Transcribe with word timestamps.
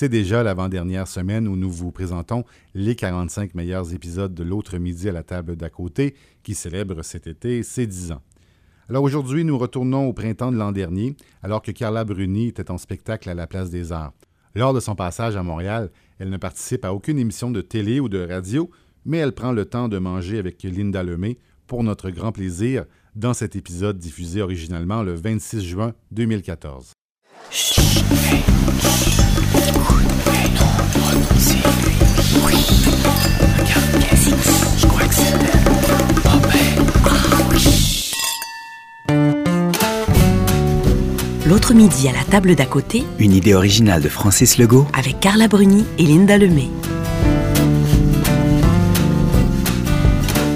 C'est 0.00 0.08
déjà 0.08 0.44
l'avant-dernière 0.44 1.08
semaine 1.08 1.48
où 1.48 1.56
nous 1.56 1.72
vous 1.72 1.90
présentons 1.90 2.44
les 2.72 2.94
45 2.94 3.56
meilleurs 3.56 3.92
épisodes 3.92 4.32
de 4.32 4.44
L'autre 4.44 4.78
midi 4.78 5.08
à 5.08 5.12
la 5.12 5.24
table 5.24 5.56
d'à 5.56 5.70
côté, 5.70 6.14
qui 6.44 6.54
célèbre 6.54 7.02
cet 7.02 7.26
été 7.26 7.64
ses 7.64 7.88
10 7.88 8.12
ans. 8.12 8.22
Alors 8.88 9.02
aujourd'hui, 9.02 9.42
nous 9.42 9.58
retournons 9.58 10.06
au 10.06 10.12
printemps 10.12 10.52
de 10.52 10.56
l'an 10.56 10.70
dernier, 10.70 11.16
alors 11.42 11.62
que 11.62 11.72
Carla 11.72 12.04
Bruni 12.04 12.46
était 12.46 12.70
en 12.70 12.78
spectacle 12.78 13.28
à 13.28 13.34
la 13.34 13.48
Place 13.48 13.70
des 13.70 13.90
Arts. 13.90 14.12
Lors 14.54 14.72
de 14.72 14.78
son 14.78 14.94
passage 14.94 15.34
à 15.34 15.42
Montréal, 15.42 15.90
elle 16.20 16.30
ne 16.30 16.36
participe 16.36 16.84
à 16.84 16.94
aucune 16.94 17.18
émission 17.18 17.50
de 17.50 17.60
télé 17.60 17.98
ou 17.98 18.08
de 18.08 18.24
radio, 18.24 18.70
mais 19.04 19.18
elle 19.18 19.32
prend 19.32 19.50
le 19.50 19.64
temps 19.64 19.88
de 19.88 19.98
manger 19.98 20.38
avec 20.38 20.62
Linda 20.62 21.02
Lemay 21.02 21.38
pour 21.66 21.82
notre 21.82 22.10
grand 22.10 22.30
plaisir 22.30 22.84
dans 23.16 23.34
cet 23.34 23.56
épisode 23.56 23.98
diffusé 23.98 24.42
originalement 24.42 25.02
le 25.02 25.14
26 25.14 25.60
juin 25.60 25.92
2014. 26.12 26.92
L'autre 41.46 41.72
midi 41.72 42.08
à 42.08 42.12
la 42.12 42.24
table 42.24 42.54
d'à 42.54 42.66
côté, 42.66 43.04
Une 43.18 43.32
idée 43.32 43.54
originale 43.54 44.02
de 44.02 44.08
Francis 44.08 44.58
Legault 44.58 44.86
avec 44.92 45.18
Carla 45.20 45.48
Bruni 45.48 45.84
et 45.98 46.02
Linda 46.02 46.36
Lemay. 46.36 46.68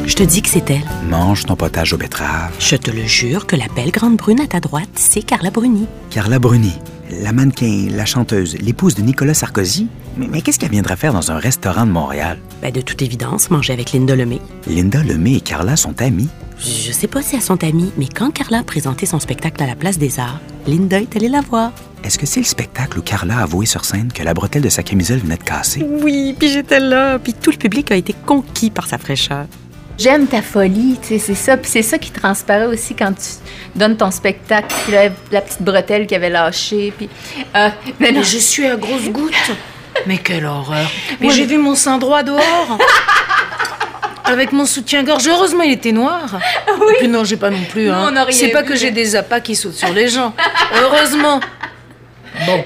Je 0.07 0.15
te 0.15 0.23
dis 0.23 0.43
que 0.43 0.49
c'est 0.49 0.71
elle. 0.71 0.85
mange 1.09 1.47
ton 1.47 1.57
potage 1.57 1.95
aux 1.95 1.97
betteraves. 1.97 2.53
Je 2.59 2.77
te 2.77 2.91
le 2.91 3.07
jure 3.07 3.47
que 3.47 3.57
la 3.57 3.67
belle 3.75 3.91
grande 3.91 4.17
brune 4.17 4.41
à 4.41 4.47
ta 4.47 4.61
droite, 4.61 4.91
c'est 4.95 5.23
Carla 5.23 5.51
Bruni. 5.51 5.87
Carla 6.11 6.39
Bruni, 6.39 6.75
la 7.23 7.33
mannequin, 7.33 7.89
la 7.91 8.05
chanteuse, 8.05 8.57
l'épouse 8.61 8.95
de 8.95 9.01
Nicolas 9.03 9.35
Sarkozy. 9.35 9.89
Mais, 10.17 10.27
mais 10.31 10.41
qu'est-ce 10.43 10.59
qu'elle 10.59 10.71
viendrait 10.71 10.97
faire 10.97 11.13
dans 11.13 11.31
un 11.31 11.39
restaurant 11.39 11.87
de 11.87 11.91
Montréal? 11.91 12.39
Ben, 12.61 12.71
de 12.73 12.81
toute 12.81 13.01
évidence, 13.03 13.51
manger 13.51 13.73
avec 13.73 13.93
Linda 13.93 14.15
Lemay. 14.15 14.41
Linda 14.67 15.03
Lemay 15.03 15.35
et 15.35 15.41
Carla 15.41 15.77
sont 15.77 16.01
amies. 16.03 16.29
Je 16.59 16.93
sais 16.93 17.09
pas 17.09 17.23
si 17.23 17.35
elles 17.37 17.43
sont 17.43 17.63
amies, 17.65 17.93
mais 17.97 18.07
quand 18.07 18.31
Carla 18.31 18.59
a 18.59 18.63
présenté 18.63 19.07
son 19.07 19.19
spectacle 19.19 19.63
à 19.63 19.67
la 19.67 19.75
Place 19.75 19.99
des 19.99 20.21
Arts, 20.21 20.41
Linda 20.67 21.01
est 21.01 21.17
allée 21.17 21.29
la 21.29 21.41
voir. 21.41 21.73
Est-ce 22.05 22.19
que 22.19 22.27
c'est 22.27 22.41
le 22.41 22.47
spectacle 22.47 22.99
où 22.99 23.03
Carla 23.03 23.39
a 23.39 23.43
avoué 23.43 23.67
sur 23.67 23.85
scène 23.85 24.13
que 24.13 24.23
la 24.23 24.35
bretelle 24.35 24.63
de 24.63 24.69
sa 24.69 24.83
camisole 24.83 25.19
venait 25.19 25.37
de 25.37 25.43
casser? 25.43 25.85
Oui, 26.03 26.35
puis 26.39 26.49
j'étais 26.49 26.81
là, 26.81 27.19
puis 27.19 27.33
tout 27.35 27.51
le 27.51 27.57
public 27.57 27.91
a 27.91 27.97
été 27.97 28.15
conquis 28.27 28.71
par 28.71 28.87
sa 28.87 28.99
fraîcheur. 28.99 29.47
J'aime 29.99 30.27
ta 30.27 30.43
folie, 30.43 30.99
tu 31.01 31.09
sais, 31.09 31.19
c'est 31.19 31.35
ça. 31.35 31.57
Puis 31.57 31.71
c'est 31.71 31.83
ça 31.83 31.99
qui 31.99 32.11
transparaît 32.11 32.67
aussi 32.67 32.95
quand 32.95 33.13
tu 33.13 33.79
donnes 33.79 33.97
ton 33.97 34.11
spectacle. 34.11 34.75
Puis 34.85 34.95
la 35.31 35.41
petite 35.41 35.63
bretelle 35.63 36.07
qui 36.07 36.15
avait 36.15 36.31
lâché. 36.31 36.93
Puis. 36.97 37.09
euh, 37.55 37.69
mais 38.01 38.11
non, 38.11 38.21
Mais 38.21 38.25
je 38.25 38.39
suis 38.39 38.67
à 38.67 38.77
grosse 38.77 39.09
goutte. 39.11 39.53
Mais 40.07 40.19
quelle 40.19 40.47
horreur. 40.47 40.91
Mais 41.21 41.31
j'ai 41.31 41.47
vu 41.47 41.59
mon 41.59 41.75
sein 41.75 41.99
droit 41.99 42.23
dehors. 42.23 42.79
Avec 44.25 44.53
mon 44.53 44.67
soutien-gorge. 44.67 45.29
Heureusement, 45.29 45.63
il 45.63 45.73
était 45.73 45.93
noir. 45.93 46.39
Et 46.69 46.99
puis 46.99 47.09
non, 47.09 47.25
j'ai 47.25 47.37
pas 47.37 47.51
non 47.51 47.65
plus. 47.71 47.91
Hein. 47.91 48.13
C'est 48.31 48.49
pas 48.49 48.63
vu, 48.63 48.69
que 48.69 48.77
j'ai 48.77 48.91
des 48.91 49.17
appâts 49.17 49.41
qui 49.41 49.57
sautent 49.57 49.75
sur 49.75 49.93
les 49.93 50.09
gens. 50.09 50.33
Heureusement. 50.81 51.41
Bon. 52.47 52.65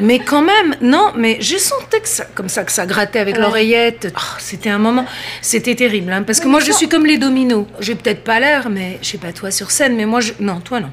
Mais 0.00 0.18
quand 0.18 0.42
même, 0.42 0.74
non, 0.80 1.12
mais 1.16 1.38
je 1.40 1.56
sentais 1.58 2.00
que 2.00 2.08
ça, 2.08 2.24
comme 2.34 2.48
ça, 2.48 2.64
que 2.64 2.72
ça 2.72 2.86
grattait 2.86 3.18
avec 3.18 3.36
l'oreillette. 3.36 4.12
Oh, 4.16 4.20
c'était 4.38 4.70
un 4.70 4.78
moment, 4.78 5.04
c'était 5.42 5.74
terrible, 5.74 6.12
hein, 6.12 6.22
parce 6.22 6.40
que 6.40 6.48
moi, 6.48 6.60
je 6.60 6.72
suis 6.72 6.88
comme 6.88 7.06
les 7.06 7.18
dominos. 7.18 7.66
J'ai 7.80 7.94
peut-être 7.94 8.24
pas 8.24 8.40
l'air, 8.40 8.68
mais 8.68 8.98
je 9.02 9.10
sais 9.10 9.18
pas 9.18 9.32
toi 9.32 9.50
sur 9.50 9.70
scène, 9.70 9.96
mais 9.96 10.06
moi, 10.06 10.20
je, 10.20 10.32
non, 10.40 10.60
toi 10.60 10.80
non. 10.80 10.90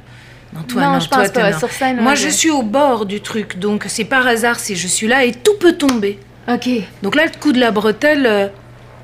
Non, 0.56 0.62
toi 0.64 0.82
Non, 0.82 0.92
non, 0.94 1.00
je 1.00 1.08
toi, 1.09 1.18
pense 1.20 1.32
t'es 1.32 1.42
pas. 1.42 1.52
non. 1.52 1.59
Sur 1.59 1.72
scène, 1.72 1.98
Moi, 2.02 2.12
ouais, 2.12 2.16
je 2.18 2.30
suis 2.30 2.52
au 2.52 2.62
bord 2.62 3.06
du 3.06 3.22
truc, 3.22 3.58
donc 3.59 3.86
c'est 3.88 4.06
par 4.06 4.26
hasard 4.28 4.59
si 4.59 4.76
je 4.76 4.88
suis 4.88 5.08
là 5.08 5.23
et 5.26 5.32
tout 5.32 5.56
peut 5.59 5.73
tomber. 5.73 6.20
OK. 6.48 6.70
Donc 7.02 7.16
là, 7.16 7.23
le 7.26 7.40
coup 7.40 7.52
de 7.54 7.59
la 7.59 7.72
bretelle, 7.72 8.26
euh, 8.26 8.48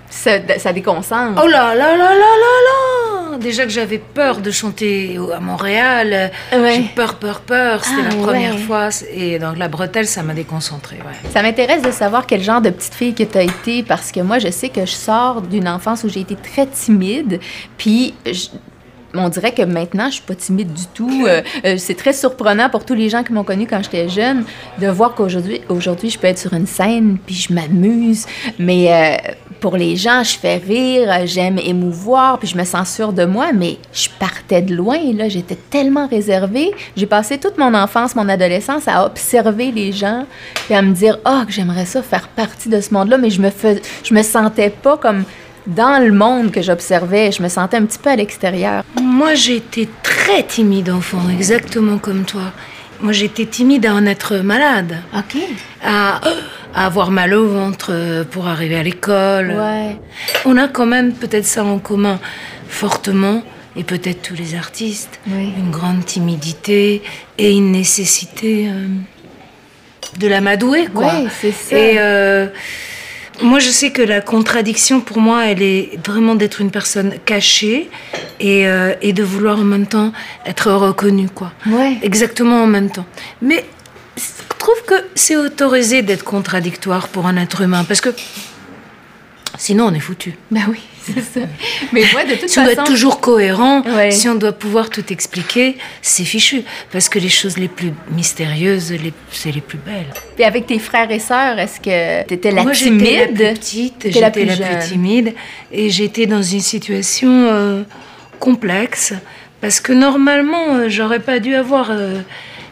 Ça, 0.10 0.32
ça 0.58 0.74
déconcentre. 0.74 1.42
oh 1.44 1.48
là 1.48 1.76
là 1.76 1.96
là 1.96 2.10
là 2.10 2.16
là 2.16 3.32
là 3.32 3.38
Déjà 3.38 3.64
que 3.64 3.70
j'avais 3.70 4.00
peur 4.00 4.40
de 4.40 4.52
chanter 4.52 5.18
à 5.34 5.40
Montréal, 5.40 6.10
euh, 6.52 6.62
Ouais. 6.62 6.74
j'ai 6.76 6.82
peur, 6.96 7.16
peur, 7.16 7.40
peur. 7.42 7.86
C'était 7.86 8.02
Ah, 8.08 8.16
la 8.16 8.16
première 8.24 8.56
ouais. 8.56 8.62
fois. 8.62 8.90
Et 9.14 9.40
donc 9.40 9.58
la 9.58 9.68
bretelle, 9.70 10.08
ça 10.08 10.24
m'a 10.24 10.34
déconcentrée. 10.34 10.98
Ouais. 10.98 11.30
Ça 11.32 11.42
m'intéresse 11.42 11.82
de 11.84 11.92
savoir 11.92 12.26
quel 12.26 12.42
genre 12.44 12.60
de 12.60 12.70
petite 12.72 12.96
fille 12.96 13.14
que 13.14 13.24
tu 13.24 13.38
as 13.38 13.44
été 13.44 13.84
parce 13.84 14.12
que 14.12 14.20
moi, 14.20 14.40
je 14.40 14.50
sais 14.50 14.68
que 14.70 14.82
je 14.82 14.92
sors 14.92 15.42
d'une 15.42 15.70
enfance 15.70 16.04
où 16.04 16.10
j'ai 16.10 16.22
été 16.22 16.36
très 16.36 16.66
timide. 16.68 17.40
Puis. 17.78 18.14
je- 18.26 18.48
on 19.16 19.30
dirait 19.30 19.54
que 19.54 19.64
maintenant, 19.64 20.08
je 20.08 20.16
suis 20.16 20.24
pas 20.24 20.36
timide 20.36 20.74
du 20.74 20.86
tout. 20.94 21.26
Euh, 21.28 21.42
euh, 21.66 21.76
c'est 21.78 21.96
très 21.96 22.14
surprenant 22.14 22.70
pour 22.70 22.86
tous 22.86 22.94
les 22.94 23.10
gens 23.10 23.24
qui 23.24 23.34
m'ont 23.34 23.44
connue 23.44 23.68
quand 23.68 23.82
j'étais 23.84 24.08
jeune 24.08 24.44
de 24.80 24.88
voir 24.88 25.16
qu'aujourd'hui, 25.16 25.62
aujourd'hui, 25.70 26.10
je 26.10 26.20
peux 26.20 26.28
être 26.28 26.38
sur 26.38 26.54
une 26.54 26.68
scène 26.68 27.18
puis 27.26 27.36
je 27.36 27.54
m'amuse. 27.54 28.26
Mais 28.60 28.94
euh, 28.94 29.32
pour 29.60 29.78
les 29.78 29.96
gens, 29.96 30.24
je 30.24 30.38
fais 30.38 30.58
rire, 30.58 31.26
j'aime 31.26 31.58
émouvoir 31.58 32.40
puis 32.40 32.48
je 32.48 32.58
me 32.58 32.64
sens 32.64 32.94
sûre 32.94 33.14
de 33.14 33.26
moi. 33.26 33.52
Mais 33.54 33.78
je 33.94 34.10
partais 34.20 34.62
de 34.62 34.76
loin 34.76 35.00
là, 35.14 35.28
j'étais 35.28 35.58
tellement 35.70 36.08
réservée. 36.08 36.72
J'ai 36.96 37.08
passé 37.08 37.38
toute 37.38 37.58
mon 37.58 37.74
enfance, 37.74 38.16
mon 38.16 38.30
adolescence 38.30 38.88
à 38.88 39.06
observer 39.06 39.72
les 39.72 39.92
gens 39.92 40.26
puis 40.66 40.76
à 40.76 40.82
me 40.82 40.94
dire 40.94 41.20
ah 41.26 41.44
que 41.48 41.52
j'aimerais 41.54 41.86
ça 41.86 42.04
faire 42.04 42.28
partie 42.28 42.70
de 42.70 42.80
ce 42.80 42.94
monde-là, 42.94 43.18
mais 43.18 43.30
je 43.30 43.42
me 43.42 43.50
je 44.04 44.14
me 44.14 44.22
sentais 44.24 44.70
pas 44.70 44.98
comme 44.98 45.24
dans 45.76 46.04
le 46.04 46.12
monde 46.12 46.52
que 46.52 46.62
j'observais. 46.62 47.32
Je 47.32 47.42
me 47.42 47.50
sentais 47.50 47.78
un 47.78 47.86
petit 47.86 48.00
peu 48.00 48.10
à 48.10 48.16
l'extérieur. 48.16 48.84
Moi, 49.02 49.34
j'étais 49.36 49.88
très 50.04 50.44
timide 50.44 50.90
enfant, 50.90 51.22
exactement 51.32 51.98
comme 51.98 52.24
toi. 52.26 52.52
Moi, 53.02 53.14
j'étais 53.14 53.46
timide 53.46 53.86
à 53.86 53.94
en 53.96 54.06
être 54.06 54.38
malade, 54.38 54.98
OK. 55.18 55.38
à, 55.84 56.20
à 56.76 56.86
avoir 56.86 57.12
mal 57.12 57.34
au 57.34 57.48
ventre 57.48 57.92
euh, 57.92 58.24
pour 58.26 58.48
arriver 58.48 58.76
à 58.76 58.84
l'école. 58.84 59.52
Ouais. 59.52 59.96
On 60.46 60.58
a 60.58 60.68
quand 60.68 60.86
même 60.86 61.14
peut-être 61.14 61.46
ça 61.46 61.64
en 61.64 61.80
commun 61.80 62.20
fortement, 62.68 63.42
et 63.78 63.84
peut-être 63.84 64.22
tous 64.22 64.36
les 64.36 64.56
artistes, 64.56 65.20
Oui. 65.28 65.54
une 65.58 65.72
grande 65.72 66.04
timidité 66.06 67.02
et 67.38 67.52
une 67.52 67.72
nécessité 67.72 68.68
euh, 68.68 68.86
de 70.20 70.28
l'amadouer, 70.28 70.88
quoi. 70.94 71.06
Ouais, 71.06 71.28
c'est 71.40 71.52
ça. 71.54 71.78
Et 71.78 71.96
euh, 72.00 72.48
moi, 73.42 73.60
je 73.60 73.70
sais 73.70 73.92
que 73.92 74.02
la 74.02 74.22
contradiction 74.22 75.02
pour 75.02 75.20
moi, 75.20 75.46
elle 75.46 75.62
est 75.62 75.98
vraiment 76.06 76.36
d'être 76.36 76.62
une 76.62 76.72
personne 76.72 77.14
cachée 77.26 77.90
et, 78.40 78.68
euh, 78.68 78.94
et 79.02 79.14
de 79.14 79.24
vouloir 79.24 79.60
en 79.60 79.64
même 79.64 79.88
temps 79.88 80.12
être 80.46 80.72
reconnue, 80.72 81.30
quoi. 81.30 81.52
Ouais. 81.66 81.98
Exactement 82.02 82.64
en 82.64 82.68
même 82.68 82.90
temps. 82.90 83.06
Mais 83.42 83.66
je 84.18 84.58
trouve 84.58 84.84
que 84.86 84.96
c'est 85.16 85.38
autorisé 85.38 86.02
d'être 86.02 86.24
contradictoire 86.24 87.08
pour 87.08 87.28
un 87.28 87.38
être 87.38 87.62
humain 87.62 87.86
parce 87.86 88.02
que 88.02 88.10
sinon 89.60 89.88
on 89.88 89.94
est 89.94 90.00
foutu. 90.00 90.34
Ben 90.52 90.64
oui, 90.70 90.80
c'est 91.04 91.20
ça. 91.22 91.42
Mais 91.94 92.04
moi, 92.14 92.24
de 92.24 92.36
toute 92.36 92.48
Si 92.50 92.58
on 92.60 92.64
façon... 92.64 92.74
doit 92.76 92.84
être 92.84 92.92
toujours 92.92 93.20
cohérent, 93.20 93.82
Ouais. 93.82 94.10
si 94.12 94.28
on 94.30 94.36
doit 94.36 94.54
pouvoir 94.54 94.90
tout 94.90 95.04
expliquer, 95.12 95.76
c'est 96.02 96.24
fichu. 96.24 96.64
Parce 96.92 97.10
que 97.10 97.20
les 97.20 97.30
choses 97.30 97.58
les 97.58 97.68
plus 97.68 97.92
mystérieuses, 98.12 98.92
les- 98.94 99.14
c'est 99.32 99.52
les 99.52 99.62
plus 99.62 99.78
belles. 99.78 100.08
Puis 100.36 100.44
avec 100.46 100.66
tes 100.66 100.80
frères 100.80 101.12
et 101.12 101.20
sœurs, 101.20 101.60
est-ce 101.60 101.80
que 101.80 102.24
t'étais 102.26 102.52
la 102.52 102.64
Moi, 102.64 102.72
timide? 102.72 103.00
j'étais 103.06 103.18
la 103.20 103.26
plus 103.28 103.60
petite, 103.60 103.96
j'étais 104.06 104.20
la 104.46 104.56
la, 104.56 104.78
plus 104.78 104.88
timide, 104.90 105.34
et 105.72 105.90
j'étais 105.90 106.26
dans 106.26 106.42
une 106.42 106.62
situation 106.62 107.30
euh, 107.50 107.84
complexe, 108.40 109.14
parce 109.62 109.80
que 109.82 109.92
normalement, 109.94 110.76
euh, 110.76 110.90
j'aurais 110.90 111.20
pas 111.20 111.40
dû 111.40 111.54
avoir 111.56 111.90
euh, 111.92 112.22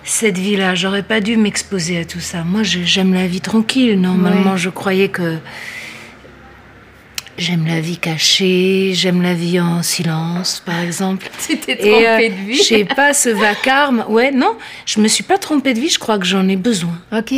cette 0.06 0.38
vie-là, 0.38 0.74
j'aurais 0.76 1.04
pas 1.04 1.20
dû 1.20 1.36
m'exposer 1.36 2.00
à 2.00 2.06
tout 2.06 2.22
ça. 2.22 2.44
Moi, 2.46 2.62
j'aime 2.64 3.14
la 3.14 3.28
vie 3.28 3.42
tranquille. 3.42 4.00
Normalement, 4.00 4.52
Ouais. 4.54 4.58
je 4.58 4.70
croyais 4.70 5.10
que 5.10 5.36
j'aime 7.38 7.66
la 7.68 7.80
vie 7.80 7.98
cachée, 7.98 8.92
j'aime 8.94 9.22
la 9.22 9.34
vie 9.34 9.60
en 9.60 9.84
silence, 9.84 10.62
par 10.66 10.80
exemple. 10.80 11.30
Tu 11.48 11.58
t'es 11.58 11.74
Et, 11.74 11.78
trompée 11.78 12.08
euh, 12.08 12.30
de 12.30 12.48
vie. 12.48 12.56
Je 12.58 12.64
sais 12.64 12.86
pas, 12.86 13.14
ce 13.14 13.30
vacarme. 13.30 14.06
Ouais, 14.10 14.32
non, 14.32 14.56
je 14.86 15.00
me 15.00 15.08
suis 15.08 15.24
pas 15.24 15.38
trompée 15.38 15.74
de 15.74 15.80
vie, 15.80 15.90
je 15.90 16.00
crois 16.00 16.18
que 16.20 16.26
j'en 16.26 16.48
ai 16.48 16.56
besoin. 16.56 16.98
OK. 17.16 17.34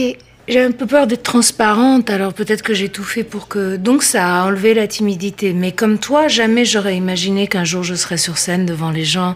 J'ai 0.48 0.62
un 0.64 0.72
peu 0.72 0.88
peur 0.88 1.06
d'être 1.06 1.22
transparente, 1.22 2.10
alors 2.10 2.34
peut-être 2.34 2.64
que 2.64 2.74
j'ai 2.74 2.90
tout 2.90 3.04
fait 3.04 3.24
pour 3.24 3.48
que. 3.48 3.76
Donc 3.76 4.02
ça 4.02 4.42
a 4.42 4.46
enlevé 4.48 4.74
la 4.74 4.88
timidité. 4.88 5.54
Mais 5.54 5.72
comme 5.72 6.00
toi, 6.00 6.28
jamais 6.28 6.66
j'aurais 6.66 6.96
imaginé 6.98 7.46
qu'un 7.46 7.64
jour 7.66 7.84
je 7.84 7.94
serais 7.94 8.18
sur 8.18 8.40
scène 8.40 8.66
devant 8.66 8.90
les 8.90 9.06
gens. 9.06 9.36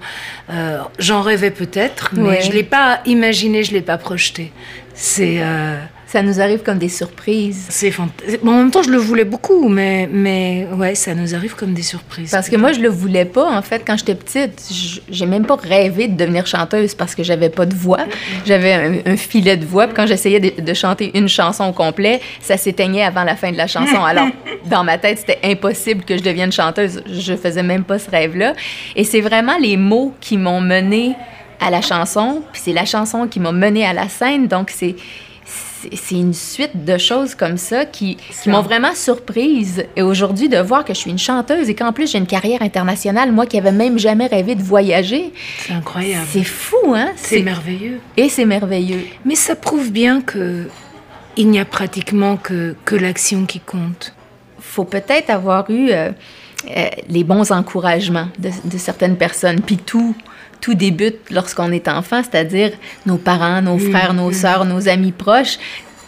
Euh, 0.49 0.79
J'en 0.97 1.21
rêvais 1.21 1.51
peut-être, 1.51 2.09
mais 2.13 2.23
Ouais. 2.29 2.41
je 2.41 2.51
l'ai 2.51 2.63
pas 2.63 2.99
imaginé, 3.05 3.63
je 3.63 3.73
l'ai 3.73 3.81
pas 3.83 3.99
projeté. 3.99 4.51
C'est. 4.95 5.35
euh, 5.37 5.77
Ça 6.13 6.21
nous 6.21 6.39
arrive 6.39 6.61
comme 6.61 6.77
des 6.77 6.89
surprises. 6.89 7.65
c'est 7.69 7.89
fant- 7.89 8.07
bon, 8.43 8.51
en 8.51 8.57
même 8.57 8.69
temps, 8.69 8.83
je 8.83 8.91
le 8.91 8.97
voulais 8.99 9.23
beaucoup, 9.25 9.67
mais, 9.67 10.07
mais 10.11 10.67
ouais, 10.77 10.93
ça 10.93 11.15
nous 11.15 11.33
arrive 11.33 11.55
comme 11.55 11.73
des 11.73 11.81
surprises. 11.81 12.29
Parce 12.29 12.49
que 12.49 12.55
moi, 12.55 12.71
je 12.71 12.81
le 12.81 12.89
voulais 12.89 13.25
pas, 13.25 13.49
en 13.51 13.63
fait, 13.63 13.81
quand 13.85 13.97
j'étais 13.97 14.13
petite. 14.13 14.63
J'ai 15.09 15.25
même 15.25 15.43
pas 15.47 15.55
rêvé 15.55 16.07
de 16.07 16.15
devenir 16.15 16.45
chanteuse 16.45 16.93
parce 16.93 17.15
que 17.15 17.23
j'avais 17.23 17.49
pas 17.49 17.65
de 17.65 17.73
voix. 17.73 18.01
J'avais 18.45 18.73
un, 18.73 19.11
un 19.13 19.17
filet 19.17 19.57
de 19.57 19.65
voix. 19.65 19.87
Puis 19.87 19.95
quand 19.95 20.05
j'essayais 20.05 20.39
de, 20.39 20.61
de 20.61 20.73
chanter 20.75 21.09
une 21.17 21.27
chanson 21.27 21.63
au 21.65 21.73
complet, 21.73 22.21
ça 22.41 22.57
s'éteignait 22.57 23.03
avant 23.03 23.23
la 23.23 23.35
fin 23.35 23.51
de 23.51 23.57
la 23.57 23.65
chanson. 23.65 24.03
Alors, 24.05 24.27
dans 24.69 24.83
ma 24.83 24.99
tête, 24.99 25.17
c'était 25.17 25.39
impossible 25.43 26.03
que 26.05 26.15
je 26.15 26.21
devienne 26.21 26.51
chanteuse. 26.51 27.01
Je 27.11 27.35
faisais 27.35 27.63
même 27.63 27.83
pas 27.85 27.97
ce 27.97 28.11
rêve-là. 28.11 28.53
Et 28.95 29.03
c'est 29.03 29.21
vraiment 29.21 29.57
les 29.59 29.77
mots 29.77 30.13
qui 30.21 30.37
m'ont 30.37 30.61
menée 30.61 31.13
à 31.59 31.71
la 31.71 31.81
chanson. 31.81 32.43
Puis 32.51 32.61
c'est 32.65 32.73
la 32.73 32.85
chanson 32.85 33.25
qui 33.27 33.39
m'a 33.39 33.51
menée 33.51 33.83
à 33.83 33.93
la 33.93 34.09
scène. 34.09 34.45
Donc, 34.47 34.69
c'est 34.69 34.95
c'est 35.93 36.15
une 36.15 36.33
suite 36.33 36.85
de 36.85 36.97
choses 36.97 37.35
comme 37.35 37.57
ça 37.57 37.85
qui, 37.85 38.17
qui 38.41 38.49
m'ont 38.49 38.61
vraiment 38.61 38.93
surprise. 38.95 39.85
Et 39.95 40.01
aujourd'hui, 40.01 40.49
de 40.49 40.57
voir 40.57 40.85
que 40.85 40.93
je 40.93 40.99
suis 40.99 41.11
une 41.11 41.19
chanteuse 41.19 41.69
et 41.69 41.75
qu'en 41.75 41.93
plus 41.93 42.11
j'ai 42.11 42.17
une 42.17 42.27
carrière 42.27 42.61
internationale, 42.61 43.31
moi 43.31 43.45
qui 43.45 43.57
avais 43.57 43.71
même 43.71 43.97
jamais 43.97 44.27
rêvé 44.27 44.55
de 44.55 44.63
voyager. 44.63 45.33
C'est 45.59 45.73
incroyable. 45.73 46.25
C'est 46.29 46.43
fou, 46.43 46.93
hein? 46.95 47.11
C'est 47.15 47.41
merveilleux. 47.41 47.99
Et 48.17 48.29
c'est 48.29 48.45
merveilleux. 48.45 49.05
Mais 49.25 49.35
ça 49.35 49.55
prouve 49.55 49.91
bien 49.91 50.21
que 50.21 50.67
il 51.35 51.49
n'y 51.49 51.59
a 51.59 51.65
pratiquement 51.65 52.37
que, 52.37 52.75
que 52.85 52.95
l'action 52.95 53.45
qui 53.45 53.59
compte. 53.59 54.13
Faut 54.59 54.83
peut-être 54.85 55.31
avoir 55.31 55.69
eu 55.69 55.89
euh, 55.89 56.11
euh, 56.69 56.89
les 57.09 57.23
bons 57.23 57.51
encouragements 57.51 58.27
de, 58.37 58.49
de 58.65 58.77
certaines 58.77 59.17
personnes, 59.17 59.61
puis 59.61 59.77
tout 59.77 60.15
tout 60.63 60.75
débute 60.75 61.29
lorsqu'on 61.29 61.73
est 61.73 61.89
enfant, 61.89 62.21
c'est-à-dire 62.23 62.71
nos 63.05 63.17
parents, 63.17 63.61
nos 63.61 63.77
frères, 63.77 64.13
nos 64.13 64.31
sœurs, 64.31 64.63
nos 64.63 64.87
amis 64.87 65.11
proches. 65.11 65.57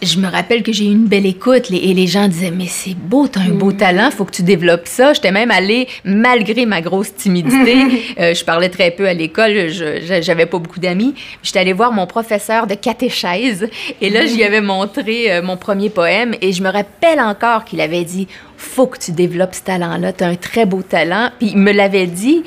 Je 0.02 0.18
me 0.18 0.28
rappelle 0.28 0.62
que 0.62 0.72
j'ai 0.72 0.86
eu 0.86 0.92
une 0.92 1.06
belle 1.06 1.26
écoute 1.26 1.70
et 1.70 1.92
les 1.92 2.06
gens 2.06 2.26
disaient 2.28 2.50
mais 2.50 2.66
c'est 2.66 2.94
beau, 2.94 3.28
t'as 3.28 3.40
un 3.40 3.50
beau 3.50 3.72
talent, 3.72 4.10
faut 4.10 4.24
que 4.24 4.32
tu 4.32 4.42
développes 4.42 4.86
ça. 4.86 5.12
J'étais 5.12 5.30
même 5.30 5.50
allée 5.50 5.88
malgré 6.04 6.64
ma 6.64 6.80
grosse 6.80 7.14
timidité. 7.14 8.14
euh, 8.18 8.32
je 8.32 8.44
parlais 8.44 8.70
très 8.70 8.90
peu 8.90 9.06
à 9.06 9.12
l'école, 9.12 9.68
j'avais 9.68 10.46
pas 10.46 10.58
beaucoup 10.58 10.80
d'amis. 10.80 11.14
J'étais 11.42 11.58
allée 11.58 11.74
voir 11.74 11.92
mon 11.92 12.06
professeur 12.06 12.66
de 12.66 12.74
catéchèse 12.74 13.68
et 14.00 14.08
là 14.08 14.24
j'y 14.24 14.42
avais 14.42 14.62
montré 14.62 15.32
euh, 15.32 15.42
mon 15.42 15.58
premier 15.58 15.90
poème 15.90 16.34
et 16.40 16.52
je 16.52 16.62
me 16.62 16.70
rappelle 16.70 17.20
encore 17.20 17.66
qu'il 17.66 17.82
avait 17.82 18.04
dit 18.04 18.26
faut 18.56 18.86
que 18.86 18.98
tu 18.98 19.12
développes 19.12 19.54
ce 19.54 19.62
talent-là, 19.62 20.14
t'as 20.14 20.28
un 20.28 20.36
très 20.36 20.64
beau 20.64 20.80
talent. 20.80 21.30
Puis 21.38 21.50
il 21.50 21.58
me 21.58 21.72
l'avait 21.72 22.06
dit 22.06 22.42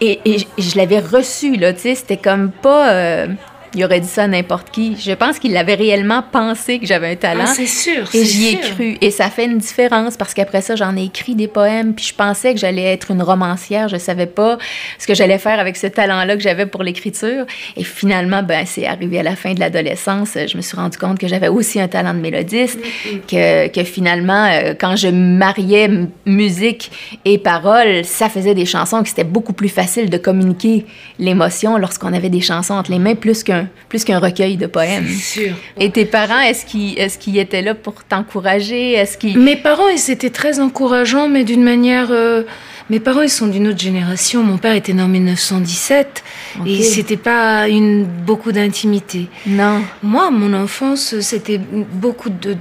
et, 0.00 0.20
et 0.24 0.38
je- 0.38 0.46
l'avais 0.76 1.00
reçu, 1.00 1.56
là, 1.56 1.72
tu 1.72 1.80
sais, 1.80 1.94
c'était 1.94 2.16
comme 2.16 2.50
pas... 2.50 2.92
euh, 2.92 3.26
il 3.74 3.84
aurait 3.84 4.00
dit 4.00 4.08
ça 4.08 4.24
à 4.24 4.26
n'importe 4.26 4.70
qui. 4.70 4.96
Je 4.98 5.12
pense 5.12 5.38
qu'il 5.38 5.56
avait 5.56 5.74
réellement 5.74 6.22
pensé 6.30 6.78
que 6.78 6.86
j'avais 6.86 7.12
un 7.12 7.16
talent. 7.16 7.44
Ah, 7.46 7.52
c'est 7.54 7.66
sûr. 7.66 8.08
Et 8.14 8.24
j'y 8.24 8.48
ai 8.48 8.62
sûr. 8.62 8.74
cru. 8.74 8.96
Et 9.00 9.10
ça 9.10 9.30
fait 9.30 9.44
une 9.44 9.58
différence 9.58 10.16
parce 10.16 10.34
qu'après 10.34 10.60
ça, 10.60 10.74
j'en 10.74 10.96
ai 10.96 11.04
écrit 11.04 11.34
des 11.34 11.46
poèmes. 11.46 11.94
Puis 11.94 12.06
je 12.06 12.14
pensais 12.14 12.52
que 12.52 12.58
j'allais 12.58 12.92
être 12.92 13.10
une 13.10 13.22
romancière. 13.22 13.88
Je 13.88 13.96
savais 13.96 14.26
pas 14.26 14.58
ce 14.98 15.06
que 15.06 15.14
j'allais 15.14 15.38
faire 15.38 15.60
avec 15.60 15.76
ce 15.76 15.86
talent-là 15.86 16.36
que 16.36 16.42
j'avais 16.42 16.66
pour 16.66 16.82
l'écriture. 16.82 17.46
Et 17.76 17.84
finalement, 17.84 18.42
ben, 18.42 18.64
c'est 18.66 18.86
arrivé 18.86 19.20
à 19.20 19.22
la 19.22 19.36
fin 19.36 19.54
de 19.54 19.60
l'adolescence. 19.60 20.30
Je 20.34 20.56
me 20.56 20.62
suis 20.62 20.76
rendu 20.76 20.98
compte 20.98 21.18
que 21.18 21.28
j'avais 21.28 21.48
aussi 21.48 21.80
un 21.80 21.88
talent 21.88 22.14
de 22.14 22.20
mélodiste. 22.20 22.80
Que, 23.28 23.68
que 23.68 23.84
finalement, 23.84 24.46
euh, 24.46 24.74
quand 24.78 24.96
je 24.96 25.08
mariais 25.08 25.90
musique 26.26 26.90
et 27.24 27.38
paroles, 27.38 28.04
ça 28.04 28.28
faisait 28.28 28.54
des 28.54 28.66
chansons 28.66 29.02
que 29.02 29.08
c'était 29.08 29.24
beaucoup 29.24 29.52
plus 29.52 29.68
facile 29.68 30.10
de 30.10 30.16
communiquer 30.16 30.86
l'émotion 31.18 31.76
lorsqu'on 31.76 32.12
avait 32.12 32.30
des 32.30 32.40
chansons 32.40 32.74
entre 32.74 32.90
les 32.90 32.98
mains 32.98 33.14
plus 33.14 33.44
qu'un 33.44 33.59
plus 33.88 34.04
qu'un 34.04 34.18
recueil 34.18 34.56
de 34.56 34.66
poèmes. 34.66 35.08
Sûr. 35.08 35.54
Et 35.78 35.90
tes 35.90 36.04
parents, 36.04 36.40
est-ce 36.40 36.64
qu'ils 36.66 36.98
est 36.98 37.40
étaient 37.42 37.62
là 37.62 37.74
pour 37.74 38.04
t'encourager? 38.04 38.92
Est-ce 38.92 39.16
qu'ils... 39.18 39.38
Mes 39.38 39.56
parents, 39.56 39.88
ils 39.88 40.10
étaient 40.10 40.30
très 40.30 40.60
encourageants, 40.60 41.28
mais 41.28 41.44
d'une 41.44 41.62
manière. 41.62 42.08
euh, 42.10 42.42
Mes 42.90 43.00
parents, 43.00 43.22
ils 43.22 43.30
sont 43.30 43.46
d'une 43.46 43.68
autre 43.68 43.78
génération. 43.78 44.42
Mon 44.42 44.58
père 44.58 44.74
était 44.74 44.92
né 44.92 45.02
en 45.02 45.08
1917 45.08 46.22
Ok. 46.60 46.66
et 46.66 46.82
c'était 46.82 47.16
pas 47.16 47.68
une 47.68 48.04
beaucoup 48.04 48.52
d'intimité. 48.52 49.28
Non. 49.46 49.82
Moi, 50.02 50.30
mon 50.30 50.52
enfance, 50.54 51.20
c'était 51.20 51.60
beaucoup 51.92 52.30
de 52.30 52.56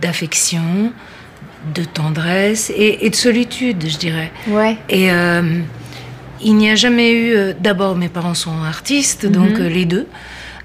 d'affection, 0.00 0.92
de, 1.74 1.84
tendresse 1.84 2.70
et, 2.76 3.04
et 3.06 3.10
de 3.10 3.16
solitude, 3.16 3.84
je 3.88 3.98
dirais. 3.98 4.30
Ouais. 4.48 4.76
Et 4.88 5.10
euh, 5.10 5.42
il 6.40 6.54
n'y 6.54 6.70
a 6.70 6.74
jamais 6.76 7.12
eu. 7.12 7.34
euh, 7.34 7.52
D'abord, 7.58 7.96
mes 7.96 8.08
parents 8.08 8.34
sont 8.34 8.62
artistes, 8.62 9.26
donc 9.26 9.58
Mhm. 9.58 9.62
euh, 9.64 9.68
les 9.68 9.84
deux. 9.84 10.06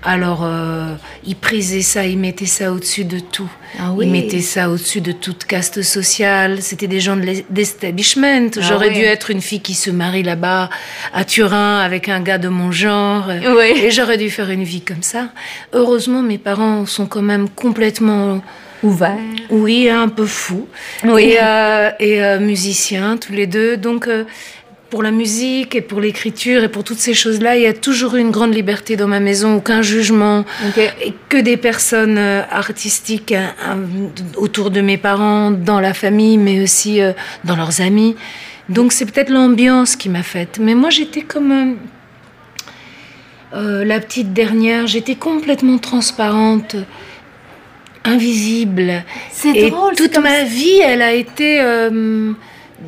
Alors, 0.04 0.42
euh, 0.44 0.96
ils 1.26 1.36
prisaient 1.36 1.84
ça, 1.84 2.06
ils 2.08 2.18
mettaient 2.18 2.48
ça 2.48 2.72
au-dessus 2.72 3.06
de 3.06 3.20
tout. 3.20 3.50
Ah 3.80 3.92
oui. 3.94 4.06
Ils 4.08 4.12
mettaient 4.12 4.42
ça 4.42 4.70
au-dessus 4.70 5.00
de 5.00 5.12
toute 5.12 5.46
caste 5.46 5.84
sociale. 5.84 6.62
C'était 6.62 6.88
des 6.88 7.00
gens 7.00 7.16
de 7.16 7.22
l'es- 7.22 7.46
d'establishment. 7.52 8.50
Ah 8.58 8.62
J'aurais 8.62 8.90
dû 8.90 9.02
être 9.02 9.30
une 9.30 9.42
fille 9.42 9.62
qui 9.62 9.76
se 9.76 9.92
marie 9.92 10.24
là-bas, 10.24 10.70
à 11.14 11.24
Turin, 11.24 11.80
avec 11.80 12.10
un 12.10 12.20
gars 12.22 12.40
de 12.40 12.48
mon 12.50 12.72
genre. 12.72 13.26
Oui. 13.30 13.74
Et 13.84 13.92
j'aurais 13.92 14.18
dû 14.18 14.30
faire 14.32 14.50
une 14.50 14.64
vie 14.64 14.82
comme 14.82 15.04
ça. 15.04 15.30
Heureusement, 15.74 16.24
mes 16.24 16.40
parents 16.40 16.86
sont 16.88 17.06
quand 17.06 17.22
même 17.22 17.48
complètement 17.50 18.42
Ouvert. 18.84 19.16
oui, 19.52 19.88
un 19.88 20.10
peu 20.10 20.26
fou. 20.26 20.68
Oui. 21.04 21.34
Et, 21.34 21.38
euh, 21.42 21.92
et 22.00 22.24
euh, 22.24 22.40
musiciens, 22.40 23.18
tous 23.18 23.34
les 23.34 23.46
deux. 23.46 23.78
Donc, 23.78 24.08
euh, 24.08 24.24
pour 24.92 25.02
la 25.02 25.12
musique 25.12 25.74
et 25.74 25.82
pour 25.82 26.02
l'écriture 26.02 26.66
et 26.66 26.70
pour 26.70 26.84
toutes 26.84 27.00
ces 27.00 27.14
choses-là, 27.14 27.56
il 27.56 27.64
y 27.64 27.66
a 27.66 27.74
toujours 27.74 28.16
eu 28.16 28.20
une 28.20 28.30
grande 28.30 28.54
liberté 28.54 28.98
dans 28.98 29.08
ma 29.08 29.22
maison, 29.22 29.56
aucun 29.56 29.82
jugement. 29.82 30.44
Et 30.78 31.14
que 31.30 31.38
des 31.38 31.56
personnes 31.56 32.18
euh, 32.18 32.42
artistiques 32.52 33.32
hein, 33.32 33.54
hein, 33.66 33.78
autour 34.36 34.70
de 34.70 34.82
mes 34.82 34.98
parents, 34.98 35.50
dans 35.50 35.80
la 35.80 35.94
famille, 35.94 36.38
mais 36.38 36.62
aussi 36.62 37.02
euh, 37.02 37.14
dans 37.46 37.56
leurs 37.56 37.80
amis. 37.80 38.18
Donc, 38.68 38.92
c'est 38.92 39.06
peut-être 39.06 39.30
l'ambiance 39.30 39.96
qui 39.96 40.10
m'a 40.10 40.24
faite. 40.24 40.60
Mais 40.62 40.76
moi, 40.76 40.90
j'étais 40.90 41.22
comme. 41.22 41.78
euh, 43.54 43.86
la 43.86 44.00
petite 44.02 44.34
dernière, 44.34 44.88
j'étais 44.88 45.16
complètement 45.16 45.78
transparente, 45.78 46.76
invisible. 48.04 49.04
C'est 49.32 49.70
drôle. 49.70 49.96
toute 49.96 50.18
ma 50.18 50.44
vie, 50.44 50.80
elle 50.84 51.02
a 51.02 51.14
été 51.14 51.62
euh, 51.62 52.34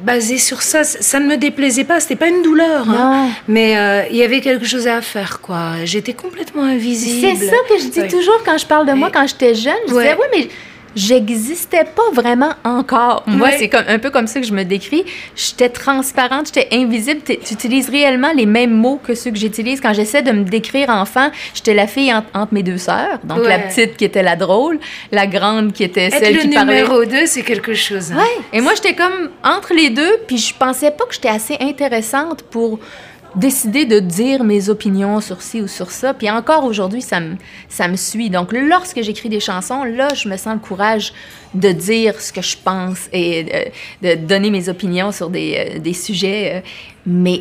basée 0.04 0.38
sur 0.38 0.62
ça. 0.62 0.84
Ça 0.84 1.20
ne 1.20 1.28
me 1.28 1.38
déplaisait 1.38 1.84
pas, 1.84 2.00
c'était 2.00 2.16
pas 2.16 2.28
une 2.30 2.42
douleur. 2.42 2.90
hein. 2.90 3.30
Mais 3.48 3.78
euh, 3.78 4.04
il 4.10 4.18
y 4.18 4.24
avait 4.24 4.42
quelque 4.42 4.66
chose 4.66 4.88
à 4.88 5.02
faire, 5.02 5.40
quoi. 5.42 5.84
J'étais 5.86 6.14
complètement 6.14 6.64
invisible. 6.64 7.28
C'est 7.40 7.46
ça 7.46 7.56
que 7.70 7.78
je 7.80 7.88
dis 7.88 8.02
Oui. 8.02 8.08
toujours 8.08 8.42
quand 8.46 8.58
je 8.58 8.66
parle 8.66 8.88
de 8.88 8.94
moi 8.94 9.10
quand 9.14 9.26
j'étais 9.28 9.54
jeune. 9.56 9.74
Je 9.88 9.94
Ouais. 9.94 10.04
disais, 10.04 10.18
oui, 10.20 10.28
mais 10.36 10.50
j'existais 10.96 11.84
pas 11.86 12.10
vraiment 12.14 12.52
encore. 12.64 13.24
Moi, 13.28 13.50
c'est 13.58 13.70
comme, 13.70 13.84
un 13.88 14.00
peu 14.00 14.10
comme 14.10 14.28
ça 14.28 14.40
que 14.40 14.46
je 14.46 14.54
me 14.54 14.64
décris. 14.64 15.04
J'étais 15.36 15.70
transparente, 15.70 16.48
j'étais 16.54 16.68
invisible. 16.76 17.22
Tu 17.26 17.54
utilises 17.54 17.90
réellement 17.90 18.32
les 18.36 18.46
mêmes 18.46 18.74
mots 18.74 19.00
que 19.04 19.16
ceux 19.16 19.32
que 19.32 19.38
j'utilise. 19.38 19.82
Quand 19.82 19.94
j'essaie 19.94 20.22
de 20.22 20.32
me 20.32 20.44
décrire 20.44 20.90
enfant, 20.90 21.30
j'étais 21.54 21.74
la 21.74 21.88
fille 21.88 22.14
en- 22.14 22.24
entre 22.34 22.54
mes 22.54 22.64
deux 22.64 22.78
sœurs. 22.78 23.20
Donc, 23.24 23.40
la 23.46 23.60
petite 23.60 23.98
qui 23.98 24.06
était 24.06 24.24
la 24.24 24.36
drôle, 24.36 24.80
la 25.12 25.28
grande 25.28 25.74
qui 25.74 25.84
était 25.84 26.06
Être 26.06 26.20
celle 26.20 26.36
le 26.36 26.42
qui 26.42 26.50
parlait. 26.50 26.82
numéro 26.82 27.06
2, 27.06 27.26
c'est 27.26 27.44
quelque 27.44 27.74
chose. 27.74 28.12
hein. 28.12 28.18
Ouais. 28.18 28.44
Et 28.54 28.62
moi, 28.62 28.74
j'étais 28.76 28.94
comme 28.96 29.30
entre 29.44 29.74
les 29.74 29.90
deux, 29.90 30.18
puis 30.28 30.38
je 30.38 30.54
pensais 30.54 30.92
pas 30.92 31.06
que 31.06 31.14
j'étais 31.14 31.30
assez 31.30 31.58
intéressante 31.60 32.44
pour 32.44 32.80
décider 33.36 33.86
de 33.86 34.00
dire 34.00 34.44
mes 34.44 34.70
opinions 34.70 35.22
sur 35.22 35.42
ci 35.42 35.62
ou 35.62 35.68
sur 35.68 35.92
ça. 35.92 36.14
Puis 36.14 36.30
encore 36.30 36.64
aujourd'hui, 36.64 37.02
ça 37.02 37.20
me, 37.20 37.36
ça 37.70 37.88
me 37.88 37.96
suit. 37.96 38.30
Donc, 38.30 38.52
lorsque 38.52 39.02
j'écris 39.02 39.30
des 39.30 39.40
chansons, 39.40 39.84
là, 39.84 40.14
je 40.14 40.30
me 40.30 40.38
sens 40.38 40.54
le 40.54 40.60
courage 40.60 41.14
de 41.54 41.72
dire 41.72 42.20
ce 42.20 42.32
que 42.34 42.42
je 42.42 42.58
pense 42.64 43.10
et 43.12 43.46
euh, 43.54 44.16
de 44.16 44.26
donner 44.26 44.50
mes 44.50 44.70
opinions 44.70 45.12
sur 45.12 45.30
des, 45.30 45.76
euh, 45.76 45.80
des 45.80 45.94
sujets. 45.94 46.56
euh, 46.56 46.68
mais 47.06 47.40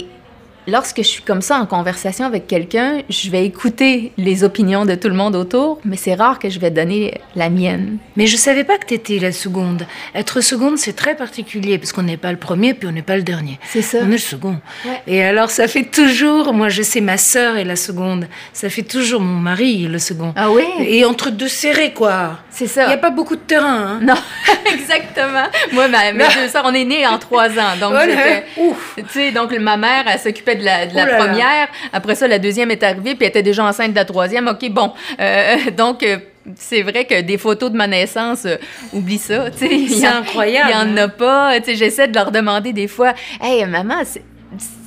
lorsque 0.66 0.98
je 0.98 1.02
suis 1.08 1.22
comme 1.22 1.42
ça 1.42 1.56
en 1.58 1.66
conversation 1.66 2.24
avec 2.24 2.46
quelqu'un, 2.46 2.98
je 3.08 3.30
vais 3.30 3.44
écouter 3.44 4.12
les 4.18 4.44
opinions 4.44 4.84
de 4.84 4.94
tout 4.94 5.08
le 5.08 5.14
monde 5.14 5.34
autour, 5.36 5.80
mais 5.84 5.96
c'est 5.96 6.14
rare 6.14 6.38
que 6.38 6.48
je 6.50 6.58
vais 6.58 6.70
donner 6.70 7.20
la 7.36 7.50
mienne. 7.50 7.98
Mais 8.16 8.26
je 8.26 8.36
savais 8.36 8.64
pas 8.64 8.78
que 8.78 8.86
tu 8.86 8.94
étais 8.94 9.18
la 9.18 9.32
seconde. 9.32 9.86
Être 10.14 10.40
seconde, 10.40 10.78
c'est 10.78 10.92
très 10.94 11.16
particulier, 11.16 11.78
parce 11.78 11.92
qu'on 11.92 12.02
n'est 12.02 12.16
pas 12.16 12.30
le 12.30 12.38
premier, 12.38 12.74
puis 12.74 12.88
on 12.88 12.92
n'est 12.92 13.02
pas 13.02 13.16
le 13.16 13.22
dernier. 13.22 13.58
C'est 13.68 13.82
ça. 13.82 13.98
On 14.02 14.08
est 14.08 14.12
le 14.12 14.18
second. 14.18 14.58
Ouais. 14.84 15.02
Et 15.06 15.22
alors, 15.22 15.50
ça 15.50 15.68
fait 15.68 15.84
toujours, 15.84 16.52
moi 16.52 16.68
je 16.68 16.82
sais, 16.82 17.00
ma 17.00 17.16
sœur 17.16 17.56
est 17.56 17.64
la 17.64 17.76
seconde. 17.76 18.26
Ça 18.52 18.68
fait 18.70 18.82
toujours 18.82 19.20
mon 19.20 19.40
mari 19.40 19.84
est 19.84 19.88
le 19.88 19.98
second. 19.98 20.32
Ah 20.36 20.50
oui? 20.50 20.64
Et 20.80 21.04
entre 21.04 21.30
deux 21.30 21.48
serrés, 21.48 21.92
quoi. 21.92 22.38
C'est 22.50 22.64
Il 22.64 22.68
ça. 22.70 22.86
n'y 22.86 22.92
a 22.94 22.98
pas 22.98 23.10
beaucoup 23.10 23.36
de 23.36 23.40
terrain. 23.40 23.98
Hein. 23.98 24.00
Non, 24.02 24.14
exactement. 24.72 25.44
Moi, 25.72 25.88
ma, 25.88 26.12
mes 26.12 26.24
deux 26.24 26.48
sœurs, 26.48 26.64
on 26.66 26.74
est 26.74 26.84
nés 26.84 27.06
en 27.06 27.18
trois 27.18 27.48
ans. 27.50 27.76
Donc, 27.80 27.94
j'étais- 28.04 28.44
Ouf. 28.58 28.94
tu 28.96 29.02
sais, 29.10 29.32
donc 29.32 29.52
ma 29.58 29.76
mère, 29.76 30.04
elle 30.06 30.18
s'occupait 30.18 30.51
de 30.56 30.64
la, 30.64 30.86
de 30.86 30.94
la 30.94 31.04
Oh 31.04 31.22
première. 31.22 31.68
Après 31.92 32.14
ça, 32.14 32.28
la 32.28 32.38
deuxième 32.38 32.70
est 32.70 32.82
arrivée, 32.82 33.14
puis 33.14 33.24
elle 33.24 33.28
était 33.28 33.42
déjà 33.42 33.64
enceinte 33.64 33.90
de 33.90 33.96
la 33.96 34.04
troisième. 34.04 34.48
OK, 34.48 34.68
bon. 34.70 34.92
Euh, 35.20 35.56
donc, 35.76 36.02
euh, 36.02 36.18
c'est 36.56 36.82
vrai 36.82 37.04
que 37.04 37.20
des 37.20 37.38
photos 37.38 37.70
de 37.70 37.76
ma 37.76 37.86
naissance, 37.86 38.44
euh, 38.44 38.56
oublie 38.92 39.18
ça. 39.18 39.50
tu 39.50 39.88
C'est 39.88 40.06
incroyable, 40.06 40.70
Il 40.70 40.72
y 40.72 40.76
en 40.76 40.96
hein. 40.96 41.04
a 41.04 41.08
pas. 41.08 41.60
Tu 41.60 41.76
j'essaie 41.76 42.08
de 42.08 42.14
leur 42.14 42.30
demander 42.30 42.72
des 42.72 42.88
fois, 42.88 43.14
Hey, 43.40 43.64
maman, 43.66 44.02
c'est 44.04 44.22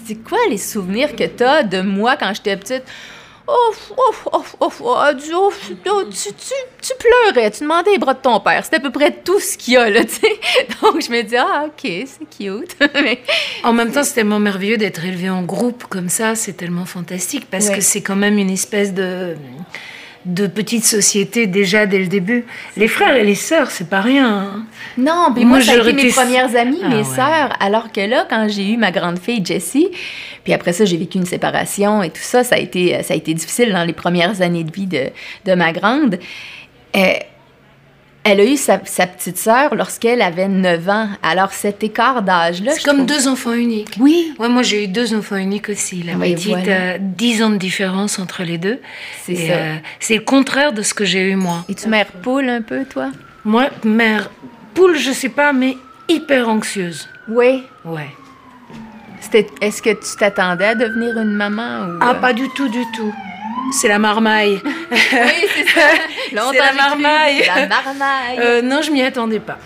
c'est 0.08 0.24
quoi 0.24 0.38
les 0.50 0.60
souvenirs 0.60 1.16
que 1.16 1.24
t'as 1.24 1.64
de 1.64 1.82
moi 1.82 2.16
quand 2.16 2.32
j'étais 2.36 2.56
petite? 2.56 2.84
Ouf, 3.48 3.92
ouf, 3.92 4.28
ouf, 4.34 4.56
ouf, 4.60 4.82
oh, 4.82 4.96
ouf, 5.38 5.72
oh, 5.88 6.04
tu, 6.10 6.30
tu, 6.34 6.54
tu 6.82 6.94
pleurais, 6.98 7.52
tu 7.52 7.62
demandais 7.62 7.92
les 7.92 7.98
bras 8.00 8.16
de 8.16 8.20
ton 8.20 8.40
père. 8.40 8.64
C'était 8.64 8.78
à 8.78 8.80
peu 8.80 8.92
près 8.92 9.12
tout 9.24 9.40
ce 9.40 9.56
qu'il 9.58 9.76
y 9.76 9.78
a, 9.78 9.88
là, 9.90 10.04
tu 10.06 10.14
sais. 10.16 10.40
Donc, 10.82 11.00
je 11.02 11.12
me 11.12 11.22
dis, 11.22 11.36
ah, 11.38 11.66
OK, 11.68 11.82
c'est 11.84 12.28
cute. 12.38 12.76
Mais- 12.96 13.20
En 13.64 13.72
même 13.74 13.92
temps, 13.92 14.04
c'est 14.04 14.14
tellement 14.16 14.40
merveilleux 14.40 14.78
d'être 14.78 15.06
élevé 15.06 15.30
en 15.30 15.44
groupe 15.44 15.84
comme 15.90 16.10
ça. 16.10 16.34
C'est 16.34 16.54
tellement 16.54 16.86
fantastique 16.86 17.48
parce 17.52 17.68
Ouais. 17.68 17.76
que 17.76 17.82
c'est 17.82 18.02
quand 18.02 18.16
même 18.16 18.38
une 18.40 18.50
espèce 18.50 18.94
de 18.94 19.36
de 20.26 20.48
petite 20.48 20.84
société 20.86 21.48
déjà 21.48 21.86
dès 21.86 22.00
le 22.00 22.08
début. 22.08 22.46
Les 22.78 22.88
frères 22.88 23.16
et 23.16 23.24
les 23.24 23.36
sœurs, 23.36 23.70
c'est 23.72 23.90
pas 23.90 24.02
rien. 24.02 24.28
hein. 24.28 24.66
non, 24.98 25.30
puis 25.34 25.46
Moi, 25.46 25.58
moi, 25.58 25.60
j'aurais 25.60 25.92
été 25.92 26.04
mes 26.04 26.10
premières 26.12 26.56
amies, 26.56 26.80
Ah, 26.84 26.90
mes 26.90 26.96
ouais. 26.98 27.04
sœurs. 27.04 27.56
Alors 27.60 27.92
que 27.92 28.02
là, 28.02 28.26
quand 28.30 28.48
j'ai 28.50 28.70
eu 28.72 28.78
ma 28.78 28.92
grande 28.92 29.20
fille, 29.20 29.46
Jessie, 29.46 29.90
puis 30.44 30.54
après 30.54 30.74
ça, 30.74 30.84
j'ai 30.86 30.98
vécu 30.98 31.18
une 31.20 31.26
séparation 31.26 32.02
et 32.04 32.10
tout 32.10 32.22
ça, 32.22 32.44
ça 32.44 32.56
a 32.56 32.58
été, 32.60 33.02
ça 33.04 33.14
a 33.14 33.18
été 33.18 33.34
difficile 33.34 33.72
dans 33.72 33.84
les 33.84 33.94
premières 33.94 34.42
années 34.42 34.64
de 34.64 34.72
vie 34.72 34.88
de, 34.88 35.10
de 35.46 35.54
ma 35.56 35.72
grande. 35.72 36.20
Euh, 36.96 37.02
Elle 38.28 38.40
a 38.40 38.46
eu 38.46 38.58
sa, 38.58 38.80
sa 38.86 39.06
petite 39.06 39.38
sœur 39.38 39.76
lorsqu'elle 39.76 40.22
avait 40.24 40.48
9 40.48 40.90
ans. 40.90 41.10
Alors, 41.22 41.52
cet 41.54 41.84
écart 41.84 42.24
d'âge-là. 42.24 42.72
C'est 42.74 42.84
comme 42.84 43.06
trouve- 43.06 43.08
deux 43.08 43.28
enfants 43.28 43.54
uniques. 43.54 43.98
Oui, 44.00 44.34
Ouais, 44.40 44.50
moi 44.50 44.64
j'ai 44.64 44.84
eu 44.86 44.88
deux 44.88 45.14
enfants 45.14 45.36
uniques 45.36 45.70
aussi. 45.70 46.02
La 46.02 46.14
Oui, 46.14 46.34
petite, 46.34 46.50
voilà. 46.50 46.72
euh, 46.72 46.98
10 47.00 47.44
ans 47.44 47.50
de 47.52 47.58
différence 47.58 48.18
entre 48.18 48.42
les 48.44 48.58
deux. 48.58 48.80
c'est 49.24 49.36
ça. 49.36 49.54
euh, 49.54 49.76
c'est 50.00 50.16
le 50.16 50.22
contraire 50.22 50.74
de 50.74 50.82
ce 50.82 50.96
que 50.96 51.06
j'ai 51.06 51.22
eu 51.30 51.36
moi. 51.36 51.64
Et 51.70 51.76
tu 51.76 51.88
mères 51.88 52.08
poule 52.08 52.50
un 52.50 52.64
peu, 52.64 52.84
toi? 52.86 53.12
Moi, 53.44 53.70
mère 53.84 54.32
poule, 54.74 54.98
je 54.98 55.12
sais 55.12 55.30
pas, 55.30 55.54
mais 55.54 55.78
hyper 56.10 56.50
anxieuse. 56.50 57.08
Oui. 57.28 57.64
Ouais. 57.86 58.10
Est-ce 59.62 59.82
que 59.82 59.90
tu 59.90 60.18
t'attendais 60.20 60.66
à 60.66 60.76
devenir 60.76 61.18
une 61.18 61.34
maman? 61.34 61.86
Ou... 61.88 61.98
Ah, 62.02 62.12
euh, 62.12 62.14
pas 62.16 62.34
du 62.34 62.48
tout, 62.56 62.70
du 62.70 62.84
tout. 62.96 63.14
C'est 63.72 63.88
la 63.88 64.00
marmaille. 64.00 64.62
Oui, 64.64 64.98
c'est 65.56 65.68
ça. 65.70 65.82
La 66.32 66.74
marmaille. 66.74 67.44
La 67.46 67.68
marmaille. 67.68 68.40
Euh, 68.40 68.62
non, 68.62 68.82
je 68.82 68.92
m'y 68.92 69.02
attendais 69.02 69.40
pas. 69.40 69.58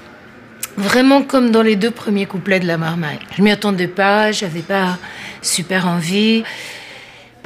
Vraiment 0.78 1.24
comme 1.24 1.52
dans 1.52 1.62
les 1.62 1.76
deux 1.76 1.92
premiers 1.92 2.26
couplets 2.26 2.60
de 2.60 2.68
la 2.68 2.78
marmaille. 2.78 3.20
Je 3.38 3.42
m'y 3.42 3.52
attendais 3.52 3.88
pas, 3.88 4.32
j'avais 4.32 4.62
pas 4.62 4.98
super 5.42 5.88
envie. 5.88 6.44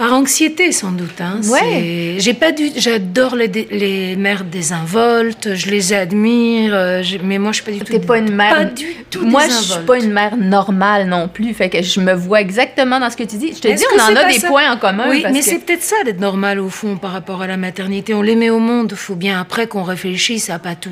Par 0.03 0.13
anxiété, 0.13 0.71
sans 0.71 0.91
doute. 0.91 1.21
Hein. 1.21 1.39
Ouais. 1.45 2.15
J'ai 2.19 2.33
pas 2.33 2.51
dû. 2.51 2.69
J'adore 2.75 3.35
les, 3.35 3.47
dé- 3.47 3.67
les 3.71 4.15
mères 4.15 4.43
désinvoltes, 4.43 5.55
je 5.55 5.69
les 5.69 5.93
admire, 5.93 6.73
euh, 6.75 7.01
je- 7.03 7.17
mais 7.23 7.37
moi, 7.39 7.51
je 7.51 7.61
suis 7.61 7.63
pas 7.65 7.71
du 7.71 7.79
tout. 7.79 7.85
T'es 7.93 7.99
pas 7.99 8.17
une 8.17 8.33
mère. 8.35 8.53
Pas 8.55 8.65
du 8.65 8.85
tout 9.09 9.25
Moi, 9.25 9.43
je 9.47 9.53
suis 9.53 9.83
pas 9.85 9.97
une 9.97 10.11
mère 10.11 10.35
normale 10.37 11.07
non 11.07 11.27
plus. 11.27 11.53
Fait 11.53 11.69
que 11.69 11.81
je 11.81 11.99
me 12.01 12.13
vois 12.13 12.41
exactement 12.41 12.99
dans 12.99 13.09
ce 13.09 13.15
que 13.17 13.23
tu 13.23 13.37
dis. 13.37 13.53
Je 13.55 13.61
te 13.61 13.67
dis, 13.69 13.83
on 13.95 14.01
en 14.01 14.15
a 14.15 14.25
des 14.25 14.39
ça? 14.39 14.47
points 14.49 14.71
en 14.71 14.77
commun. 14.77 15.05
Oui, 15.09 15.21
parce 15.21 15.33
mais 15.33 15.39
que- 15.39 15.45
c'est 15.45 15.59
peut-être 15.59 15.83
ça 15.83 15.95
d'être 16.03 16.19
normal 16.19 16.59
au 16.59 16.69
fond 16.69 16.97
par 16.97 17.11
rapport 17.11 17.41
à 17.41 17.47
la 17.47 17.57
maternité. 17.57 18.13
On 18.13 18.21
les 18.21 18.35
met 18.35 18.49
au 18.49 18.59
monde, 18.59 18.93
faut 18.95 19.15
bien 19.15 19.39
après 19.39 19.67
qu'on 19.67 19.83
réfléchisse 19.83 20.49
à 20.49 20.59
pas 20.59 20.75
tout. 20.75 20.89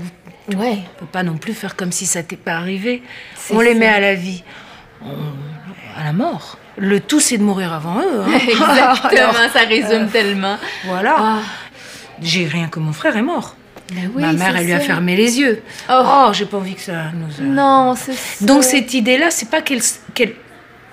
Ouais. 0.57 0.77
On 0.95 0.99
peut 1.01 1.11
pas 1.11 1.23
non 1.23 1.35
plus 1.37 1.53
faire 1.53 1.75
comme 1.75 1.91
si 1.91 2.05
ça 2.05 2.23
t'est 2.23 2.35
pas 2.35 2.53
arrivé. 2.53 3.03
On 3.51 3.59
les 3.59 3.75
met 3.75 3.87
à 3.87 3.99
la 3.99 4.15
vie, 4.15 4.43
On- 5.03 5.09
à 5.99 6.03
la 6.05 6.13
mort. 6.13 6.57
Le 6.77 6.99
tout, 6.99 7.19
c'est 7.19 7.37
de 7.37 7.43
mourir 7.43 7.73
avant 7.73 7.99
eux. 7.99 8.21
hein. 8.21 8.31
Exactement, 8.47 9.09
Alors, 9.11 9.51
ça 9.53 9.59
résume 9.67 10.09
tellement. 10.09 10.57
voilà. 10.85 11.15
Ah. 11.17 11.39
J'ai 12.21 12.45
rien 12.47 12.67
que 12.67 12.79
mon 12.79 12.93
frère 12.93 13.17
est 13.17 13.21
mort. 13.21 13.55
Ben 13.93 14.09
oui, 14.15 14.21
Ma 14.21 14.31
mère, 14.31 14.55
elle 14.55 14.65
lui 14.65 14.73
a 14.73 14.79
fermé 14.79 15.15
les 15.17 15.39
yeux. 15.39 15.61
Oh. 15.89 16.01
Oh, 16.05 16.29
j'ai 16.33 16.45
pas 16.45 16.57
envie 16.57 16.75
que 16.75 16.81
ça 16.81 17.11
nous. 17.13 17.27
a- 17.39 17.41
Non, 17.45 17.95
c'est 17.97 18.13
ça. 18.13 18.45
Donc 18.45 18.63
cette 18.63 18.93
idée-là, 18.93 19.31
c'est 19.31 19.49
pas 19.49 19.61
qu'elle, 19.61 19.81
qu'elle- 20.13 20.35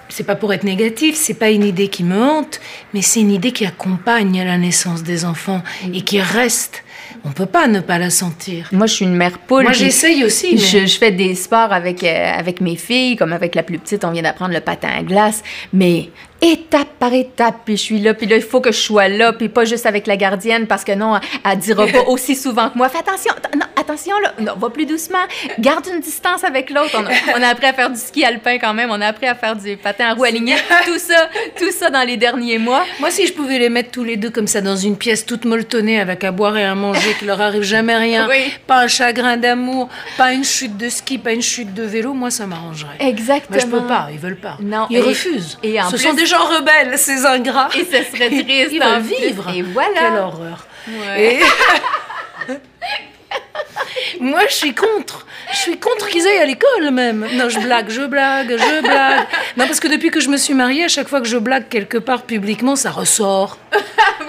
c'est 0.08 0.24
pas 0.24 0.34
pour 0.34 0.52
être 0.52 0.64
négatif, 0.64 1.14
c'est 1.14 1.34
pas 1.34 1.50
une 1.50 1.62
idée 1.64 1.88
qui 1.88 2.02
me 2.02 2.20
hante, 2.20 2.58
mais 2.94 3.02
c'est 3.02 3.20
une 3.20 3.30
idée 3.30 3.52
qui 3.52 3.64
accompagne 3.66 4.42
la 4.42 4.58
naissance 4.58 5.02
des 5.04 5.24
enfants 5.24 5.62
et 5.92 6.00
qui 6.02 6.20
reste. 6.20 6.82
On 7.24 7.30
peut 7.30 7.46
pas 7.46 7.66
ne 7.66 7.80
pas 7.80 7.98
la 7.98 8.10
sentir. 8.10 8.68
Moi, 8.72 8.86
je 8.86 8.94
suis 8.94 9.04
une 9.04 9.14
mère 9.16 9.38
poule. 9.38 9.64
Moi, 9.64 9.72
j'essaye 9.72 10.24
aussi. 10.24 10.52
Mais... 10.52 10.58
Je, 10.58 10.86
je 10.86 10.98
fais 10.98 11.10
des 11.10 11.34
sports 11.34 11.72
avec, 11.72 12.02
euh, 12.04 12.32
avec 12.36 12.60
mes 12.60 12.76
filles, 12.76 13.16
comme 13.16 13.32
avec 13.32 13.54
la 13.54 13.62
plus 13.62 13.78
petite, 13.78 14.04
on 14.04 14.10
vient 14.10 14.22
d'apprendre 14.22 14.54
le 14.54 14.60
patin 14.60 14.88
à 14.98 15.02
glace, 15.02 15.42
mais 15.72 16.10
étape 16.40 16.88
par 16.98 17.12
étape, 17.12 17.56
puis 17.64 17.76
je 17.76 17.82
suis 17.82 17.98
là, 18.00 18.14
puis 18.14 18.26
là, 18.26 18.36
il 18.36 18.42
faut 18.42 18.60
que 18.60 18.70
je 18.70 18.78
sois 18.78 19.08
là, 19.08 19.32
puis 19.32 19.48
pas 19.48 19.64
juste 19.64 19.86
avec 19.86 20.06
la 20.06 20.16
gardienne, 20.16 20.66
parce 20.66 20.84
que 20.84 20.92
non, 20.92 21.16
elle, 21.16 21.22
elle 21.52 21.58
dira 21.58 21.86
pas 21.86 22.02
aussi 22.06 22.36
souvent 22.36 22.70
que 22.70 22.78
moi, 22.78 22.88
fais 22.88 22.98
attention, 22.98 23.32
att- 23.32 23.56
non, 23.56 23.66
attention, 23.80 24.18
là, 24.20 24.32
non, 24.40 24.54
va 24.56 24.70
plus 24.70 24.86
doucement, 24.86 25.18
garde 25.58 25.86
une 25.92 26.00
distance 26.00 26.44
avec 26.44 26.70
l'autre. 26.70 26.90
On, 26.94 27.04
a- 27.06 27.38
on 27.38 27.42
a 27.42 27.48
appris 27.48 27.66
à 27.66 27.72
faire 27.72 27.90
du 27.90 27.98
ski 27.98 28.24
alpin 28.24 28.58
quand 28.58 28.74
même, 28.74 28.90
on 28.90 29.00
a 29.00 29.06
appris 29.06 29.26
à 29.26 29.34
faire 29.34 29.56
du 29.56 29.76
patin 29.76 30.06
à 30.10 30.14
roue 30.14 30.24
alignée, 30.24 30.56
tout 30.86 30.98
ça, 30.98 31.28
tout 31.58 31.70
ça 31.72 31.90
dans 31.90 32.02
les 32.06 32.16
derniers 32.16 32.58
mois. 32.58 32.84
Moi, 33.00 33.10
si 33.10 33.26
je 33.26 33.32
pouvais 33.32 33.58
les 33.58 33.68
mettre 33.68 33.90
tous 33.90 34.04
les 34.04 34.16
deux 34.16 34.30
comme 34.30 34.46
ça 34.46 34.60
dans 34.60 34.76
une 34.76 34.96
pièce 34.96 35.24
toute 35.26 35.44
molletonnée 35.44 36.00
avec 36.00 36.24
à 36.24 36.30
boire 36.32 36.56
et 36.56 36.64
à 36.64 36.74
manger, 36.74 37.14
qu'il 37.18 37.26
leur 37.28 37.40
arrive 37.40 37.62
jamais 37.62 37.96
rien, 37.96 38.26
Oui. 38.28 38.52
pas 38.66 38.80
un 38.82 38.88
chagrin 38.88 39.36
d'amour, 39.36 39.88
pas 40.16 40.32
une 40.32 40.44
chute 40.44 40.76
de 40.76 40.88
ski, 40.88 41.18
pas 41.18 41.32
une 41.32 41.42
chute 41.42 41.74
de 41.74 41.82
vélo, 41.82 42.12
moi, 42.14 42.30
ça 42.30 42.46
m'arrangerait. 42.46 42.96
Exactement. 43.00 43.56
Mais 43.56 43.60
je 43.60 43.66
peux 43.66 43.86
pas, 43.86 44.08
ils 44.12 44.18
veulent 44.18 44.36
pas. 44.36 44.56
Non, 44.60 44.86
ils 44.90 44.98
et- 44.98 45.00
refusent. 45.00 45.58
et 45.62 45.80
en 45.80 45.84
Ce 45.90 45.96
plus- 45.96 46.04
sont 46.04 46.14
des 46.14 46.26
gens 46.26 46.38
rebelles, 46.44 46.98
ces 46.98 47.24
ingrats. 47.26 47.68
Et 47.76 47.84
ce 47.84 48.02
serait 48.16 48.28
triste. 48.30 48.70
Ils 48.72 48.80
veulent 48.82 49.00
vivre. 49.00 49.50
Et 49.54 49.62
voilà. 49.62 50.00
Quelle 50.00 50.18
horreur. 50.18 50.66
Ouais. 50.88 51.34
Et- 51.34 51.40
Moi, 54.20 54.40
je 54.48 54.54
suis 54.54 54.74
contre. 54.74 55.26
Je 55.52 55.56
suis 55.56 55.78
contre 55.78 56.08
qu'ils 56.08 56.26
aillent 56.26 56.38
à 56.38 56.46
l'école 56.46 56.90
même. 56.90 57.26
Non, 57.34 57.48
je 57.48 57.58
blague, 57.60 57.88
je 57.90 58.02
blague, 58.02 58.50
je 58.50 58.80
blague. 58.82 59.26
Non, 59.56 59.66
parce 59.66 59.80
que 59.80 59.88
depuis 59.88 60.10
que 60.10 60.20
je 60.20 60.28
me 60.28 60.36
suis 60.36 60.54
mariée, 60.54 60.84
à 60.84 60.88
chaque 60.88 61.08
fois 61.08 61.20
que 61.20 61.26
je 61.26 61.38
blague 61.38 61.68
quelque 61.68 61.98
part 61.98 62.22
publiquement, 62.22 62.76
ça 62.76 62.90
ressort. 62.90 63.58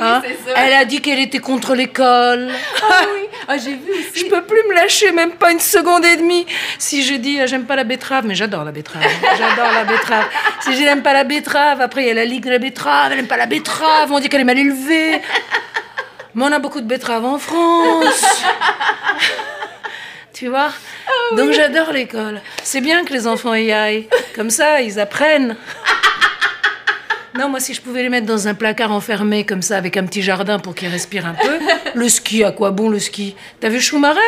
Hein 0.01 0.22
ça. 0.46 0.53
Elle 0.56 0.74
a 0.74 0.86
dit 0.86 1.01
qu'elle 1.01 1.20
était 1.20 1.39
contre 1.39 1.75
l'école. 1.75 2.50
Ah 2.82 3.01
oui, 3.13 3.27
ah, 3.50 3.58
j'ai 3.58 3.72
vu 3.72 3.91
aussi. 3.91 4.24
Je 4.24 4.25
peux 4.27 4.44
plus 4.44 4.62
me 4.70 4.74
lâcher, 4.74 5.12
même 5.12 5.32
pas 5.32 5.51
une 5.51 5.60
seconde 5.60 6.06
et 6.06 6.15
demie. 6.15 6.46
Si 6.77 7.03
je 7.03 7.15
dis, 7.15 7.41
euh, 7.41 7.48
j'aime 7.48 7.65
pas 7.65 7.75
la 7.75 7.84
betterave, 7.84 8.25
mais 8.25 8.36
j'adore 8.36 8.63
la 8.63 8.72
betterave. 8.72 9.03
J'adore 9.38 9.74
la 9.74 9.84
betterave. 9.84 10.25
Si 10.62 10.74
je 10.75 10.84
n'aime 10.84 11.01
pas 11.01 11.12
la 11.12 11.25
betterave, 11.25 11.82
après 11.82 12.03
il 12.03 12.08
y 12.08 12.12
a 12.12 12.13
la 12.13 12.24
ligue 12.24 12.46
de 12.46 12.51
la 12.51 12.60
betterave, 12.60 13.12
elle 13.12 13.20
aime 13.20 13.27
pas 13.27 13.36
la 13.36 13.46
betterave, 13.46 14.10
on 14.12 14.20
dit 14.20 14.29
qu'elle 14.29 14.41
est 14.41 14.46
mal 14.46 14.60
élevée. 14.60 15.22
Mais 16.36 16.43
on 16.45 16.51
a 16.51 16.59
beaucoup 16.59 16.81
de 16.81 16.88
betteraves 16.88 17.25
en 17.25 17.39
France. 17.39 18.25
Tu 20.33 20.48
vois? 20.48 20.69
Donc 21.36 21.51
j'adore 21.51 21.91
l'école. 21.91 22.39
C'est 22.63 22.79
bien 22.79 23.03
que 23.03 23.12
les 23.12 23.27
enfants 23.27 23.55
y 23.55 23.74
aillent. 23.74 24.07
Comme 24.36 24.50
ça, 24.50 24.79
ils 24.79 24.98
apprennent. 24.98 25.57
Non, 27.39 27.48
moi, 27.48 27.62
si 27.62 27.74
je 27.74 27.79
pouvais 27.79 28.03
les 28.03 28.10
mettre 28.10 28.25
dans 28.27 28.50
un 28.50 28.53
placard 28.53 28.91
enfermé 28.91 29.46
comme 29.46 29.62
ça, 29.62 29.77
avec 29.77 29.96
un 29.96 30.05
petit 30.05 30.22
jardin 30.22 30.60
pour 30.60 30.75
qu'ils 30.75 30.89
respirent 30.89 31.25
un 31.25 31.36
peu. 31.36 31.58
Le 31.96 32.10
ski, 32.10 32.43
à 32.43 32.51
quoi 32.51 32.72
bon 32.72 32.89
le 32.89 33.00
ski? 33.00 33.36
T'as 33.62 33.69
vu 33.69 33.79
Schumacher? 33.79 34.19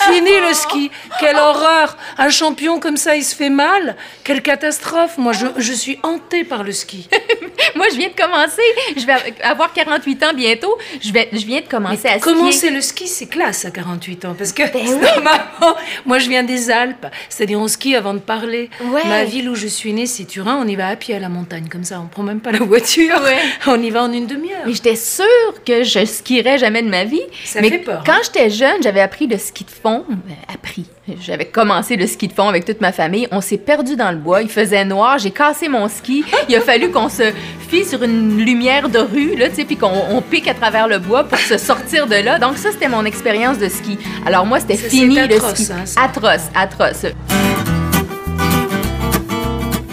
Fini 0.00 0.30
le 0.46 0.52
ski. 0.52 0.90
Quelle 1.18 1.36
horreur 1.36 1.96
Un 2.18 2.28
champion 2.28 2.78
comme 2.78 2.98
ça, 2.98 3.16
il 3.16 3.24
se 3.24 3.34
fait 3.34 3.48
mal? 3.48 3.96
Quelle 4.22 4.42
catastrophe. 4.42 5.16
Moi, 5.16 5.32
je, 5.32 5.46
je 5.56 5.72
suis 5.72 5.98
hantée 6.02 6.44
par 6.44 6.62
le 6.62 6.72
ski. 6.72 7.08
Moi, 7.74 7.86
je 7.90 7.96
viens 7.96 8.08
de 8.08 8.14
commencer. 8.14 8.62
Je 8.96 9.06
vais 9.06 9.14
avoir 9.42 9.72
48 9.72 10.22
ans 10.24 10.34
bientôt. 10.34 10.76
Je, 11.00 11.10
vais, 11.10 11.28
je 11.32 11.46
viens 11.46 11.60
de 11.60 11.66
commencer 11.66 12.06
à 12.08 12.18
skier. 12.18 12.34
Commencer 12.34 12.70
le 12.70 12.82
ski, 12.82 13.06
c'est 13.08 13.26
classe 13.26 13.64
à 13.64 13.70
48 13.70 14.24
ans. 14.26 14.34
Parce 14.36 14.52
que 14.52 14.70
Ben 14.70 14.84
normalement, 15.00 15.76
moi, 16.04 16.18
je 16.18 16.28
viens 16.28 16.42
des 16.42 16.70
Alpes. 16.70 17.06
C'est-à-dire, 17.30 17.58
on 17.58 17.68
skie 17.68 17.96
avant 17.96 18.14
de 18.14 18.18
parler. 18.18 18.68
Ouais. 18.84 19.06
Ma 19.06 19.24
ville 19.24 19.48
où 19.48 19.54
je 19.54 19.68
suis 19.68 19.92
née, 19.94 20.06
c'est 20.06 20.24
Turin. 20.24 20.58
On 20.62 20.68
y 20.68 20.76
va 20.76 20.88
à 20.88 20.96
pied 20.96 21.14
à 21.14 21.18
la 21.18 21.30
montagne. 21.30 21.68
Comme 21.70 21.84
ça, 21.84 22.00
on 22.00 22.08
prend 22.08 22.22
même 22.22 22.40
pas 22.40 22.52
la 22.58 22.64
voiture. 22.66 23.20
Ouais. 23.22 23.38
On 23.66 23.80
y 23.82 23.90
va 23.90 24.02
en 24.04 24.12
une 24.12 24.26
demi-heure. 24.26 24.62
Mais 24.66 24.72
j'étais 24.72 24.96
sûre 24.96 25.24
que 25.64 25.82
je 25.84 26.04
skierais 26.04 26.58
jamais 26.58 26.82
de 26.82 26.88
ma 26.88 27.04
vie. 27.04 27.20
Ça 27.44 27.60
Mais 27.60 27.70
fait 27.70 27.78
peur, 27.78 28.02
Quand 28.04 28.12
hein? 28.12 28.20
j'étais 28.24 28.50
jeune, 28.50 28.82
j'avais 28.82 29.00
appris 29.00 29.26
le 29.26 29.38
ski 29.38 29.64
de 29.64 29.70
fond. 29.70 30.04
Euh, 30.10 30.52
Appris. 30.54 30.86
J'avais 31.20 31.44
commencé 31.44 31.94
le 31.96 32.06
ski 32.06 32.26
de 32.28 32.32
fond 32.32 32.48
avec 32.48 32.64
toute 32.64 32.80
ma 32.80 32.90
famille. 32.90 33.28
On 33.30 33.40
s'est 33.40 33.58
perdu 33.58 33.94
dans 33.94 34.10
le 34.10 34.16
bois. 34.16 34.42
Il 34.42 34.48
faisait 34.48 34.84
noir. 34.84 35.18
J'ai 35.18 35.30
cassé 35.30 35.68
mon 35.68 35.88
ski. 35.88 36.24
Il 36.48 36.56
a 36.56 36.60
fallu 36.60 36.90
qu'on 36.90 37.08
se 37.08 37.30
fie 37.68 37.84
sur 37.84 38.02
une 38.02 38.38
lumière 38.44 38.88
de 38.88 38.98
rue, 38.98 39.36
là, 39.36 39.48
tu 39.48 39.56
sais, 39.56 39.64
puis 39.64 39.76
qu'on 39.76 39.90
on 40.10 40.20
pique 40.22 40.48
à 40.48 40.54
travers 40.54 40.88
le 40.88 40.98
bois 40.98 41.24
pour 41.24 41.38
se 41.38 41.58
sortir 41.58 42.06
de 42.08 42.16
là. 42.16 42.38
Donc 42.40 42.56
ça, 42.58 42.70
c'était 42.72 42.88
mon 42.88 43.04
expérience 43.04 43.58
de 43.58 43.68
ski. 43.68 43.98
Alors 44.26 44.46
moi, 44.46 44.58
c'était 44.60 44.76
fini 44.76 45.14
c'est 45.16 45.26
le 45.28 45.34
atroce, 45.36 45.54
ski. 45.62 45.72
hein, 45.72 45.84
ça. 45.86 46.02
atroce, 46.02 46.42
atroce. 46.54 47.06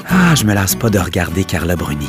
Ah, 0.09 0.35
je 0.35 0.43
me 0.45 0.53
lasse 0.53 0.75
pas 0.75 0.89
de 0.89 0.99
regarder 0.99 1.43
Carla 1.43 1.75
Bruni. 1.75 2.07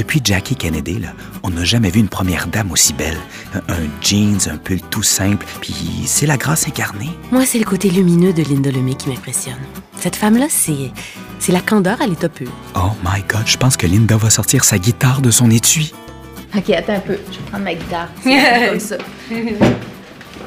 Depuis 0.00 0.22
Jackie 0.24 0.56
Kennedy, 0.56 0.98
là, 0.98 1.08
on 1.42 1.50
n'a 1.50 1.62
jamais 1.62 1.90
vu 1.90 2.00
une 2.00 2.08
première 2.08 2.46
dame 2.46 2.72
aussi 2.72 2.94
belle. 2.94 3.18
Un, 3.52 3.74
un 3.74 3.86
jeans, 4.00 4.38
un 4.50 4.56
pull 4.56 4.80
tout 4.80 5.02
simple, 5.02 5.44
puis 5.60 5.74
c'est 6.06 6.24
la 6.24 6.38
grâce 6.38 6.66
incarnée. 6.66 7.10
Moi, 7.30 7.44
c'est 7.44 7.58
le 7.58 7.66
côté 7.66 7.90
lumineux 7.90 8.32
de 8.32 8.42
Linda 8.42 8.70
Lemay 8.70 8.94
qui 8.94 9.10
m'impressionne. 9.10 9.58
Cette 9.98 10.16
femme-là, 10.16 10.46
c'est. 10.48 10.90
C'est 11.38 11.52
la 11.52 11.60
candeur 11.60 12.00
à 12.00 12.06
l'état 12.06 12.30
pur. 12.30 12.48
Oh 12.74 12.92
my 13.04 13.20
God, 13.28 13.42
je 13.44 13.58
pense 13.58 13.76
que 13.76 13.86
Linda 13.86 14.16
va 14.16 14.30
sortir 14.30 14.64
sa 14.64 14.78
guitare 14.78 15.20
de 15.20 15.30
son 15.30 15.50
étui. 15.50 15.92
OK, 16.56 16.70
attends 16.70 16.94
un 16.94 17.00
peu. 17.00 17.18
Je 17.30 17.36
vais 17.36 17.44
prendre 17.50 17.64
ma 17.64 17.74
guitare. 17.74 18.08
C'est 18.22 18.70
comme 18.70 18.80
ça. 18.80 18.96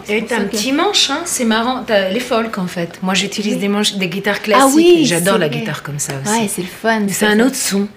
Et 0.10 0.25
t'as 0.25 0.38
un 0.38 0.39
que- 0.45 0.50
petit 0.51 0.72
manche, 0.72 1.10
hein, 1.10 1.22
c'est 1.25 1.45
marrant. 1.45 1.83
T'as 1.86 2.10
les 2.10 2.19
folk 2.19 2.57
en 2.57 2.67
fait. 2.67 3.00
Moi 3.01 3.13
j'utilise 3.13 3.57
des 3.57 3.67
manches, 3.67 3.95
des 3.95 4.07
guitares 4.07 4.41
classiques. 4.41 4.63
Ah 4.67 4.75
oui, 4.75 5.05
J'adore 5.05 5.38
la 5.38 5.48
vrai. 5.48 5.57
guitare 5.60 5.81
comme 5.83 6.00
ça 6.00 6.13
aussi. 6.24 6.41
Ouais, 6.41 6.48
c'est 6.48 6.62
le 6.62 6.67
fun. 6.67 7.01
c'est 7.10 7.25
un 7.25 7.39
autre 7.39 7.55
son. 7.55 7.88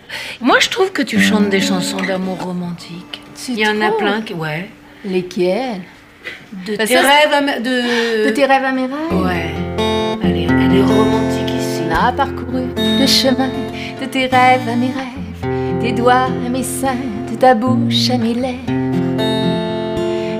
Moi 0.40 0.58
je 0.60 0.68
trouve 0.68 0.92
que 0.92 1.02
tu 1.02 1.20
chantes 1.20 1.48
des 1.48 1.60
chansons 1.60 1.96
d'amour 2.00 2.38
romantique. 2.42 3.20
Il 3.48 3.58
y 3.58 3.66
en 3.68 3.80
a 3.80 3.90
plein 3.90 4.22
qui. 4.22 4.34
Ouais. 4.34 4.68
Lesquels? 5.04 5.82
De 6.66 6.74
tes 6.76 6.86
ça, 6.86 7.00
rêves 7.02 7.32
à 7.32 7.40
me- 7.40 7.60
de... 7.60 8.26
De 8.26 8.30
tes 8.30 8.44
rêves 8.46 8.64
à 8.64 8.72
mes 8.72 8.82
rêves? 8.82 9.12
Ouais. 9.24 9.54
Elle 10.24 10.36
est, 10.36 10.44
elle 10.44 10.76
est 10.78 10.82
romantique 10.82 11.50
ici. 11.56 11.82
On 11.88 11.94
a 11.94 12.12
parcouru 12.12 12.62
le 12.76 13.06
chemin 13.06 13.50
de 14.00 14.06
tes 14.06 14.26
rêves 14.26 14.68
à 14.68 14.74
mes 14.74 14.86
rêves, 14.88 15.80
tes 15.80 15.92
doigts 15.92 16.26
à 16.44 16.48
mes 16.48 16.64
seins, 16.64 16.96
de 17.30 17.36
ta 17.36 17.54
bouche 17.54 18.10
à 18.10 18.18
mes 18.18 18.34
lèvres, 18.34 18.66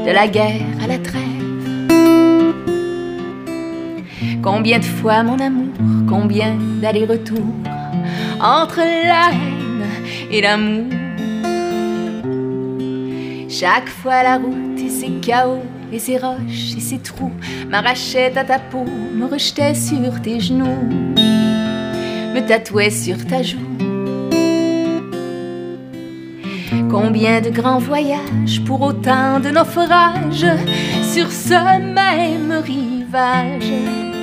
de 0.07 0.11
la 0.13 0.27
guerre 0.27 0.63
à 0.83 0.87
la 0.89 0.99
trêve. 0.99 1.23
Combien 4.47 4.79
de 4.79 4.85
fois, 4.85 5.25
mon 5.25 5.41
amour, 5.41 5.75
combien 6.09 6.55
d'allers-retours 6.81 7.57
entre 8.41 8.79
la 8.79 9.33
haine 9.33 9.83
et 10.31 10.41
l'amour? 10.41 10.85
Chaque 13.51 13.89
fois 13.89 14.23
la 14.23 14.37
route 14.37 14.79
et 14.79 14.89
ses 14.89 15.11
chaos 15.21 15.65
et 15.93 15.99
ses 15.99 16.19
roches 16.19 16.77
et 16.77 16.81
ses 16.81 16.99
trous 16.99 17.33
m'arrachait 17.69 18.39
à 18.39 18.45
ta 18.45 18.61
peau, 18.61 18.85
me 18.85 19.27
rejetait 19.27 19.75
sur 19.75 20.23
tes 20.23 20.39
genoux, 20.39 20.91
me 22.33 22.47
tatouait 22.47 22.91
sur 22.91 23.27
ta 23.27 23.43
joue. 23.43 23.59
Combien 26.89 27.41
de 27.41 27.51
grands 27.51 27.81
voyages 27.81 28.63
pour 28.65 28.81
autant 28.81 29.41
de 29.41 29.49
naufrages 29.49 30.47
sur 31.03 31.33
ce 31.33 31.81
même 31.81 32.53
rivage? 32.65 34.16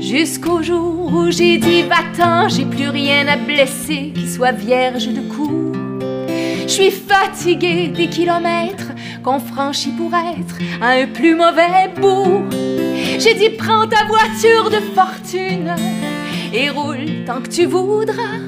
Jusqu'au 0.00 0.62
jour 0.62 1.12
où 1.12 1.30
j'ai 1.30 1.58
dit 1.58 1.82
va-t'en, 1.82 2.48
j'ai 2.48 2.64
plus 2.64 2.88
rien 2.88 3.28
à 3.28 3.36
blesser 3.36 4.12
qui 4.14 4.26
soit 4.26 4.52
vierge 4.52 5.08
de 5.08 5.20
coups. 5.20 5.76
Je 6.62 6.68
suis 6.68 6.90
fatiguée 6.90 7.88
des 7.88 8.08
kilomètres 8.08 8.92
qu'on 9.22 9.38
franchit 9.38 9.90
pour 9.90 10.12
être 10.14 10.56
à 10.80 10.92
un 10.92 11.06
plus 11.06 11.34
mauvais 11.34 11.90
bout. 12.00 12.44
J'ai 13.18 13.34
dit 13.34 13.50
prends 13.50 13.86
ta 13.86 14.06
voiture 14.06 14.70
de 14.70 14.80
fortune 14.94 15.74
et 16.52 16.70
roule 16.70 17.24
tant 17.26 17.42
que 17.42 17.48
tu 17.48 17.66
voudras. 17.66 18.38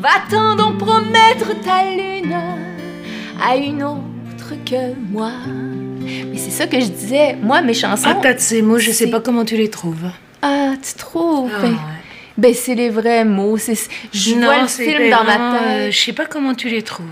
Va-t'en 0.00 0.56
donc 0.56 0.78
promettre 0.78 1.60
ta 1.60 1.84
lune 1.90 2.34
à 3.46 3.56
une 3.56 3.82
autre 3.82 4.54
que 4.64 4.94
moi. 5.10 5.32
Mais 6.06 6.38
c'est 6.38 6.50
ça 6.50 6.66
que 6.66 6.80
je 6.80 6.86
disais. 6.86 7.34
Moi, 7.42 7.60
mes 7.62 7.74
chansons. 7.74 8.04
Ah, 8.08 8.14
t'as 8.20 8.34
de 8.34 8.38
ces 8.40 8.62
mots, 8.62 8.78
je 8.78 8.90
sais 8.90 9.08
pas 9.10 9.20
comment 9.20 9.44
tu 9.44 9.56
les 9.56 9.70
trouves. 9.70 10.10
Ah, 10.42 10.72
tu 10.82 10.94
trouves? 10.94 11.50
Ah, 11.54 11.60
Ben, 11.62 11.70
ouais. 11.72 11.76
ben, 12.38 12.54
c'est 12.54 12.74
les 12.74 12.90
vrais 12.90 13.24
mots. 13.24 13.56
C'est, 13.58 13.76
je 14.12 14.34
Non, 14.34 14.46
vois 14.46 14.62
le 14.62 14.68
c'est 14.68 14.84
film 14.84 15.10
dans 15.10 15.24
ma 15.24 15.36
euh, 15.36 15.84
tête. 15.86 15.92
je 15.92 15.98
sais 15.98 16.12
pas 16.12 16.26
comment 16.26 16.54
tu 16.54 16.68
les 16.68 16.82
trouves. 16.82 17.06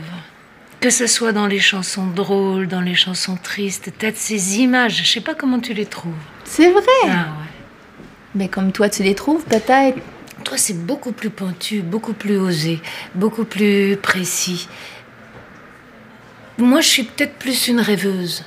Que 0.80 0.90
ce 0.90 1.06
soit 1.06 1.32
dans 1.32 1.46
les 1.46 1.60
chansons 1.60 2.06
drôles, 2.06 2.68
dans 2.68 2.82
les 2.82 2.94
chansons 2.94 3.38
tristes, 3.42 3.90
t'as 3.98 4.10
de 4.10 4.16
ces 4.16 4.58
images, 4.58 5.02
je 5.02 5.06
sais 5.08 5.20
pas 5.22 5.34
comment 5.34 5.58
tu 5.58 5.72
les 5.72 5.86
trouves. 5.86 6.12
C'est 6.44 6.70
vrai. 6.70 6.82
Ah 7.04 7.08
ouais. 7.08 8.04
Mais 8.34 8.48
comme 8.48 8.70
toi, 8.72 8.88
tu 8.90 9.02
les 9.02 9.14
trouves 9.14 9.44
peut-être. 9.44 9.96
Toi, 10.44 10.58
c'est 10.58 10.76
beaucoup 10.84 11.12
plus 11.12 11.30
pointu, 11.30 11.80
beaucoup 11.80 12.12
plus 12.12 12.36
osé, 12.36 12.80
beaucoup 13.14 13.44
plus 13.46 13.96
précis. 13.96 14.68
Moi, 16.58 16.82
je 16.82 16.88
suis 16.88 17.02
peut-être 17.04 17.34
plus 17.36 17.68
une 17.68 17.80
rêveuse. 17.80 18.44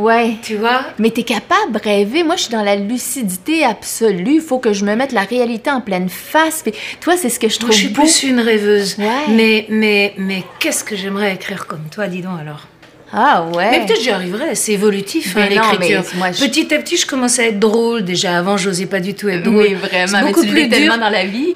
Ouais. 0.00 0.36
Tu 0.42 0.56
vois? 0.56 0.82
Mais 0.98 1.10
t'es 1.10 1.22
capable 1.22 1.72
de 1.72 1.78
rêver. 1.78 2.22
Moi, 2.22 2.36
je 2.36 2.42
suis 2.42 2.52
dans 2.52 2.62
la 2.62 2.76
lucidité 2.76 3.64
absolue. 3.64 4.34
Il 4.36 4.40
faut 4.40 4.58
que 4.58 4.72
je 4.72 4.84
me 4.84 4.94
mette 4.94 5.12
la 5.12 5.22
réalité 5.22 5.70
en 5.70 5.80
pleine 5.80 6.08
face. 6.08 6.62
Puis 6.62 6.72
toi, 7.00 7.16
c'est 7.16 7.28
ce 7.28 7.38
que 7.38 7.48
je 7.48 7.54
Moi, 7.60 7.68
trouve 7.68 7.72
je 7.72 7.78
suis 7.78 7.88
beau. 7.88 8.02
plus 8.02 8.22
une 8.24 8.40
rêveuse. 8.40 8.96
Ouais. 8.98 9.06
Mais, 9.28 9.66
mais, 9.68 10.14
mais 10.16 10.42
qu'est-ce 10.58 10.84
que 10.84 10.96
j'aimerais 10.96 11.34
écrire 11.34 11.66
comme 11.66 11.84
toi, 11.90 12.06
dis 12.06 12.22
donc 12.22 12.40
alors? 12.40 12.66
Ah 13.12 13.44
ouais. 13.54 13.70
Mais 13.72 13.86
peut-être 13.86 14.00
j'y 14.02 14.10
arriverai, 14.10 14.54
c'est 14.54 14.72
évolutif 14.72 15.36
hein, 15.36 15.40
Mais 15.48 15.48
l'écriture. 15.56 16.04
mais 16.20 16.32
je- 16.32 16.44
Petit 16.46 16.72
à 16.72 16.78
petit, 16.78 16.96
je 16.96 17.06
commence 17.06 17.40
à 17.40 17.44
être 17.46 17.58
drôle. 17.58 18.02
Déjà 18.04 18.38
avant, 18.38 18.56
j'osais 18.56 18.86
pas 18.86 19.00
du 19.00 19.14
tout 19.14 19.28
être 19.28 19.42
drôle. 19.42 19.56
Oui, 19.66 19.74
vraiment. 19.74 20.20
Mais 20.22 20.28
beaucoup 20.28 20.44
tu 20.44 20.50
plus 20.50 20.68
tellement 20.68 20.94
dur. 20.94 21.02
dans 21.02 21.10
la 21.10 21.24
vie. 21.24 21.54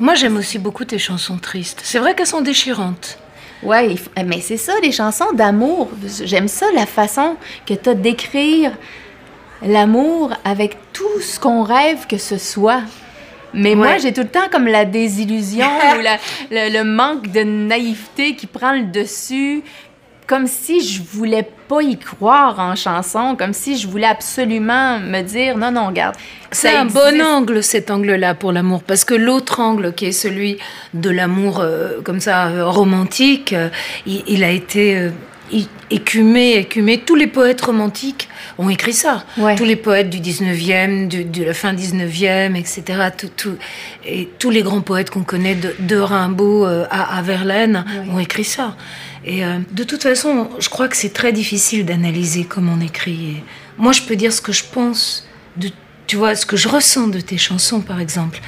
Moi, 0.00 0.14
j'aime 0.16 0.36
aussi 0.36 0.58
beaucoup 0.58 0.84
tes 0.84 0.98
chansons 0.98 1.38
tristes. 1.38 1.80
C'est 1.84 2.00
vrai 2.00 2.14
qu'elles 2.16 2.26
sont 2.26 2.40
déchirantes. 2.40 3.18
Faut- 3.96 4.10
mais 4.24 4.40
c'est 4.40 4.56
ça, 4.56 4.72
les 4.82 4.92
chansons 4.92 5.32
d'amour. 5.32 5.88
J'aime 6.22 6.48
ça, 6.48 6.66
la 6.74 6.86
façon 6.86 7.36
que 7.66 7.74
tu 7.74 7.88
as 7.88 7.94
d'écrire 7.94 8.72
l'amour 9.62 10.32
avec 10.44 10.76
tout 10.92 11.20
ce 11.20 11.38
qu'on 11.40 11.62
rêve 11.62 12.06
que 12.06 12.18
ce 12.18 12.38
soit. 12.38 12.82
Mais 13.54 13.74
moi, 13.74 13.96
j'ai 13.98 14.12
tout 14.12 14.20
le 14.22 14.28
temps 14.28 14.48
comme 14.52 14.66
la 14.66 14.84
désillusion 14.84 15.66
ou 15.98 16.02
la- 16.02 16.18
le, 16.50 16.72
le 16.78 16.84
manque 16.84 17.28
de 17.32 17.40
naïveté 17.42 18.34
qui 18.36 18.46
prend 18.46 18.72
le 18.72 18.84
dessus. 18.84 19.62
Comme 20.26 20.48
si 20.48 20.80
je 20.84 21.02
voulais 21.02 21.48
pas 21.68 21.82
y 21.82 21.96
croire 21.98 22.58
en 22.58 22.74
chanson, 22.74 23.36
comme 23.38 23.52
si 23.52 23.76
je 23.78 23.86
voulais 23.86 24.06
absolument 24.08 24.98
me 24.98 25.22
dire 25.22 25.56
non, 25.56 25.70
non, 25.70 25.86
regarde. 25.86 26.16
C'est 26.50 26.74
un 26.74 26.84
existe. 26.86 27.00
bon 27.00 27.22
angle, 27.22 27.62
cet 27.62 27.90
angle-là, 27.92 28.34
pour 28.34 28.50
l'amour. 28.52 28.82
Parce 28.82 29.04
que 29.04 29.14
l'autre 29.14 29.60
angle, 29.60 29.92
qui 29.94 30.06
est 30.06 30.12
celui 30.12 30.58
de 30.94 31.10
l'amour 31.10 31.60
euh, 31.60 32.00
comme 32.02 32.18
ça, 32.20 32.46
euh, 32.48 32.66
romantique, 32.66 33.52
euh, 33.52 33.68
il, 34.06 34.24
il 34.26 34.42
a 34.42 34.50
été 34.50 35.10
écumé, 35.90 36.54
écumé. 36.56 36.98
Tous 36.98 37.14
les 37.14 37.28
poètes 37.28 37.60
romantiques 37.60 38.28
ont 38.58 38.68
écrit 38.68 38.92
ça. 38.92 39.22
Ouais. 39.38 39.54
Tous 39.54 39.64
les 39.64 39.76
poètes 39.76 40.10
du 40.10 40.18
19e, 40.18 41.06
du- 41.06 41.24
de 41.24 41.44
la 41.44 41.54
fin 41.54 41.72
19e, 41.72 42.56
etc. 42.56 42.82
Tout, 43.16 43.28
tout- 43.36 43.56
et 44.04 44.28
tous 44.40 44.50
les 44.50 44.62
grands 44.62 44.80
poètes 44.80 45.10
qu'on 45.10 45.22
connaît, 45.22 45.54
de, 45.54 45.74
de 45.78 45.96
Rimbaud 45.96 46.64
à, 46.64 47.16
à 47.18 47.22
Verlaine, 47.22 47.84
Ouais. 47.88 48.12
ont 48.12 48.18
écrit 48.18 48.42
ça. 48.44 48.74
Et 49.26 49.44
euh, 49.44 49.58
de 49.72 49.82
toute 49.82 50.04
façon, 50.04 50.48
je 50.60 50.68
crois 50.68 50.88
que 50.88 50.96
c'est 50.96 51.12
très 51.12 51.32
difficile 51.32 51.84
d'analyser 51.84 52.44
comment 52.44 52.74
on 52.78 52.80
écrit. 52.80 53.42
Moi, 53.76 53.92
je 53.92 54.02
peux 54.02 54.14
dire 54.14 54.32
ce 54.32 54.40
que 54.40 54.52
je 54.52 54.62
pense, 54.64 55.28
de, 55.56 55.70
tu 56.06 56.16
vois, 56.16 56.36
ce 56.36 56.46
que 56.46 56.56
je 56.56 56.68
ressens 56.68 57.08
de 57.08 57.20
tes 57.20 57.36
chansons, 57.36 57.80
par 57.80 58.00
exemple. 58.00 58.40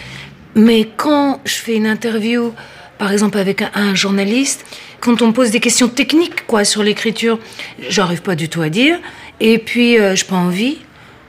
Mais 0.55 0.89
quand 0.97 1.41
je 1.45 1.55
fais 1.55 1.75
une 1.75 1.87
interview, 1.87 2.53
par 2.97 3.13
exemple 3.13 3.39
avec 3.39 3.63
un, 3.75 3.95
journaliste, 3.95 4.65
quand 5.01 5.21
on 5.21 5.33
pose 5.33 5.51
des 5.51 5.61
questions 5.61 5.89
techniques, 5.89 6.47
quoi, 6.47 6.65
sur 6.65 6.85
l'écriture, 6.85 7.39
j'arrive 7.89 8.23
pas 8.23 8.37
du 8.37 8.49
tout 8.49 8.63
à 8.63 8.69
dire. 8.69 8.99
Et 9.41 9.59
puis, 9.59 9.99
euh, 9.99 10.15
j'ai 10.15 10.25
pas 10.25 10.37
envie. 10.37 10.79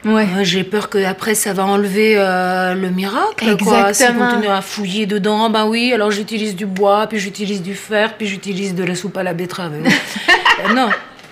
Ouais. 0.05 0.27
Euh, 0.37 0.43
J'ai 0.43 0.63
peur 0.63 0.89
que 0.89 1.03
après 1.03 1.35
ça 1.35 1.51
va 1.53 1.65
enlever 1.65 2.15
euh, 2.17 2.73
le 2.73 2.89
miracle. 2.89 3.57
Quoi. 3.57 3.93
Si 3.93 4.03
on 4.03 4.07
Exactement. 4.07 4.29
continue 4.29 4.47
à 4.47 4.61
fouiller 4.61 5.05
dedans, 5.05 5.49
ben 5.49 5.65
oui, 5.65 5.91
alors 5.93 6.09
j'utilise 6.11 6.55
du 6.55 6.65
bois, 6.65 7.07
puis 7.07 7.19
j'utilise 7.19 7.61
du 7.61 7.75
fer, 7.75 8.15
puis 8.17 8.27
j'utilise 8.27 8.75
de 8.75 8.83
la 8.83 8.95
soupe 8.95 9.17
à 9.17 9.23
la 9.23 9.33
betterave. 9.33 9.73
Euh, 10.61 10.73
non, 10.73 10.89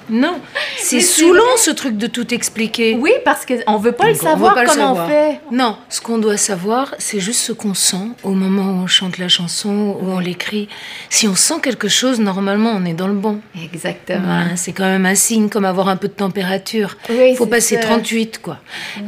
non. 0.10 0.36
C'est 0.78 1.02
saoulant 1.02 1.58
ce 1.58 1.72
truc 1.72 1.98
de 1.98 2.08
tout 2.08 2.34
expliquer. 2.34 2.98
Oui, 3.00 3.12
parce 3.26 3.46
qu'on 3.46 3.78
veut 3.78 3.92
pas 3.92 4.08
le 4.08 4.14
Donc, 4.14 4.22
savoir 4.22 4.52
veut 4.52 4.56
pas 4.56 4.62
le 4.64 4.68
comme 4.70 4.78
savoir. 4.78 5.06
on 5.06 5.10
fait. 5.10 5.42
Non, 5.52 5.76
ce 5.90 6.02
qu'on 6.02 6.18
doit 6.18 6.38
savoir, 6.38 6.96
c'est 6.98 7.20
juste 7.20 7.42
ce 7.42 7.52
qu'on 7.52 7.74
sent 7.74 8.08
au 8.24 8.32
moment 8.32 8.64
où 8.64 8.84
on 8.84 8.88
chante 8.88 9.18
la 9.18 9.28
chanson, 9.28 9.98
où 10.02 10.10
on 10.10 10.20
l'écrit. 10.20 10.70
Si 11.10 11.28
on 11.28 11.36
sent 11.36 11.56
quelque 11.62 11.88
chose, 11.88 12.20
normalement, 12.20 12.72
on 12.76 12.86
est 12.86 12.94
dans 12.94 13.08
le 13.08 13.14
bon. 13.14 13.40
Exactement. 13.62 14.22
Voilà, 14.26 14.56
c'est 14.56 14.72
quand 14.72 14.86
même 14.86 15.06
un 15.06 15.16
signe 15.16 15.50
comme 15.50 15.66
avoir 15.66 15.90
un 15.90 15.98
peu 15.98 16.08
de 16.08 16.14
température. 16.14 16.96
Oui, 17.10 17.36
faut 17.36 17.46
passer 17.46 17.76
ça. 17.76 17.82
38, 17.82 18.42
quoi. 18.42 18.58
C'est 18.96 19.04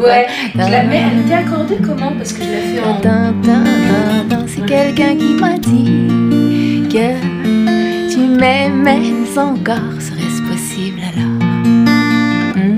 Ouais, 0.00 0.26
je 0.54 0.58
la 0.58 0.82
mets, 0.84 1.02
elle 1.12 1.20
était 1.26 1.34
accordée 1.34 1.76
comment? 1.84 2.12
Parce 2.16 2.32
que 2.32 2.42
je 2.42 2.50
la 2.50 2.60
fais 2.60 2.80
en... 2.80 2.98
C'est 4.46 4.64
quelqu'un 4.66 5.16
qui 5.16 5.34
m'a 5.34 5.58
dit 5.58 6.73
que 6.94 8.10
tu 8.12 8.18
m'aimais 8.18 9.36
encore. 9.36 10.00
Serait-ce 10.00 10.42
possible 10.42 11.00
alors? 11.00 11.42
Hmm. 12.56 12.76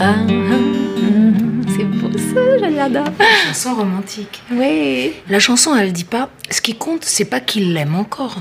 Ah, 0.00 0.14
ah, 0.18 0.28
hmm. 0.28 1.62
C'est 1.68 1.84
beau 1.84 2.16
ça, 2.16 2.58
je 2.60 2.76
l'adore. 2.76 3.06
chanson 3.48 3.74
romantique. 3.74 4.42
Oui. 4.52 5.14
La 5.28 5.40
chanson, 5.40 5.74
elle 5.76 5.92
dit 5.92 6.04
pas. 6.04 6.28
Ce 6.50 6.60
qui 6.60 6.74
compte, 6.74 7.04
c'est 7.04 7.24
pas 7.24 7.40
qu'il 7.40 7.72
l'aime 7.74 7.96
encore. 7.96 8.36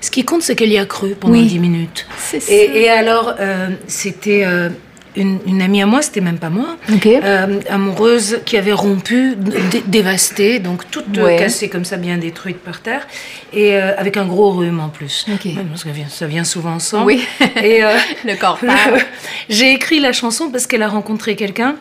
Ce 0.00 0.10
qui 0.10 0.24
compte, 0.24 0.42
c'est 0.42 0.56
qu'elle 0.56 0.72
y 0.72 0.78
a 0.78 0.86
cru 0.86 1.10
pendant 1.10 1.34
Oui. 1.34 1.46
10 1.46 1.58
minutes. 1.60 2.06
C'est 2.18 2.40
ça. 2.40 2.52
Et, 2.52 2.82
et 2.82 2.88
alors, 2.90 3.34
euh, 3.38 3.68
c'était 3.86 4.44
euh, 4.44 4.70
une, 5.16 5.38
une 5.46 5.60
amie 5.62 5.82
à 5.82 5.86
moi, 5.86 6.02
c'était 6.02 6.20
même 6.20 6.38
pas 6.38 6.50
moi, 6.50 6.76
euh, 7.06 7.60
amoureuse 7.68 8.38
qui 8.44 8.56
avait 8.56 8.72
rompu, 8.72 9.34
dé- 9.70 9.82
dévastée, 9.86 10.58
donc 10.58 10.90
toute 10.90 11.18
euh, 11.18 11.24
Ouais. 11.24 11.36
cassée 11.36 11.68
comme 11.68 11.84
ça, 11.84 11.96
bien 11.96 12.16
détruite 12.18 12.58
par 12.58 12.80
terre, 12.80 13.06
et 13.52 13.74
euh, 13.76 13.92
avec 13.98 14.16
un 14.16 14.26
gros 14.26 14.50
rhume 14.52 14.80
en 14.80 14.88
plus. 14.88 15.26
Parce 15.28 15.82
que 15.82 15.88
ça 15.88 15.94
vient, 15.94 16.08
ça 16.08 16.26
vient 16.26 16.44
souvent 16.44 16.72
ensemble. 16.74 17.06
Oui. 17.06 17.24
Et 17.62 17.82
euh, 17.84 17.96
Le 18.24 18.34
corps 18.36 18.58
j'ai 19.48 19.72
écrit 19.72 20.00
la 20.00 20.12
chanson 20.12 20.50
parce 20.50 20.66
qu'elle 20.66 20.82
a 20.82 20.88
rencontré 20.88 21.36
quelqu'un. 21.36 21.76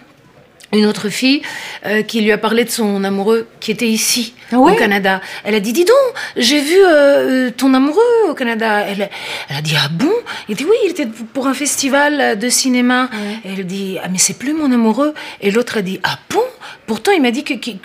Une 0.72 0.86
autre 0.86 1.10
fille 1.10 1.42
euh, 1.88 2.04
qui 2.04 2.22
lui 2.22 2.32
a 2.32 2.38
parlé 2.38 2.64
de 2.64 2.70
son 2.70 3.04
amoureux 3.04 3.48
qui 3.60 3.72
était 3.72 3.88
ici, 3.88 4.36
Ah 4.52 4.60
ouais 4.60 4.74
au 4.74 4.76
Canada. 4.76 5.20
Elle 5.44 5.56
a 5.56 5.60
dit 5.60 5.74
Dis 5.74 5.84
donc, 5.86 5.96
j'ai 6.38 6.60
vu 6.62 6.76
euh, 6.78 7.48
euh, 7.48 7.52
ton 7.52 7.74
amoureux 7.74 8.04
au 8.30 8.36
Canada. 8.36 8.82
Elle, 8.88 9.10
elle 9.50 9.56
a 9.58 9.62
dit 9.62 9.74
Ah 9.84 9.88
bon? 9.92 10.14
Il 10.48 10.56
dit 10.56 10.66
Oui, 10.66 10.76
il 10.86 10.92
était 10.92 11.08
pour 11.08 11.48
un 11.48 11.56
festival 11.56 12.38
de 12.38 12.50
cinéma. 12.50 13.10
Et 13.44 13.54
elle 13.58 13.66
dit 13.66 13.98
Ah, 14.04 14.10
mais 14.12 14.20
c'est 14.20 14.38
plus 14.38 14.54
mon 14.54 14.72
amoureux. 14.72 15.16
Et 15.42 15.50
l'autre 15.50 15.78
a 15.78 15.82
dit 15.82 16.00
Ah 16.04 16.20
bon? 16.30 16.44
Pourtant, 16.86 17.12
il 17.14 17.22
m'a 17.24 17.32
dit 17.32 17.44
que. 17.44 17.56
que- 17.56 17.78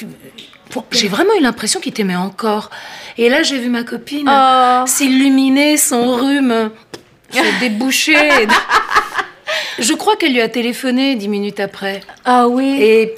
pour- 0.68 0.84
J'ai 0.90 1.08
vraiment 1.08 1.34
eu 1.38 1.40
l'impression 1.42 1.80
qu'il 1.80 1.92
t'aimait 1.94 2.16
encore. 2.16 2.68
Et 3.16 3.28
là, 3.30 3.42
j'ai 3.42 3.58
vu 3.58 3.68
ma 3.70 3.84
copine 3.84 4.28
Oh. 4.30 4.84
s'illuminer, 4.86 5.76
son 5.78 6.16
rhume 6.16 6.70
se 7.30 7.38
déboucher. 7.60 8.16
Je 9.78 9.92
crois 9.94 10.16
qu'elle 10.16 10.32
lui 10.32 10.40
a 10.40 10.48
téléphoné 10.48 11.14
dix 11.16 11.28
minutes 11.28 11.60
après. 11.60 12.00
Ah 12.24 12.48
oui. 12.48 12.76
Et 12.80 13.14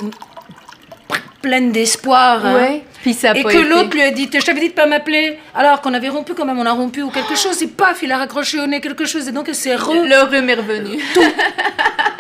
pleine 1.43 1.73
d'espoir. 1.73 2.45
hein. 2.45 2.55
Ouais. 2.55 2.83
Puis 3.03 3.15
ça 3.15 3.31
a 3.31 3.37
Et 3.37 3.43
que 3.45 3.49
été. 3.51 3.63
l'autre 3.63 3.91
lui 3.93 4.03
a 4.03 4.11
dit 4.11 4.29
Je 4.33 4.45
t'avais 4.45 4.59
dit 4.61 4.69
de 4.71 4.75
pas 4.75 4.87
m'appeler. 4.87 5.39
Alors 5.55 5.81
qu'on 5.81 5.95
avait 5.95 6.09
rompu, 6.09 6.35
quand 6.35 6.45
même, 6.45 6.59
on 6.59 6.67
a 6.67 6.73
rompu 6.73 7.03
ou 7.03 7.11
quelque 7.11 7.37
chose. 7.37 7.63
Et 7.63 7.69
paf, 7.69 8.03
il 8.03 8.11
a 8.11 8.19
raccroché 8.19 8.59
au 8.59 8.67
nez 8.67 8.81
quelque 8.81 9.05
chose. 9.05 9.29
Et 9.29 9.33
donc, 9.33 9.49
elle 9.49 9.55
s'est 9.55 9.77
re. 9.77 9.93
Le 9.93 10.23
rhume 10.29 10.51
est 10.51 10.55
revenu. 10.55 10.99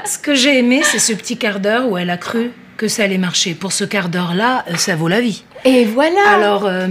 Ce 0.05 0.19
que 0.19 0.35
j'ai 0.35 0.59
aimé, 0.59 0.83
c'est 0.85 1.01
ce 1.01 1.13
petit 1.13 1.37
quart 1.37 1.59
d'heure 1.59 1.89
où 1.89 1.99
elle 1.99 2.11
a 2.11 2.17
cru 2.17 2.53
que 2.77 2.87
ça 2.89 3.03
allait 3.05 3.19
marcher. 3.19 3.55
Pour 3.55 3.73
ce 3.73 3.85
quart 3.85 4.09
d'heure-là, 4.09 4.65
euh, 4.71 4.77
ça 4.77 4.95
vaut 4.95 5.09
la 5.09 5.21
vie. 5.21 5.43
Et 5.65 5.85
voilà. 5.87 6.29
Alors, 6.29 6.67
euh, 6.67 6.87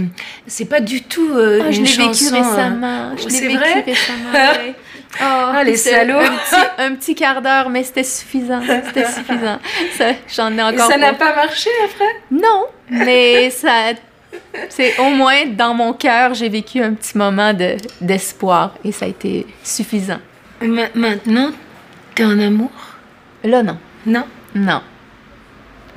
c'est 0.46 0.64
pas 0.68 0.80
du 0.80 1.02
tout 1.02 1.30
euh, 1.34 1.60
Ah, 1.64 1.70
je 1.70 1.78
une 1.78 1.84
l'ai 1.84 1.92
vécu 1.92 2.24
euh, 2.26 2.30
récemment. 2.32 3.12
Je 3.16 3.28
l'ai 3.28 3.40
vécu 3.40 3.56
vrai 3.56 3.80
récemment. 3.86 4.32
ouais. 4.34 4.74
Ah, 5.20 5.62
les 5.64 5.76
salauds. 5.76 6.18
Un 6.18 6.26
petit, 6.36 6.70
un 6.78 6.94
petit 6.94 7.14
quart 7.14 7.40
d'heure, 7.42 7.68
mais 7.70 7.82
c'était 7.84 8.04
suffisant. 8.04 8.60
C'était 8.86 9.06
suffisant. 9.06 9.58
Ça, 9.96 10.04
J'en 10.34 10.52
ai 10.52 10.56
Et 10.58 10.62
encore. 10.62 10.90
ça 10.90 10.96
n'a 10.98 11.14
pas 11.14 11.34
marché 11.34 11.70
après? 11.84 12.04
Non, 12.30 12.66
mais 12.90 13.50
ça. 13.50 13.92
C'est 14.68 14.98
au 14.98 15.10
moins 15.10 15.46
dans 15.46 15.72
mon 15.72 15.92
cœur, 15.94 16.34
j'ai 16.34 16.48
vécu 16.48 16.82
un 16.82 16.92
petit 16.94 17.16
moment 17.16 17.54
de- 17.54 17.76
d'espoir 18.00 18.74
et 18.84 18.92
ça 18.92 19.06
a 19.06 19.08
été 19.08 19.46
suffisant. 19.62 20.18
Ma- 20.60 20.88
Maintenant, 20.94 21.50
t'es 22.14 22.24
en 22.24 22.38
amour? 22.38 22.70
Là, 23.44 23.62
non. 23.62 23.78
Non? 24.04 24.24
Non. 24.54 24.82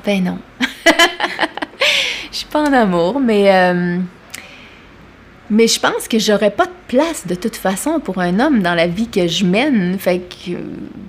Ben 0.05 0.23
non. 0.23 0.38
Je 2.32 2.38
suis 2.38 2.45
pas 2.45 2.62
en 2.62 2.73
amour, 2.73 3.19
mais. 3.19 3.51
euh, 3.53 3.97
mais 5.49 5.67
je 5.67 5.79
pense 5.79 6.07
que 6.07 6.19
j'aurais 6.19 6.51
pas 6.51 6.65
de 6.65 6.71
place 6.88 7.25
de 7.27 7.35
toute 7.35 7.55
façon 7.55 7.99
pour 7.99 8.19
un 8.19 8.39
homme 8.39 8.62
dans 8.62 8.75
la 8.75 8.88
vie 8.88 9.07
que 9.07 9.27
je 9.27 9.45
mène. 9.45 9.97
Fait 9.97 10.19
que 10.19 10.51
euh, 10.51 10.62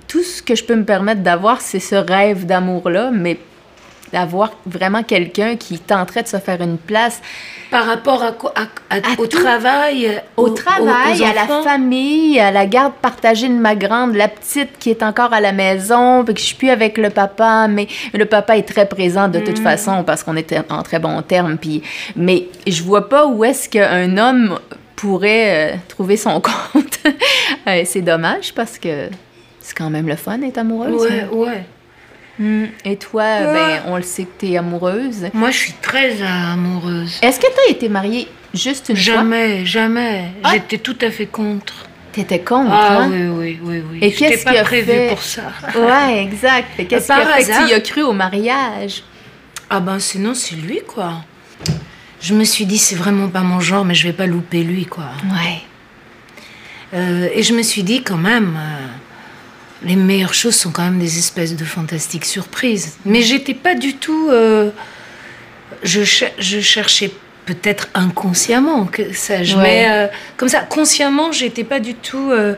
tout 0.07 0.23
ce 0.23 0.41
que 0.41 0.55
je 0.55 0.63
peux 0.63 0.75
me 0.75 0.85
permettre 0.85 1.21
d'avoir, 1.21 1.61
c'est 1.61 1.79
ce 1.79 1.95
rêve 1.95 2.45
d'amour-là, 2.45 3.11
mais 3.11 3.37
d'avoir 4.13 4.51
vraiment 4.65 5.03
quelqu'un 5.03 5.55
qui 5.55 5.79
tenterait 5.79 6.23
de 6.23 6.27
se 6.27 6.37
faire 6.37 6.61
une 6.61 6.77
place 6.77 7.21
Par 7.69 7.85
rapport 7.85 8.21
à 8.23 8.31
quoi 8.33 8.53
à- 8.89 8.97
Au 9.17 9.25
tout. 9.27 9.39
travail 9.39 10.21
au 10.37 10.47
aux- 10.47 10.49
travail, 10.49 11.21
aux 11.21 11.23
à 11.25 11.33
la 11.33 11.47
famille, 11.63 12.39
à 12.39 12.51
la 12.51 12.65
garde 12.65 12.93
partagée 13.01 13.47
de 13.47 13.53
ma 13.53 13.75
grande, 13.75 14.15
la 14.15 14.27
petite 14.27 14.77
qui 14.79 14.89
est 14.89 15.01
encore 15.03 15.33
à 15.33 15.39
la 15.39 15.51
maison, 15.53 16.23
puis 16.25 16.33
que 16.33 16.39
je 16.41 16.45
suis 16.45 16.55
plus 16.55 16.69
avec 16.69 16.97
le 16.97 17.09
papa, 17.09 17.67
mais 17.69 17.87
le 18.13 18.25
papa 18.25 18.57
est 18.57 18.67
très 18.67 18.85
présent 18.87 19.27
de 19.29 19.39
toute 19.39 19.59
façon 19.59 20.03
parce 20.03 20.23
qu'on 20.23 20.35
était 20.35 20.59
en 20.69 20.83
très 20.83 20.99
bons 20.99 21.21
termes. 21.21 21.57
Puis, 21.57 21.81
mais 22.15 22.47
je 22.67 22.83
vois 22.83 23.07
pas 23.07 23.25
où 23.27 23.43
est-ce 23.45 23.69
qu'un 23.69 24.17
homme 24.17 24.59
pourrait 24.97 25.73
euh, 25.73 25.75
trouver 25.87 26.17
son 26.17 26.41
compte. 26.41 26.99
Euh, 27.67 27.81
c'est 27.85 28.01
dommage 28.01 28.53
parce 28.53 28.77
que 28.77 29.07
c'est 29.61 29.75
quand 29.77 29.89
même 29.89 30.07
le 30.07 30.15
fun 30.15 30.37
d'être 30.37 30.57
amoureuse. 30.57 31.01
Ouais, 31.01 31.25
ouais. 31.31 31.63
Mm. 32.39 32.65
Et 32.85 32.95
toi, 32.97 33.23
ben, 33.23 33.81
on 33.87 33.97
le 33.97 34.03
sait 34.03 34.23
que 34.23 34.31
tu 34.39 34.51
es 34.51 34.57
amoureuse. 34.57 35.29
Moi, 35.33 35.51
je 35.51 35.57
suis 35.57 35.73
très 35.81 36.21
amoureuse. 36.21 37.19
Est-ce 37.21 37.39
que 37.39 37.47
tu 37.47 37.59
as 37.67 37.71
été 37.71 37.89
mariée 37.89 38.27
juste 38.53 38.89
une 38.89 38.95
fois? 38.95 39.03
Jamais, 39.15 39.65
jamais. 39.65 40.29
Ah. 40.43 40.51
J'étais 40.53 40.77
tout 40.77 40.97
à 41.01 41.11
fait 41.11 41.27
contre. 41.27 41.85
T'étais 42.11 42.39
contre, 42.39 42.71
Ah 42.73 43.03
hein? 43.03 43.09
oui, 43.11 43.27
oui, 43.29 43.59
oui, 43.63 43.83
oui. 43.91 43.99
Et 44.01 44.11
qu'est-ce 44.11 44.43
qui 44.45 44.57
a 44.57 44.63
prévue 44.63 44.85
fait- 44.91 45.07
pour 45.09 45.21
ça. 45.21 45.43
Ouais, 45.75 46.21
exact. 46.23 46.67
Qu'est-ce 46.87 47.05
qui 47.05 47.11
a 47.11 47.25
fait 47.25 47.43
que 47.43 47.65
tu 47.65 47.69
y 47.71 47.73
as 47.73 47.79
cru 47.79 48.01
au 48.03 48.11
mariage? 48.13 49.03
Ah 49.69 49.79
ben 49.79 49.97
sinon, 49.99 50.33
c'est 50.33 50.55
lui, 50.55 50.81
quoi. 50.85 51.23
Je 52.19 52.33
me 52.33 52.43
suis 52.43 52.65
dit, 52.65 52.77
c'est 52.77 52.95
vraiment 52.95 53.29
pas 53.29 53.39
mon 53.41 53.59
genre, 53.61 53.85
mais 53.85 53.95
je 53.95 54.05
vais 54.07 54.13
pas 54.13 54.25
louper 54.25 54.63
lui, 54.63 54.85
quoi. 54.85 55.05
Ouais. 55.31 55.61
Euh, 56.93 57.29
et 57.33 57.41
je 57.43 57.53
me 57.53 57.63
suis 57.63 57.83
dit, 57.83 58.03
quand 58.03 58.17
même, 58.17 58.57
euh, 58.59 58.87
les 59.83 59.95
meilleures 59.95 60.33
choses 60.33 60.55
sont 60.55 60.71
quand 60.71 60.83
même 60.83 60.99
des 60.99 61.17
espèces 61.17 61.55
de 61.55 61.65
fantastiques 61.65 62.25
surprises. 62.25 62.97
Mais 63.05 63.21
j'étais 63.21 63.53
pas 63.53 63.75
du 63.75 63.95
tout. 63.95 64.29
euh, 64.29 64.69
je, 65.83 66.03
cher- 66.03 66.31
je 66.37 66.59
cherchais 66.59 67.11
peut-être 67.45 67.87
inconsciemment 67.95 68.85
que 68.85 69.13
ça. 69.13 69.43
Je 69.43 69.55
Ouais. 69.55 69.63
mets, 69.63 69.89
euh, 69.89 70.07
comme 70.37 70.49
ça, 70.49 70.59
consciemment, 70.61 71.31
j'étais 71.31 71.63
pas 71.63 71.79
du 71.79 71.95
tout. 71.95 72.29
euh, 72.31 72.55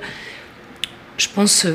je 1.17 1.27
pense. 1.33 1.65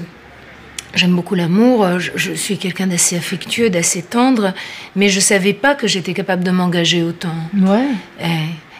J'aime 0.94 1.14
beaucoup 1.14 1.34
l'amour, 1.34 1.98
je, 2.00 2.11
je 2.16 2.32
suis 2.32 2.56
quelqu'un 2.56 2.87
d'assez 2.87 3.14
affectueux, 3.16 3.68
d'assez 3.68 4.00
tendre, 4.02 4.54
mais 4.96 5.11
je 5.11 5.20
savais 5.20 5.52
pas 5.52 5.74
que 5.74 5.87
j'étais 5.87 6.14
capable 6.14 6.42
de 6.42 6.50
m'engager 6.50 7.02
autant. 7.02 7.34
Ouais. 7.54 7.88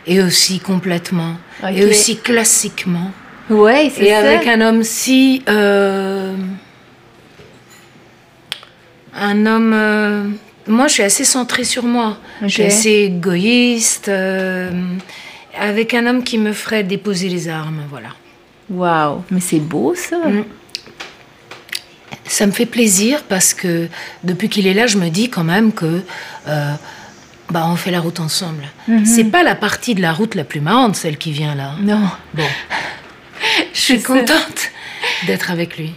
Et, 0.07 0.15
et 0.15 0.23
aussi 0.23 0.59
complètement. 0.59 1.37
Et 1.71 1.85
aussi 1.85 2.17
classiquement. 2.19 3.13
Ouais, 3.51 3.91
c'est 3.95 4.05
Et 4.05 4.11
ça. 4.11 4.19
avec 4.19 4.47
un 4.47 4.61
homme 4.61 4.83
si. 4.83 5.43
euh, 5.49 6.35
un 9.15 9.47
homme. 9.47 9.73
euh, 9.75 10.25
moi, 10.67 10.87
je 10.87 10.95
suis 10.95 11.03
assez 11.03 11.25
centrée 11.25 11.65
sur 11.65 11.85
moi. 11.85 12.19
Je 12.43 12.49
suis 12.49 12.63
assez 12.65 12.91
égoïste. 12.91 14.09
euh, 14.09 14.71
avec 15.59 15.95
un 15.95 16.07
homme 16.07 16.23
qui 16.23 16.39
me 16.39 16.53
ferait 16.53 16.85
déposer 16.85 17.29
les 17.29 17.49
armes, 17.49 17.83
voilà. 17.91 18.11
Wow. 18.71 19.25
Mais 19.31 19.41
c'est 19.41 19.59
beau, 19.61 19.95
ça. 19.97 20.19
Mm. 20.19 20.45
Ça 22.27 22.47
me 22.47 22.53
fait 22.53 22.67
plaisir 22.67 23.23
parce 23.29 23.55
que 23.55 23.89
depuis 24.23 24.51
qu'il 24.51 24.67
est 24.67 24.75
là, 24.75 24.87
je 24.87 24.99
me 24.99 25.09
dis 25.09 25.31
quand 25.31 25.45
même 25.45 25.73
que. 25.73 26.03
bah, 27.51 27.65
on 27.67 27.77
fait 27.77 27.91
la 27.91 28.01
route 28.01 28.21
ensemble. 28.21 28.65
Mhm. 28.87 29.07
C'est 29.07 29.25
pas 29.25 29.43
la 29.43 29.55
partie 29.55 29.95
de 29.95 30.03
la 30.03 30.13
route 30.13 30.35
la 30.35 30.45
plus 30.45 30.61
marrante, 30.61 30.95
celle 30.97 31.17
qui 31.17 31.33
vient 31.33 31.55
là. 31.55 31.73
Non. 31.81 32.03
Bon. 32.35 32.45
Je 33.73 33.79
suis 33.81 34.03
contente 34.03 34.71
d'être 35.27 35.51
avec 35.51 35.77
lui. 35.79 35.93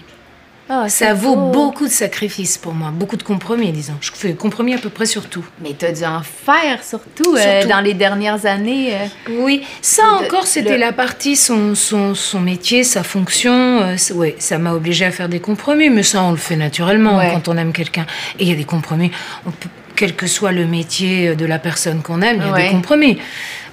Ah, 0.74 0.88
Ça 0.88 1.14
vaut 1.14 1.36
beau. 1.36 1.52
beaucoup 1.52 1.86
de 1.86 1.92
sacrifices 1.92 2.58
pour 2.58 2.74
moi, 2.74 2.92
beaucoup 2.94 3.18
de 3.18 3.24
compromis, 3.24 3.74
disons. 3.74 3.96
Je 4.00 4.10
fais 4.14 4.34
compromis 4.36 4.74
à 4.74 4.78
peu 4.78 4.88
près 4.90 5.06
sur 5.06 5.26
tout. 5.28 5.44
Mais 5.62 5.72
t'as 5.78 5.92
dû 5.92 6.06
en 6.06 6.22
faire, 6.22 6.82
surtout, 6.82 7.36
euh, 7.36 7.66
dans 7.68 7.82
les 7.82 7.94
dernières 7.94 8.46
années. 8.46 8.94
euh. 8.94 9.06
Oui, 9.42 9.64
ça 9.82 10.04
De- 10.04 10.26
encore, 10.26 10.48
c'était 10.48 10.76
le- 10.76 10.78
la 10.78 10.94
partie, 10.94 11.36
son, 11.36 11.76
son, 11.76 12.16
son 12.16 12.40
métier, 12.40 12.86
sa 12.86 13.04
fonction. 13.04 13.82
euh, 13.82 13.96
ouais, 14.16 14.36
ça 14.40 14.60
m'a 14.60 14.72
obligé 14.74 15.04
à 15.04 15.12
faire 15.12 15.28
des 15.28 15.42
compromis, 15.42 15.90
mais 15.90 16.04
ça, 16.04 16.24
on 16.24 16.32
le 16.32 16.38
fait 16.38 16.56
naturellement 16.56 17.18
Ouais. 17.18 17.32
quand 17.34 17.50
on 17.50 17.58
aime 17.58 17.74
quelqu'un. 17.74 18.06
Et 18.40 18.44
il 18.44 18.48
y 18.48 18.54
a 18.54 18.56
des 18.56 18.64
compromis. 18.64 19.12
On 19.46 19.52
peut- 19.52 19.68
quel 20.02 20.16
que 20.16 20.26
soit 20.26 20.52
le 20.52 20.66
métier 20.66 21.36
de 21.36 21.46
la 21.46 21.60
personne 21.60 22.02
qu'on 22.02 22.24
aime, 22.24 22.38
il 22.42 22.48
y 22.48 22.50
a 22.50 22.54
Ouais. 22.54 22.64
des 22.66 22.70
compromis. 22.72 23.20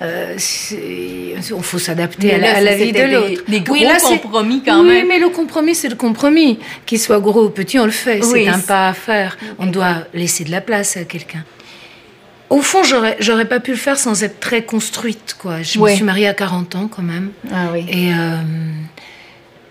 Euh, 0.02 0.36
Il 0.72 1.42
faut 1.62 1.78
s'adapter 1.78 2.34
à 2.34 2.38
la, 2.38 2.56
à 2.58 2.74
vie 2.74 2.92
de 2.92 2.96
c'était 2.98 3.08
des- 3.08 3.14
l'autre. 3.14 3.42
des 3.48 3.60
gros 3.62 3.72
Oui, 3.72 3.82
là, 3.84 3.96
compromis 3.98 4.62
quand 4.62 4.82
oui, 4.82 4.88
même. 4.88 5.08
mais 5.08 5.18
le 5.18 5.30
compromis, 5.30 5.74
c'est 5.74 5.88
le 5.88 5.94
compromis. 5.96 6.58
Qu'il 6.84 6.98
soit 7.00 7.18
gros 7.18 7.44
ou 7.46 7.48
petit, 7.50 7.78
on 7.78 7.86
le 7.86 7.90
fait. 7.90 8.20
Oui, 8.26 8.42
c'est 8.44 8.48
un 8.48 8.58
pas 8.58 8.88
à 8.88 8.92
faire. 8.92 9.38
On 9.58 9.64
doit 9.66 10.04
laisser 10.12 10.44
de 10.44 10.50
la 10.50 10.60
place 10.60 10.98
à 10.98 11.04
quelqu'un. 11.04 11.44
Au 12.50 12.60
fond, 12.60 12.82
j'aurais, 12.82 13.16
j'aurais 13.20 13.46
pas 13.48 13.58
pu 13.60 13.70
le 13.70 13.76
faire 13.78 13.98
sans 13.98 14.22
être 14.22 14.38
très 14.38 14.62
construite, 14.64 15.34
quoi. 15.38 15.62
Je 15.62 15.78
Ouais. 15.78 15.92
me 15.92 15.96
suis 15.96 16.04
mariée 16.04 16.28
à 16.28 16.34
40 16.34 16.74
ans, 16.74 16.88
quand 16.94 17.02
même. 17.02 17.30
Ah 17.50 17.68
oui. 17.72 17.86
Et 17.90 18.12
euh, 18.12 18.36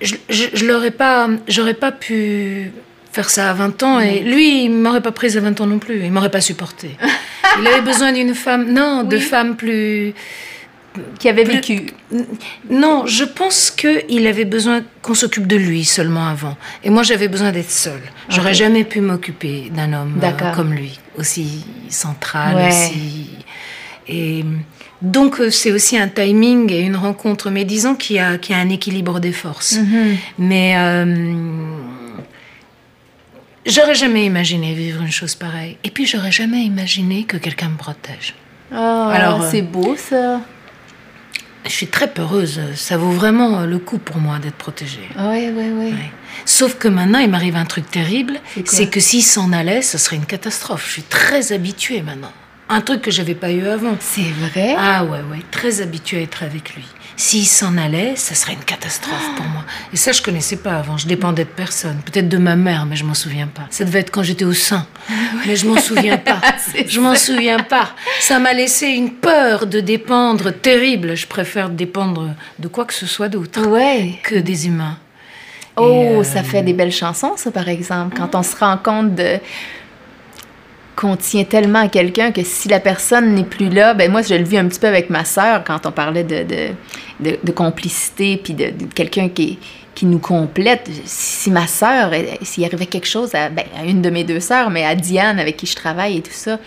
je, 0.02 0.16
je, 0.30 0.46
je 0.56 0.66
l'aurais 0.66 0.92
pas, 0.92 1.30
j'aurais 1.48 1.74
pas 1.76 1.92
pu 1.92 2.72
faire 3.18 3.30
ça 3.32 3.50
à 3.50 3.54
20 3.54 3.82
ans. 3.84 4.00
Et 4.00 4.20
lui, 4.20 4.66
il 4.66 4.70
m'aurait 4.72 5.02
pas 5.02 5.12
prise 5.12 5.36
à 5.38 5.42
20 5.42 5.60
ans 5.62 5.66
non 5.68 5.80
plus. 5.80 5.98
Il 6.06 6.12
m'aurait 6.12 6.30
pas 6.38 6.42
supporté. 6.42 6.90
il 7.60 7.66
avait 7.68 7.82
besoin 7.82 8.12
d'une 8.14 8.36
femme, 8.36 8.72
non, 8.72 9.04
de 9.04 9.18
femmes 9.18 9.56
plus. 9.56 10.14
Qui 11.20 11.30
avait 11.30 11.44
plus- 11.44 11.56
vécu. 11.56 11.86
Non, 12.70 13.06
je 13.06 13.24
pense 13.24 13.70
qu'il 13.72 14.26
avait 14.28 14.46
besoin 14.46 14.82
qu'on 15.04 15.14
s'occupe 15.16 15.46
de 15.48 15.56
lui 15.56 15.84
seulement 15.86 16.28
avant. 16.28 16.56
Et 16.84 16.90
moi, 16.90 17.04
j'avais 17.04 17.28
besoin 17.28 17.52
d'être 17.52 17.70
seule. 17.72 18.02
J'aurais 18.30 18.52
Ok. 18.52 18.56
jamais 18.64 18.84
pu 18.84 19.02
m'occuper 19.02 19.72
d'un 19.76 19.94
homme 19.94 20.20
euh, 20.24 20.52
comme 20.56 20.74
lui, 20.74 21.00
aussi 21.18 21.66
central, 21.90 22.56
Ouais. 22.56 22.68
aussi. 22.70 23.30
Et 24.08 24.44
donc, 25.04 25.40
euh, 25.40 25.52
c'est 25.52 25.72
aussi 25.72 25.96
un 26.00 26.08
timing 26.08 26.72
et 26.72 26.80
une 26.82 26.96
rencontre, 26.96 27.52
mais 27.52 27.64
disons 27.66 27.94
qu'il 27.94 28.16
y 28.16 28.20
a, 28.20 28.38
qu'il 28.40 28.56
y 28.56 28.60
a 28.60 28.62
un 28.62 28.70
équilibre 28.70 29.20
des 29.20 29.34
forces. 29.34 29.74
Mhm. 29.78 30.18
Mais 30.40 30.74
euh, 30.78 31.06
j'aurais 33.68 33.96
jamais 33.96 34.26
imaginé 34.26 34.74
vivre 34.74 35.02
une 35.02 35.12
chose 35.12 35.36
pareille. 35.36 35.78
Et 35.84 35.92
puis, 35.92 36.06
j'aurais 36.06 36.32
jamais 36.32 36.64
imaginé 36.64 37.24
que 37.24 37.38
quelqu'un 37.38 37.70
me 37.70 37.78
protège. 37.78 38.34
Ah, 38.72 39.10
Alors, 39.12 39.44
euh, 39.44 39.48
c'est 39.50 39.62
beau, 39.62 39.96
ça. 39.96 40.42
Je 41.66 41.72
suis 41.72 41.88
très 41.88 42.08
peureuse. 42.08 42.62
Ça 42.76 42.98
vaut 42.98 43.12
vraiment 43.12 43.62
le 43.62 43.78
coup 43.80 43.98
pour 43.98 44.18
moi 44.18 44.40
d'être 44.40 44.56
protégée. 44.56 45.10
Oui, 45.18 45.50
oui, 45.54 45.70
oui. 45.74 45.92
Ouais. 45.92 46.12
Sauf 46.46 46.76
que 46.76 46.88
maintenant, 46.88 47.20
il 47.20 47.30
m'arrive 47.30 47.56
un 47.58 47.66
truc 47.66 47.90
terrible, 47.92 48.40
c'est 48.66 48.90
que 48.90 49.00
s'il 49.00 49.24
s'en 49.24 49.52
allait, 49.52 49.82
ce 49.82 49.98
serait 49.98 50.16
une 50.16 50.26
catastrophe. 50.26 50.86
Je 50.88 50.94
suis 50.94 51.02
très 51.04 51.52
habituée 51.52 52.02
maintenant. 52.02 52.32
Un 52.70 52.82
truc 52.82 53.02
que 53.02 53.12
j'avais 53.12 53.36
pas 53.36 53.52
eu 53.52 53.66
avant. 53.68 53.96
C'est 54.00 54.22
vrai? 54.22 54.76
Ah 54.78 55.04
ouais, 55.06 55.20
ouais, 55.32 55.42
très 55.52 55.82
habituée 55.82 56.20
à 56.20 56.22
être 56.22 56.44
avec 56.44 56.76
lui. 56.76 56.86
S'il 57.20 57.48
s'en 57.48 57.80
allait, 57.80 58.16
ça 58.16 58.36
serait 58.36 58.54
une 58.54 58.64
catastrophe 58.64 59.32
pour 59.36 59.46
moi. 59.48 59.64
Et 59.92 59.98
ça, 59.98 60.12
je 60.12 60.22
connaissais 60.22 60.58
pas 60.58 60.78
avant. 60.78 60.98
Je 60.98 61.08
dépendais 61.08 61.46
de 61.46 61.50
personne. 61.50 61.98
Peut-être 62.06 62.30
de 62.30 62.38
ma 62.38 62.56
mère, 62.56 62.86
mais 62.86 62.96
je 62.96 63.04
m'en 63.04 63.16
souviens 63.16 63.48
pas. 63.48 63.64
Ça 63.72 63.86
devait 63.86 64.00
être 64.02 64.12
quand 64.12 64.22
j'étais 64.22 64.46
au 64.46 64.54
sein. 64.54 64.86
Mais 65.48 65.56
je 65.56 65.68
m'en 65.68 65.78
souviens 65.78 66.18
pas. 66.18 66.40
Je 66.88 67.00
m'en 67.00 67.16
souviens 67.16 67.58
pas. 67.60 67.90
Ça 68.20 68.38
m'a 68.40 68.54
laissé 68.54 68.88
une 68.88 69.12
peur 69.12 69.66
de 69.66 69.80
dépendre 69.80 70.52
terrible. 70.52 71.16
Je 71.16 71.26
préfère 71.26 71.70
dépendre 71.70 72.36
de 72.60 72.68
quoi 72.68 72.86
que 72.86 72.94
ce 72.94 73.06
soit 73.08 73.30
d'autre 73.30 73.66
Ouais. 73.68 74.20
que 74.24 74.36
des 74.36 74.68
humains. 74.68 74.98
Oh, 75.76 76.20
euh, 76.20 76.24
ça 76.24 76.44
fait 76.44 76.62
des 76.64 76.74
belles 76.74 76.92
chansons, 76.92 77.34
ça, 77.38 77.52
par 77.52 77.68
exemple. 77.70 78.18
Quand 78.18 78.36
on 78.36 78.44
se 78.44 78.56
rend 78.56 78.78
compte 78.78 79.16
de 79.16 79.38
qu'on 80.98 81.16
tient 81.16 81.44
tellement 81.44 81.82
à 81.84 81.88
quelqu'un 81.90 82.32
que 82.32 82.44
si 82.44 82.68
la 82.70 82.80
personne 82.80 83.36
n'est 83.36 83.44
plus 83.44 83.70
là, 83.70 83.94
ben 83.94 84.12
moi, 84.12 84.24
je 84.24 84.34
le 84.34 84.44
vis 84.44 84.58
un 84.58 84.68
petit 84.68 84.80
peu 84.80 84.88
avec 84.88 85.10
ma 85.12 85.24
sœur 85.26 85.64
quand 85.64 85.86
on 85.86 85.92
parlait 85.92 86.24
de, 86.24 86.44
de, 86.44 86.70
de- 87.20 87.40
de 87.42 87.52
complicité, 87.52 88.38
puis 88.44 88.54
de, 88.56 88.72
de 88.72 88.86
quelqu'un 88.94 89.30
qui, 89.30 89.60
qui 89.94 90.08
nous 90.08 90.18
complète. 90.18 90.90
Si 91.06 91.52
ma 91.52 91.68
sœur, 91.68 92.12
s'il 92.42 92.66
arrivait 92.66 92.88
quelque 92.88 93.08
chose 93.08 93.36
à, 93.36 93.50
ben, 93.50 93.66
à 93.80 93.86
une 93.86 94.02
de 94.02 94.10
mes 94.10 94.24
deux 94.24 94.40
sœurs, 94.40 94.72
mais 94.72 94.84
à 94.86 94.96
Diane, 94.96 95.40
avec 95.40 95.56
qui 95.58 95.68
je 95.68 95.76
travaille 95.76 96.18
et 96.18 96.22
tout 96.22 96.32
ça, 96.34 96.58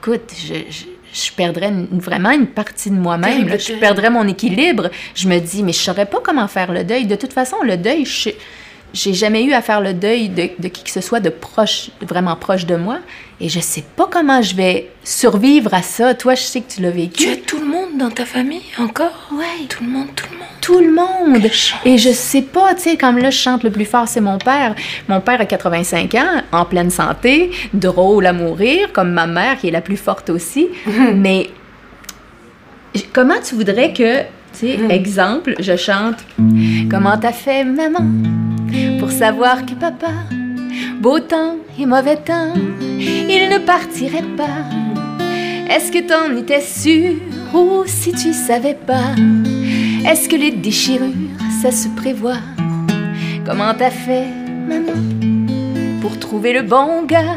écoute, 0.00 0.32
je, 0.38 0.54
je, 0.70 0.84
je 1.12 1.32
perdrais 1.32 1.70
une- 1.70 1.98
vraiment 1.98 2.30
une 2.30 2.46
partie 2.46 2.90
de 2.90 2.96
moi-même. 2.96 3.48
Je 3.58 3.74
perdrais 3.80 4.10
mon 4.10 4.28
équilibre. 4.28 4.90
Je 5.16 5.26
me 5.28 5.40
dis, 5.40 5.64
mais 5.64 5.72
je 5.72 5.78
saurais 5.80 6.06
pas 6.06 6.20
comment 6.22 6.46
faire 6.46 6.70
le 6.72 6.84
deuil. 6.84 7.06
De 7.06 7.16
toute 7.16 7.32
façon, 7.32 7.56
le 7.64 7.76
deuil, 7.76 8.04
je 8.04 8.30
j'ai 8.92 9.14
jamais 9.14 9.44
eu 9.44 9.52
à 9.52 9.62
faire 9.62 9.80
le 9.80 9.94
deuil 9.94 10.28
de, 10.28 10.50
de 10.58 10.68
qui 10.68 10.84
que 10.84 10.90
ce 10.90 11.00
soit 11.00 11.20
de 11.20 11.30
proche, 11.30 11.90
vraiment 12.00 12.36
proche 12.36 12.66
de 12.66 12.76
moi. 12.76 12.98
Et 13.40 13.48
je 13.48 13.58
sais 13.58 13.84
pas 13.96 14.08
comment 14.10 14.40
je 14.40 14.54
vais 14.54 14.90
survivre 15.02 15.74
à 15.74 15.82
ça. 15.82 16.14
Toi, 16.14 16.34
je 16.34 16.42
sais 16.42 16.60
que 16.60 16.72
tu 16.72 16.80
l'as 16.80 16.90
vécu. 16.90 17.24
Tu 17.24 17.28
as 17.30 17.36
tout 17.36 17.58
le 17.58 17.66
monde 17.66 17.98
dans 17.98 18.10
ta 18.10 18.24
famille 18.24 18.62
encore? 18.78 19.28
Ouais. 19.32 19.66
Tout 19.68 19.82
le 19.82 19.90
monde, 19.90 20.08
tout 20.14 20.26
le 20.30 20.38
monde. 20.38 20.48
tout 20.60 20.78
le 20.78 20.92
monde. 20.92 21.50
Et 21.84 21.98
je 21.98 22.10
sais 22.10 22.42
pas, 22.42 22.74
tu 22.74 22.82
sais, 22.82 22.96
comme 22.96 23.18
là, 23.18 23.30
je 23.30 23.38
chante 23.38 23.64
le 23.64 23.70
plus 23.70 23.84
fort, 23.84 24.06
c'est 24.06 24.20
mon 24.20 24.38
père. 24.38 24.76
Mon 25.08 25.20
père 25.20 25.40
a 25.40 25.46
85 25.46 26.14
ans, 26.14 26.42
en 26.52 26.64
pleine 26.64 26.90
santé, 26.90 27.50
drôle 27.74 28.26
à 28.26 28.32
mourir, 28.32 28.92
comme 28.92 29.10
ma 29.10 29.26
mère, 29.26 29.58
qui 29.58 29.68
est 29.68 29.72
la 29.72 29.80
plus 29.80 29.96
forte 29.96 30.30
aussi. 30.30 30.68
Mais 31.14 31.50
comment 33.12 33.40
tu 33.44 33.54
voudrais 33.56 33.92
que, 33.92 34.20
tu 34.20 34.26
sais, 34.52 34.78
exemple, 34.90 35.54
je 35.58 35.76
chante 35.76 36.18
Comment 36.88 37.18
t'as 37.18 37.32
fait, 37.32 37.64
maman, 37.64 38.04
pour 38.98 39.10
savoir 39.10 39.64
que 39.66 39.74
papa, 39.74 40.12
beau 41.00 41.18
temps 41.20 41.56
et 41.78 41.86
mauvais 41.86 42.16
temps, 42.16 42.52
il 42.98 43.48
ne 43.50 43.58
partirait 43.58 44.30
pas. 44.36 44.64
Est-ce 45.68 45.90
que 45.90 46.06
t'en 46.06 46.36
étais 46.36 46.60
sûr 46.60 47.14
ou 47.54 47.84
si 47.86 48.12
tu 48.12 48.32
savais 48.32 48.76
pas? 48.86 49.14
Est-ce 50.06 50.28
que 50.28 50.36
les 50.36 50.50
déchirures, 50.50 51.14
ça 51.62 51.70
se 51.70 51.88
prévoit? 51.88 52.42
Comment 53.46 53.74
t'as 53.74 53.90
fait, 53.90 54.26
maman, 54.68 55.00
pour 56.00 56.18
trouver 56.18 56.52
le 56.52 56.62
bon 56.62 57.04
gars? 57.04 57.36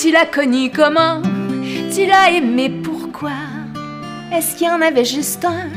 Tu 0.00 0.10
l'as 0.10 0.26
connu 0.26 0.70
comment? 0.70 1.22
Tu 1.94 2.06
l'as 2.06 2.30
aimé 2.36 2.70
pourquoi? 2.82 3.30
Est-ce 4.32 4.56
qu'il 4.56 4.66
y 4.66 4.70
en 4.70 4.80
avait 4.82 5.04
juste 5.04 5.44
un 5.44 5.68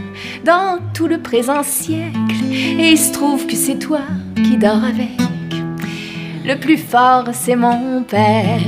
dans 0.43 0.79
tout 0.93 1.07
le 1.07 1.19
présent 1.21 1.63
siècle? 1.63 2.15
Et 2.51 2.91
il 2.91 2.97
se 2.97 3.11
trouve 3.11 3.47
que 3.47 3.55
c'est 3.55 3.79
toi 3.79 4.01
qui 4.35 4.57
dors 4.57 4.83
avec. 4.83 5.09
Le 6.43 6.55
plus 6.55 6.77
fort, 6.77 7.25
c'est 7.33 7.55
mon 7.55 8.03
père. 8.03 8.59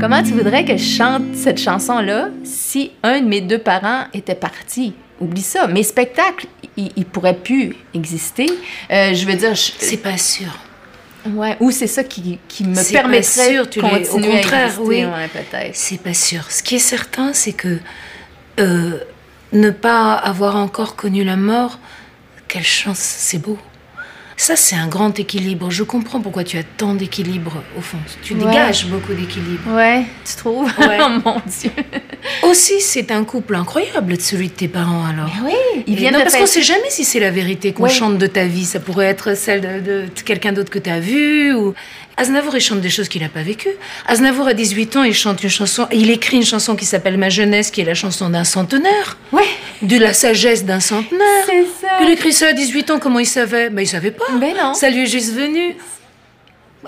Comment 0.00 0.22
tu 0.22 0.32
voudrais 0.32 0.64
que 0.64 0.76
je 0.76 0.84
chante 0.96 1.22
cette 1.34 1.58
chanson-là 1.60 2.28
si 2.44 2.90
un 3.02 3.20
de 3.20 3.26
mes 3.28 3.40
deux 3.40 3.58
parents 3.58 4.04
était 4.12 4.34
parti? 4.34 4.92
Oublie 5.20 5.42
ça. 5.42 5.66
Mes 5.66 5.82
spectacles, 5.84 6.46
ils, 6.76 6.90
ils 6.96 7.04
pourraient 7.04 7.36
plus 7.36 7.76
exister. 7.94 8.46
Euh, 8.90 9.14
je 9.14 9.24
veux 9.26 9.34
dire, 9.34 9.54
je- 9.54 9.72
C'est 9.78 9.98
pas 9.98 10.16
sûr. 10.16 10.48
ouais, 11.26 11.56
ou 11.60 11.70
c'est 11.70 11.86
ça 11.86 12.02
qui, 12.04 12.38
qui 12.48 12.64
me 12.64 12.74
C'est 12.74 12.94
pas 12.94 13.00
permettrait 13.02 13.52
sûr, 13.52 13.66
de 13.66 13.80
l'es- 13.80 14.08
au 14.08 14.12
continuer 14.12 14.32
à 14.32 14.40
contraire, 14.40 14.64
exister. 14.66 14.82
oui. 14.86 15.04
Ouais, 15.04 15.28
peut-être. 15.32 15.70
C'est 15.76 16.00
pas 16.02 16.14
sûr. 16.14 16.50
Ce 16.50 16.62
qui 16.62 16.76
est 16.76 16.78
certain, 16.80 17.32
c'est 17.32 17.52
que 17.52 17.78
euh, 18.58 18.98
ne 19.52 19.70
pas 19.70 20.14
avoir 20.14 20.56
encore 20.56 20.96
connu 20.96 21.24
la 21.24 21.36
mort, 21.36 21.78
quelle 22.48 22.64
chance, 22.64 22.98
c'est 22.98 23.38
beau. 23.38 23.58
Ça, 24.36 24.56
c'est 24.56 24.74
un 24.74 24.86
grand 24.86 25.18
équilibre. 25.20 25.70
Je 25.70 25.82
comprends 25.82 26.18
pourquoi 26.22 26.44
tu 26.44 26.56
as 26.56 26.62
tant 26.62 26.94
d'équilibre, 26.94 27.62
au 27.76 27.82
fond. 27.82 27.98
Tu 28.22 28.32
Ouais. 28.32 28.46
dégages 28.46 28.86
beaucoup 28.86 29.12
d'équilibre. 29.12 29.70
Ouais, 29.74 30.04
tu 30.24 30.34
trouves? 30.36 30.72
Ouais. 30.78 30.96
oh 31.02 31.08
mon 31.22 31.42
Dieu. 31.46 31.70
Aussi, 32.44 32.80
c'est 32.80 33.10
un 33.10 33.24
couple 33.24 33.54
incroyable, 33.54 34.18
celui 34.18 34.48
de 34.48 34.54
tes 34.54 34.68
parents, 34.68 35.04
alors. 35.04 35.30
Oui, 35.44 35.82
ils 35.86 35.94
viennent 35.94 36.14
non, 36.14 36.20
de 36.20 36.24
parce 36.24 36.36
qu'on 36.36 36.46
sait 36.46 36.62
jamais 36.62 36.88
si 36.88 37.04
c'est 37.04 37.20
la 37.20 37.30
vérité 37.30 37.74
qu'on 37.74 37.82
Ouais. 37.82 37.90
chante 37.90 38.16
de 38.16 38.26
ta 38.26 38.46
vie. 38.46 38.64
Ça 38.64 38.80
pourrait 38.80 39.06
être 39.08 39.36
celle 39.36 39.60
de 39.82 40.06
quelqu'un 40.24 40.52
d'autre 40.52 40.70
que 40.70 40.78
tu 40.78 40.88
as 40.88 41.00
vu. 41.00 41.52
Ou... 41.54 41.74
Aznavour, 42.20 42.54
il 42.54 42.60
chante 42.60 42.80
des 42.80 42.90
choses 42.90 43.08
qu'il 43.08 43.22
n'a 43.22 43.28
pas 43.28 43.42
vécues. 43.42 43.74
Aznavour, 44.06 44.46
à 44.46 44.52
18 44.54 44.96
ans, 44.96 45.02
il 45.04 45.14
chante 45.14 45.42
une 45.42 45.48
chanson. 45.50 45.88
Il 45.90 46.10
écrit 46.10 46.36
une 46.36 46.44
chanson 46.44 46.76
qui 46.76 46.84
s'appelle 46.84 47.16
Ma 47.16 47.30
jeunesse, 47.30 47.70
qui 47.70 47.80
est 47.80 47.84
la 47.84 47.94
chanson 47.94 48.28
d'un 48.28 48.44
centenaire. 48.44 49.16
Ouais, 49.32 49.48
De 49.82 49.96
la 49.96 50.12
sagesse 50.12 50.64
d'un 50.64 50.80
centenaire. 50.80 51.44
c'est 51.46 51.64
ça. 51.80 51.88
Il 52.02 52.10
écrit 52.10 52.32
ça 52.32 52.48
à 52.48 52.52
18 52.52 52.90
ans, 52.90 52.98
comment 52.98 53.18
il 53.20 53.26
savait? 53.26 53.70
Ben, 53.70 53.82
il 53.82 53.86
savait 53.88 54.10
pas. 54.10 54.24
Ben 54.38 54.54
non. 54.56 54.74
Ça 54.74 54.90
lui 54.90 55.04
est 55.04 55.06
juste 55.06 55.32
venu. 55.32 55.76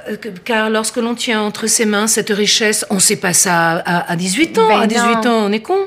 Euh, 0.08 0.16
Car 0.44 0.70
lorsque 0.70 0.96
l'on 0.96 1.14
tient 1.14 1.40
entre 1.42 1.66
ses 1.66 1.84
mains 1.84 2.06
cette 2.06 2.30
richesse, 2.30 2.84
on 2.90 2.94
ne 2.96 3.00
sait 3.00 3.16
pas 3.16 3.32
ça 3.32 3.76
à, 3.84 4.10
à 4.12 4.16
18 4.16 4.58
ans. 4.58 4.68
Ben 4.68 4.80
à 4.80 4.86
18 4.86 5.00
non. 5.00 5.30
ans, 5.30 5.46
on 5.48 5.52
est 5.52 5.60
con. 5.60 5.78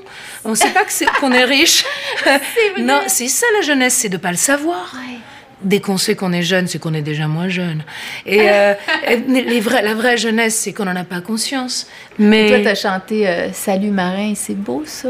On 0.43 0.51
ne 0.51 0.55
sait 0.55 0.69
pas 0.69 0.83
que 0.83 0.91
c'est- 0.91 1.05
qu'on 1.19 1.31
est 1.31 1.43
riche. 1.43 1.83
non, 2.79 3.01
c'est 3.07 3.27
ça 3.27 3.45
la 3.57 3.61
jeunesse, 3.65 3.95
c'est 3.95 4.09
de 4.09 4.17
pas 4.17 4.31
le 4.31 4.37
savoir. 4.37 4.91
Ouais. 4.95 5.17
Dès 5.61 5.79
qu'on 5.79 5.97
sait 5.97 6.15
qu'on 6.15 6.33
est 6.33 6.43
jeune, 6.43 6.67
c'est 6.67 6.79
qu'on 6.79 6.93
est 6.93 7.01
déjà 7.01 7.27
moins 7.27 7.47
jeune. 7.49 7.83
Et, 8.25 8.49
euh, 8.49 8.73
et 9.07 9.17
les 9.17 9.59
vrais- 9.61 9.81
la 9.81 9.93
vraie 9.93 10.17
jeunesse, 10.17 10.55
c'est 10.55 10.73
qu'on 10.73 10.85
n'en 10.85 10.95
a 10.95 11.03
pas 11.05 11.21
conscience. 11.21 11.87
Mais 12.19 12.47
Toi, 12.49 12.57
t'as 12.63 12.75
chanté 12.75 13.27
euh, 13.27 13.51
Salut 13.53 13.91
marin, 13.91 14.33
c'est 14.35 14.55
beau 14.57 14.83
ça. 14.85 15.09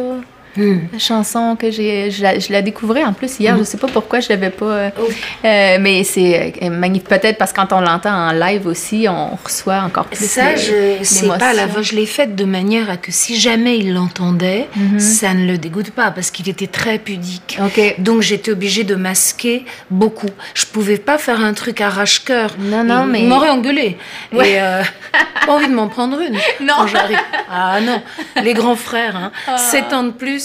Hmm. 0.57 0.79
La 0.93 0.99
chanson 0.99 1.55
que 1.59 1.69
j'ai, 1.71 2.11
je 2.11 2.23
la, 2.23 2.39
je 2.39 2.51
la 2.51 2.61
découvrais 2.61 3.03
en 3.03 3.13
plus 3.13 3.39
hier. 3.39 3.57
Je 3.57 3.63
sais 3.63 3.77
pas 3.77 3.87
pourquoi 3.87 4.19
je 4.21 4.29
l'avais 4.29 4.49
pas. 4.49 4.65
euh, 4.65 4.89
Oh. 4.99 5.03
euh, 5.43 5.77
mais 5.81 6.03
c'est 6.03 6.53
euh, 6.61 6.69
magnifique. 6.69 7.09
Peut-être 7.09 7.37
parce 7.37 7.51
que 7.51 7.59
quand 7.59 7.73
on 7.73 7.81
l'entend 7.81 8.13
en 8.29 8.31
live 8.31 8.65
aussi, 8.67 9.07
on 9.09 9.35
reçoit 9.43 9.79
encore 9.81 10.05
plus. 10.05 10.25
Ça, 10.25 10.51
le- 10.53 10.57
je, 10.57 11.03
c'est 11.03 11.27
pas 11.27 11.53
la 11.53 11.65
l'émotion. 11.65 11.81
je 11.83 11.95
l'ai 11.95 12.05
faite 12.05 12.35
de 12.35 12.45
manière 12.45 12.89
à 12.89 12.97
que 12.97 13.11
si 13.11 13.35
jamais 13.39 13.77
il 13.79 13.93
l'entendait, 13.93 14.67
Mhm. 14.75 14.99
ça 14.99 15.33
ne 15.33 15.45
le 15.45 15.57
dégoûte 15.57 15.91
pas 15.91 16.11
parce 16.11 16.31
qu'il 16.31 16.47
était 16.49 16.67
très 16.67 16.99
pudique. 16.99 17.57
Ok. 17.63 17.95
Donc 17.99 18.21
j'étais 18.21 18.51
obligée 18.51 18.83
de 18.83 18.95
masquer 18.95 19.65
beaucoup. 19.89 20.29
Je 20.53 20.65
pouvais 20.65 20.97
pas 20.97 21.17
faire 21.17 21.41
un 21.41 21.53
truc 21.53 21.81
arrache-cœur. 21.81 22.51
Non, 22.59 22.83
non, 22.83 23.03
Il- 23.05 23.11
mais- 23.11 23.19
Il 23.23 23.27
m'aurait 23.27 23.49
engueulé. 23.49 23.97
Ouais. 24.33 24.51
Et 24.51 24.61
euh, 24.61 24.81
pas 25.45 25.51
envie 25.53 25.67
de 25.67 25.73
m'en 25.73 25.87
prendre 25.89 26.19
une. 26.21 26.35
Non. 26.65 26.73
Quand 26.77 26.87
j'arrive. 26.87 27.19
Ah 27.51 27.79
non, 27.81 28.01
les 28.43 28.53
grands 28.53 28.75
frères, 28.75 29.15
hein. 29.15 29.57
7 29.57 29.91
ans 29.93 30.03
de 30.03 30.11
plus. 30.11 30.44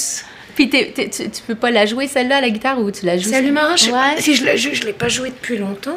Puis 0.55 0.69
tu, 0.69 0.87
tu 1.09 1.43
peux 1.47 1.55
pas 1.55 1.71
la 1.71 1.87
jouer 1.87 2.07
celle-là 2.09 2.37
à 2.37 2.41
la 2.41 2.51
guitare 2.51 2.79
ou 2.81 2.91
tu 2.91 3.07
la 3.07 3.17
joues 3.17 3.31
Salut 3.31 3.51
Marin, 3.53 3.77
je 3.77 3.85
sais 3.85 3.91
pas 3.91 4.11
Ouais. 4.15 4.21
si 4.21 4.35
je 4.35 4.45
la 4.45 4.57
joue, 4.57 4.71
je 4.73 4.85
l'ai 4.85 4.93
pas 4.93 5.09
joué 5.09 5.31
depuis 5.31 5.57
longtemps. 5.59 5.97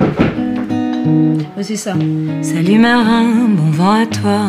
Oh, 0.00 1.62
c'est 1.62 1.76
ça. 1.76 1.94
Salut 2.42 2.78
marin, 2.78 3.24
bon 3.48 3.70
vent 3.70 4.02
à 4.02 4.06
toi. 4.06 4.40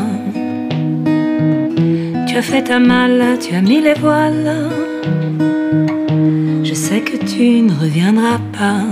Tu 2.28 2.38
as 2.38 2.42
fait 2.44 2.64
ta 2.64 2.78
malle, 2.80 3.40
tu 3.40 3.56
as 3.56 3.62
mis 3.62 3.82
les 3.82 3.96
voiles. 3.96 4.70
Je 6.64 6.74
sais 6.76 7.00
que 7.02 7.18
tu 7.18 7.62
ne 7.62 7.72
reviendras 7.74 8.40
pas. 8.58 8.84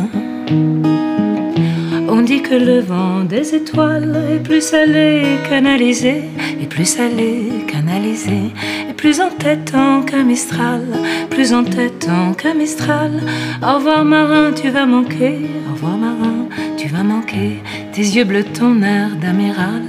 On 2.20 2.24
dit 2.24 2.42
que 2.42 2.56
le 2.56 2.80
vent 2.80 3.24
des 3.24 3.54
étoiles 3.54 4.24
est 4.34 4.40
plus 4.40 4.62
salé 4.62 5.38
canalisé, 5.48 6.24
et 6.60 6.66
plus 6.66 6.86
salé 6.86 7.44
canalisé, 7.68 8.52
et 8.90 8.94
plus 8.94 9.22
entêtant 9.22 10.02
qu'un 10.02 10.24
mistral, 10.24 10.82
plus 11.30 11.54
entêtant 11.54 12.34
qu'un 12.34 12.56
mistral. 12.56 13.22
Au 13.62 13.76
revoir 13.76 14.04
marin, 14.04 14.52
tu 14.52 14.72
vas 14.72 14.88
manquer, 14.88 15.42
au 15.70 15.74
revoir 15.74 15.96
marin, 15.96 16.48
tu 16.76 16.88
vas 16.88 17.04
manquer, 17.04 17.62
tes 17.94 18.02
yeux 18.02 18.24
bleus, 18.24 18.46
ton 18.46 18.82
air 18.82 19.10
d'amiral. 19.22 19.84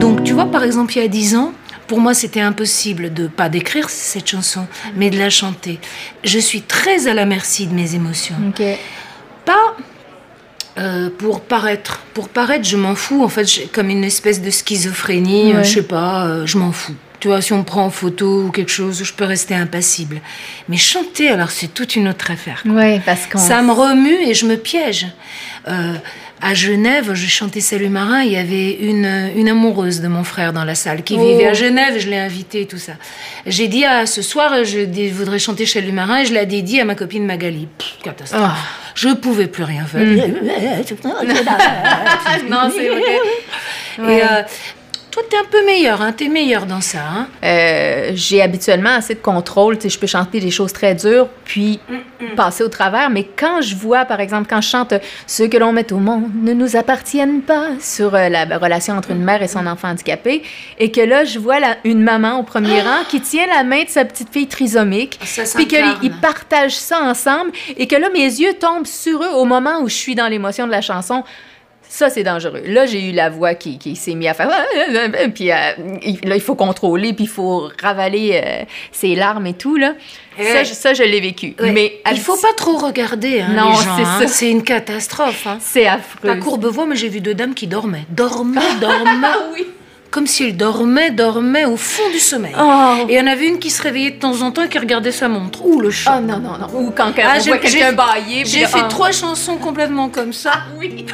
Donc 0.00 0.24
tu 0.24 0.32
vois, 0.32 0.46
par 0.46 0.64
exemple, 0.64 0.94
il 0.96 1.02
y 1.02 1.04
a 1.04 1.08
dix 1.08 1.36
ans, 1.36 1.52
pour 1.86 2.00
moi, 2.00 2.14
c'était 2.14 2.40
impossible 2.40 3.12
de 3.12 3.26
pas 3.26 3.50
d'écrire 3.50 3.90
cette 3.90 4.26
chanson, 4.26 4.66
mais 4.96 5.10
de 5.10 5.18
la 5.18 5.28
chanter. 5.28 5.78
Je 6.24 6.38
suis 6.38 6.62
très 6.62 7.08
à 7.08 7.12
la 7.12 7.26
merci 7.26 7.66
de 7.66 7.74
mes 7.74 7.94
émotions 7.94 8.36
Ok. 8.48 8.62
pas 9.44 9.76
euh, 10.78 11.10
pour 11.16 11.40
paraître. 11.40 12.00
Pour 12.14 12.28
paraître, 12.28 12.64
je 12.66 12.76
m'en 12.76 12.94
fous. 12.94 13.22
En 13.24 13.28
fait, 13.28 13.46
comme 13.72 13.90
une 13.90 14.04
espèce 14.04 14.40
de 14.40 14.50
schizophrénie. 14.50 15.52
euh, 15.52 15.58
Ouais. 15.58 15.64
je 15.64 15.74
sais 15.74 15.82
pas, 15.82 16.26
euh, 16.26 16.46
je 16.46 16.56
m'en 16.58 16.72
fous. 16.72 16.94
Tu 17.20 17.26
vois, 17.26 17.40
si 17.42 17.52
on 17.52 17.58
me 17.58 17.64
prend 17.64 17.84
en 17.84 17.90
photo 17.90 18.44
ou 18.44 18.50
quelque 18.52 18.70
chose, 18.70 19.02
je 19.02 19.12
peux 19.12 19.24
rester 19.24 19.52
impassible. 19.54 20.20
Mais 20.68 20.76
chanter, 20.76 21.28
alors 21.30 21.50
c'est 21.50 21.66
toute 21.74 21.96
une 21.96 22.06
autre 22.06 22.30
affaire. 22.30 22.62
Ouais, 22.64 23.02
parce 23.04 23.26
qu'on. 23.26 23.38
Ça 23.38 23.60
me 23.60 23.72
remue 23.72 24.14
et 24.24 24.34
je 24.34 24.46
me 24.46 24.56
piège. 24.56 25.06
Euh, 25.66 25.94
à 26.40 26.54
Genève, 26.54 27.14
je 27.14 27.26
chantais 27.26 27.60
Salut 27.60 27.88
Marin, 27.88 28.22
il 28.22 28.32
y 28.32 28.36
avait 28.36 28.72
une, 28.72 29.30
une 29.36 29.48
amoureuse 29.48 30.00
de 30.00 30.08
mon 30.08 30.24
frère 30.24 30.52
dans 30.52 30.64
la 30.64 30.74
salle 30.74 31.02
qui 31.02 31.16
Oh. 31.18 31.26
vivait 31.26 31.46
à 31.48 31.54
Genève, 31.54 31.96
et 31.96 32.00
je 32.00 32.08
l'ai 32.08 32.18
invitée 32.18 32.62
et 32.62 32.66
tout 32.66 32.78
ça. 32.78 32.92
J'ai 33.46 33.68
dit, 33.68 33.84
ah, 33.84 34.06
ce 34.06 34.22
soir, 34.22 34.64
je 34.64 35.10
voudrais 35.12 35.38
chanter 35.38 35.66
Salut 35.66 35.92
Marin, 35.92 36.20
et 36.20 36.26
je 36.26 36.32
l'ai 36.34 36.46
dédié 36.46 36.82
à 36.82 36.84
ma 36.84 36.94
copine 36.94 37.24
Magali. 37.26 37.68
Pff, 37.78 37.96
catastrophe. 38.02 38.42
Ah. 38.44 38.56
Je 38.94 39.08
pouvais 39.10 39.46
plus 39.46 39.62
rien 39.64 39.84
faire. 39.84 40.00
non, 42.50 42.70
c'est 42.74 42.88
vrai. 42.88 43.20
Ouais. 44.00 44.22
euh, 44.22 44.42
toi, 45.18 45.26
t'es 45.30 45.36
un 45.36 45.48
peu 45.50 45.64
meilleur, 45.66 46.00
hein, 46.02 46.12
t'es 46.12 46.28
meilleur 46.28 46.66
dans 46.66 46.80
ça. 46.80 46.98
Hein. 47.00 47.26
Euh, 47.44 48.10
j'ai 48.14 48.42
habituellement 48.42 48.90
assez 48.90 49.14
de 49.14 49.20
contrôle. 49.20 49.78
Tu 49.78 49.88
je 49.88 49.98
peux 49.98 50.06
chanter 50.06 50.40
des 50.40 50.50
choses 50.50 50.72
très 50.72 50.94
dures, 50.94 51.28
puis 51.44 51.80
passer 52.36 52.62
au 52.62 52.68
travers. 52.68 53.10
Mais 53.10 53.24
quand 53.24 53.60
je 53.62 53.74
vois, 53.74 54.04
par 54.04 54.20
exemple, 54.20 54.46
quand 54.48 54.60
je 54.60 54.68
chante 54.68 54.94
Ceux 55.26 55.48
que 55.48 55.56
l'on 55.56 55.72
met 55.72 55.92
au 55.92 55.98
monde 55.98 56.30
ne 56.42 56.52
nous 56.52 56.76
appartiennent 56.76 57.42
pas 57.42 57.68
sur 57.80 58.14
euh, 58.14 58.28
la 58.28 58.44
relation 58.58 58.96
entre 58.96 59.10
une 59.10 59.22
mère 59.24 59.42
et 59.42 59.48
son 59.48 59.66
enfant 59.66 59.88
handicapé, 59.88 60.42
et 60.78 60.90
que 60.92 61.00
là, 61.00 61.24
je 61.24 61.38
vois 61.38 61.58
la- 61.60 61.76
une 61.84 62.02
maman 62.02 62.38
au 62.38 62.42
premier 62.42 62.80
rang 62.82 63.04
qui 63.08 63.20
tient 63.20 63.46
la 63.46 63.64
main 63.64 63.84
de 63.84 63.88
sa 63.88 64.04
petite 64.04 64.32
fille 64.32 64.46
trisomique, 64.46 65.18
Ça 65.24 65.42
puis 65.54 65.66
qu'ils 65.66 66.12
partagent 66.20 66.76
ça 66.76 67.00
ensemble, 67.02 67.50
et 67.76 67.86
que 67.86 67.96
là, 67.96 68.08
mes 68.10 68.24
yeux 68.24 68.54
tombent 68.60 68.86
sur 68.86 69.22
eux 69.22 69.32
au 69.34 69.44
moment 69.44 69.80
où 69.80 69.88
je 69.88 69.94
suis 69.94 70.14
dans 70.14 70.28
l'émotion 70.28 70.66
de 70.66 70.72
la 70.72 70.80
chanson. 70.80 71.24
Ça, 71.90 72.10
c'est 72.10 72.22
dangereux. 72.22 72.62
Là, 72.66 72.84
j'ai 72.86 73.08
eu 73.08 73.12
la 73.12 73.30
voix 73.30 73.54
qui, 73.54 73.78
qui 73.78 73.96
s'est 73.96 74.14
mise 74.14 74.28
à 74.28 74.34
faire. 74.34 74.50
Puis 75.34 75.50
euh, 75.50 75.54
là, 76.24 76.34
il 76.36 76.40
faut 76.40 76.54
contrôler, 76.54 77.12
puis 77.14 77.24
il 77.24 77.30
faut 77.30 77.70
ravaler 77.82 78.40
euh, 78.44 78.64
ses 78.92 79.14
larmes 79.14 79.46
et 79.46 79.54
tout. 79.54 79.76
Là. 79.76 79.94
Ça, 80.36 80.64
je- 80.64 80.74
ça, 80.74 80.94
je 80.94 81.02
l'ai 81.02 81.20
vécu. 81.20 81.54
Ouais. 81.60 81.72
Mais 81.72 82.00
il 82.12 82.20
faut 82.20 82.36
pas 82.36 82.52
trop 82.56 82.76
regarder 82.76 83.40
hein, 83.40 83.48
Non, 83.56 83.74
c'est 83.74 83.88
hein. 84.24 84.26
C'est 84.28 84.50
une 84.50 84.62
catastrophe. 84.62 85.46
Hein. 85.46 85.58
C'est 85.60 85.86
affreux. 85.86 86.28
À 86.28 86.36
Courbevoie, 86.36 86.86
mais 86.86 86.94
j'ai 86.96 87.08
vu 87.08 87.20
deux 87.20 87.34
dames 87.34 87.54
qui 87.54 87.66
dormaient. 87.66 88.04
Dormaient, 88.10 88.60
dormaient. 88.80 89.04
Ah 89.24 89.38
oui. 89.54 89.66
Comme 90.10 90.26
si 90.26 90.44
elles 90.44 90.56
dormaient, 90.56 91.10
dormaient 91.10 91.66
au 91.66 91.76
fond 91.76 92.08
du 92.12 92.18
sommeil. 92.18 92.52
Oh. 92.58 92.94
Et 93.08 93.14
il 93.14 93.18
y 93.18 93.20
en 93.20 93.26
avait 93.26 93.46
une 93.46 93.58
qui 93.58 93.68
se 93.68 93.82
réveillait 93.82 94.12
de 94.12 94.18
temps 94.18 94.40
en 94.40 94.50
temps 94.52 94.62
et 94.62 94.68
qui 94.70 94.78
regardait 94.78 95.12
sa 95.12 95.28
montre. 95.28 95.62
Ouh, 95.66 95.80
le 95.80 95.90
choc. 95.90 96.14
Oh 96.16 96.20
non, 96.20 96.38
non, 96.38 96.56
non. 96.56 96.66
Ou 96.80 96.90
quand 96.92 97.12
Ah, 97.22 97.34
on 97.36 97.40
j'ai- 97.40 97.50
voit 97.50 97.58
quelqu'un 97.58 97.92
bailler. 97.92 98.42
J'ai 98.46 98.64
fait 98.64 98.78
ah. 98.84 98.86
trois 98.88 99.12
chansons 99.12 99.56
complètement 99.58 100.08
comme 100.08 100.32
ça. 100.32 100.52
Oui. 100.78 101.04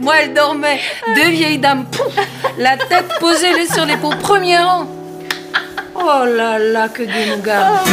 Moi, 0.00 0.14
elle 0.22 0.34
dormait. 0.34 0.80
Deux 1.14 1.30
vieilles 1.30 1.58
dames, 1.58 1.86
pouf, 1.86 2.14
la 2.58 2.76
tête 2.76 3.08
posée 3.20 3.52
les 3.54 3.66
sur 3.66 3.84
l'épaule, 3.86 4.16
premier 4.18 4.58
rang. 4.58 4.86
Oh 5.94 6.24
là 6.26 6.58
là, 6.58 6.88
que 6.88 7.02
Dieu 7.02 7.34
nous 7.34 7.42
garde. 7.42 7.86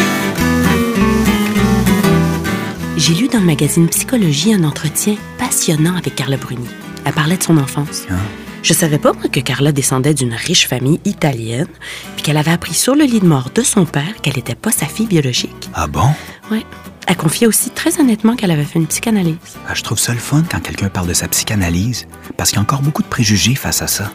J'ai 2.97 3.13
lu 3.13 3.27
dans 3.27 3.39
le 3.39 3.45
magazine 3.45 3.87
Psychologie 3.87 4.53
un 4.53 4.63
entretien 4.63 5.15
passionnant 5.37 5.95
avec 5.97 6.15
Carla 6.15 6.37
Bruni. 6.37 6.67
Elle 7.05 7.13
parlait 7.13 7.37
de 7.37 7.43
son 7.43 7.57
enfance. 7.57 8.03
Ah. 8.09 8.13
Je 8.61 8.73
savais 8.73 8.97
pas, 8.97 9.11
moi, 9.11 9.27
que 9.29 9.41
Carla 9.41 9.73
descendait 9.73 10.13
d'une 10.13 10.33
riche 10.33 10.67
famille 10.67 11.01
italienne, 11.03 11.67
puis 12.15 12.23
qu'elle 12.23 12.37
avait 12.37 12.51
appris 12.51 12.73
sur 12.73 12.95
le 12.95 13.03
lit 13.03 13.19
de 13.19 13.25
mort 13.25 13.49
de 13.53 13.61
son 13.61 13.85
père 13.85 14.21
qu'elle 14.21 14.35
n'était 14.35 14.55
pas 14.55 14.71
sa 14.71 14.85
fille 14.85 15.07
biologique. 15.07 15.69
Ah 15.73 15.87
bon? 15.87 16.07
Ouais. 16.49 16.65
Elle 17.07 17.17
confiait 17.17 17.47
aussi 17.47 17.69
très 17.69 17.99
honnêtement 17.99 18.35
qu'elle 18.35 18.51
avait 18.51 18.63
fait 18.63 18.79
une 18.79 18.87
psychanalyse. 18.87 19.35
Ah, 19.67 19.73
je 19.73 19.83
trouve 19.83 19.99
ça 19.99 20.13
le 20.13 20.19
fun 20.19 20.43
quand 20.49 20.59
quelqu'un 20.61 20.89
parle 20.89 21.07
de 21.07 21.13
sa 21.13 21.27
psychanalyse, 21.27 22.07
parce 22.37 22.49
qu'il 22.49 22.57
y 22.57 22.59
a 22.59 22.63
encore 22.63 22.81
beaucoup 22.81 23.03
de 23.03 23.07
préjugés 23.07 23.55
face 23.55 23.81
à 23.81 23.87
ça. 23.87 24.11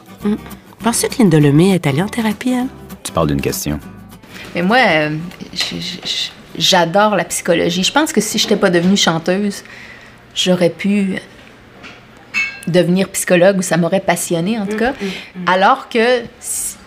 Penses-tu 0.82 1.08
que 1.08 1.22
Linda 1.22 1.38
Lemay 1.38 1.70
est 1.70 1.86
allée 1.86 2.02
en 2.02 2.08
thérapie, 2.08 2.50
elle? 2.50 2.68
Tu 3.02 3.12
parles 3.12 3.28
d'une 3.28 3.40
question. 3.40 3.78
Mais 4.54 4.62
moi, 4.62 4.78
euh, 4.78 5.16
j'adore 6.56 7.16
la 7.16 7.24
psychologie. 7.24 7.82
Je 7.82 7.92
pense 7.92 8.12
que 8.12 8.20
si 8.20 8.38
je 8.38 8.44
n'étais 8.44 8.56
pas 8.56 8.70
devenue 8.70 8.96
chanteuse, 8.96 9.64
j'aurais 10.34 10.70
pu 10.70 11.16
devenir 12.66 13.08
psychologue 13.10 13.58
ou 13.58 13.62
ça 13.62 13.76
m'aurait 13.76 14.00
passionnée 14.00 14.58
en 14.58 14.66
tout 14.66 14.76
cas. 14.76 14.92
Alors 15.46 15.88
que 15.88 16.22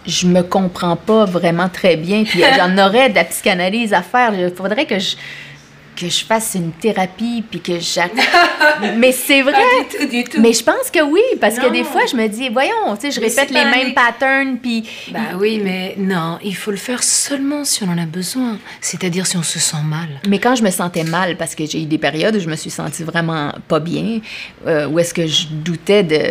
je 0.06 0.28
me 0.28 0.42
comprends 0.42 0.96
pas 0.96 1.26
vraiment 1.26 1.70
très 1.70 1.96
bien, 1.96 2.24
puis 2.24 2.42
j'en 2.58 2.78
aurais 2.86 3.10
de 3.10 3.16
la 3.16 3.24
psychanalyse 3.24 3.94
à 3.94 4.02
faire. 4.02 4.34
Il 4.34 4.54
faudrait 4.56 4.86
que 4.86 5.00
je 5.00 5.16
que 5.96 6.08
je 6.10 6.24
fasse 6.26 6.54
une 6.56 6.72
thérapie 6.72 7.44
puis 7.50 7.60
que 7.60 7.80
j'a- 7.80 8.10
mais 8.98 9.12
c'est 9.12 9.42
vrai 9.42 9.54
du 9.92 9.98
tout, 9.98 10.06
du 10.08 10.24
tout. 10.24 10.42
mais 10.42 10.54
je 10.54 10.64
pense 10.64 10.90
que 10.92 11.02
oui 11.04 11.22
parce 11.40 11.58
que 11.60 11.70
des 11.72 11.84
fois 11.84 12.02
je 12.10 12.16
me 12.16 12.28
dis 12.28 12.50
voyons 12.50 12.96
tu 12.96 13.02
sais 13.02 13.12
je 13.12 13.20
Mais 13.20 13.28
répète 13.28 13.50
les 13.50 13.62
pas 13.62 13.68
un 13.68 13.72
mêmes 13.72 13.94
patterns 13.94 14.58
puis 14.58 14.84
Bah 15.12 15.20
oui, 15.40 15.60
mais 15.64 15.96
non, 15.98 16.40
il 16.44 16.56
faut 16.56 16.72
le 16.72 16.78
faire 16.78 17.04
seulement 17.04 17.64
si 17.66 17.84
on 17.84 17.90
en 17.90 17.98
a 17.98 18.06
besoin. 18.06 18.58
C'est-à-dire 18.80 19.26
si 19.28 19.38
on 19.38 19.44
se 19.44 19.60
sent 19.60 19.84
mal. 19.86 20.08
Mais 20.28 20.40
quand 20.40 20.56
je 20.56 20.64
me 20.64 20.72
sentais 20.72 21.04
mal, 21.04 21.38
parce 21.38 21.56
que 21.56 21.66
j'ai 21.66 21.82
eu 21.82 21.86
des 21.86 21.98
périodes 21.98 22.36
où 22.36 22.40
je 22.40 22.48
me 22.50 22.56
suis 22.56 22.70
sentie 22.70 23.04
vraiment 23.04 23.52
pas 23.68 23.80
bien, 23.80 24.20
euh, 24.68 24.88
où 24.88 24.98
est-ce 25.00 25.14
que 25.14 25.28
je 25.28 25.48
doutais 25.50 26.04
de, 26.04 26.22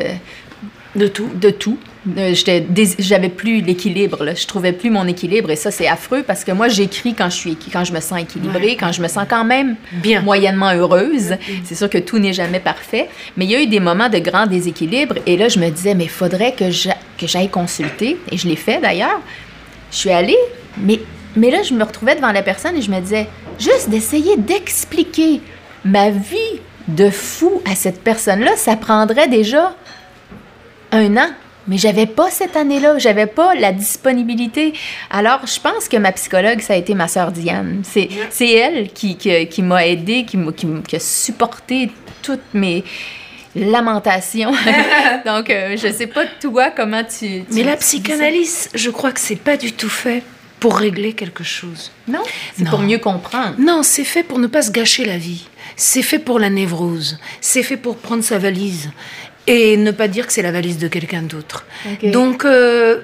De 0.98 1.06
tout. 1.08 1.28
de 1.34 1.50
tout. 1.50 1.78
Euh, 2.16 2.34
J'avais 2.98 3.28
plus 3.28 3.60
l'équilibre, 3.60 4.24
je 4.34 4.46
trouvais 4.46 4.72
plus 4.72 4.88
mon 4.88 5.06
équilibre 5.06 5.50
et 5.50 5.56
ça 5.56 5.70
c'est 5.70 5.86
affreux 5.86 6.22
parce 6.26 6.44
que 6.44 6.52
moi 6.52 6.68
j'écris 6.68 7.12
quand 7.14 7.28
je 7.28 7.36
suis 7.36 7.56
quand 7.70 7.84
je 7.84 7.92
me 7.92 8.00
sens 8.00 8.20
équilibrée, 8.22 8.74
quand 8.80 8.90
je 8.90 9.02
me 9.02 9.08
sens 9.08 9.26
quand 9.28 9.44
même 9.44 9.76
Bien. 9.92 10.22
moyennement 10.22 10.72
heureuse. 10.72 11.34
C'est 11.64 11.74
sûr 11.74 11.90
que 11.90 11.98
tout 11.98 12.18
n'est 12.18 12.32
jamais 12.32 12.58
parfait, 12.60 13.10
mais 13.36 13.44
il 13.44 13.50
y 13.50 13.54
a 13.54 13.60
eu 13.60 13.66
des 13.66 13.80
moments 13.80 14.08
de 14.08 14.18
grand 14.18 14.46
déséquilibre 14.46 15.16
et 15.26 15.36
là 15.36 15.48
je 15.48 15.58
me 15.58 15.68
disais 15.68 15.94
mais 15.94 16.06
faudrait 16.08 16.52
que 16.54 16.70
j'a- 16.70 16.96
que 17.18 17.26
j'aille 17.26 17.50
consulter 17.50 18.16
et 18.32 18.38
je 18.38 18.48
l'ai 18.48 18.56
fait 18.56 18.80
d'ailleurs. 18.80 19.20
Je 19.92 19.96
suis 19.98 20.10
allée, 20.10 20.38
mais 20.78 21.00
mais 21.36 21.50
là 21.50 21.62
je 21.62 21.74
me 21.74 21.84
retrouvais 21.84 22.14
devant 22.16 22.32
la 22.32 22.42
personne 22.42 22.76
et 22.76 22.80
je 22.82 22.90
me 22.90 22.98
disais 23.00 23.26
juste 23.58 23.90
d'essayer 23.90 24.38
d'expliquer 24.38 25.42
ma 25.84 26.08
vie 26.08 26.60
de 26.88 27.10
fou 27.10 27.60
à 27.70 27.74
cette 27.74 28.02
personne-là, 28.02 28.52
ça 28.56 28.76
prendrait 28.76 29.28
déjà 29.28 29.74
un 30.92 31.16
an. 31.18 31.28
Mais 31.68 31.76
j'avais 31.78 32.06
pas 32.06 32.30
cette 32.30 32.56
année-là, 32.56 32.98
j'avais 32.98 33.26
pas 33.26 33.54
la 33.54 33.72
disponibilité. 33.72 34.72
Alors, 35.10 35.46
je 35.46 35.60
pense 35.60 35.88
que 35.88 35.96
ma 35.98 36.10
psychologue, 36.12 36.60
ça 36.60 36.72
a 36.72 36.76
été 36.76 36.94
ma 36.94 37.06
sœur 37.08 37.30
Diane. 37.32 37.82
C'est, 37.84 38.08
c'est 38.30 38.50
elle 38.50 38.88
qui, 38.92 39.16
qui, 39.16 39.46
qui 39.46 39.62
m'a 39.62 39.86
aidée, 39.86 40.24
qui, 40.24 40.36
m'a- 40.36 40.52
qui, 40.52 40.96
a 40.96 41.00
supporté 41.00 41.90
toutes 42.22 42.54
mes 42.54 42.82
lamentations. 43.54 44.52
Donc, 45.26 45.50
euh, 45.50 45.76
je 45.76 45.92
sais 45.92 46.06
pas 46.06 46.24
toi 46.40 46.70
comment 46.70 47.02
tu. 47.04 47.26
tu- 47.26 47.44
Mais 47.52 47.62
la 47.62 47.76
psychanalyse, 47.76 48.68
je 48.74 48.90
crois 48.90 49.12
que 49.12 49.20
c'est 49.20 49.36
pas 49.36 49.56
du 49.56 49.72
tout 49.72 49.88
fait 49.88 50.22
pour 50.58 50.76
régler 50.76 51.12
quelque 51.14 51.44
chose. 51.44 51.90
Non, 52.06 52.20
c'est 52.56 52.64
Non. 52.64 52.70
pour 52.70 52.80
mieux 52.80 52.98
comprendre. 52.98 53.54
Non, 53.58 53.82
c'est 53.82 54.04
fait 54.04 54.22
pour 54.22 54.38
ne 54.38 54.46
pas 54.46 54.62
se 54.62 54.70
gâcher 54.70 55.04
la 55.04 55.16
vie. 55.18 55.46
C'est 55.76 56.02
fait 56.02 56.18
pour 56.18 56.38
la 56.38 56.50
névrose. 56.50 57.18
C'est 57.40 57.62
fait 57.62 57.76
pour 57.78 57.96
prendre 57.96 58.22
sa 58.22 58.38
valise 58.38 58.90
et 59.50 59.76
ne 59.76 59.90
pas 59.90 60.08
dire 60.08 60.26
que 60.26 60.32
c'est 60.32 60.42
la 60.42 60.52
valise 60.52 60.78
de 60.78 60.88
quelqu'un 60.88 61.22
d'autre. 61.22 61.64
Donc, 62.04 62.44
euh, 62.44 63.00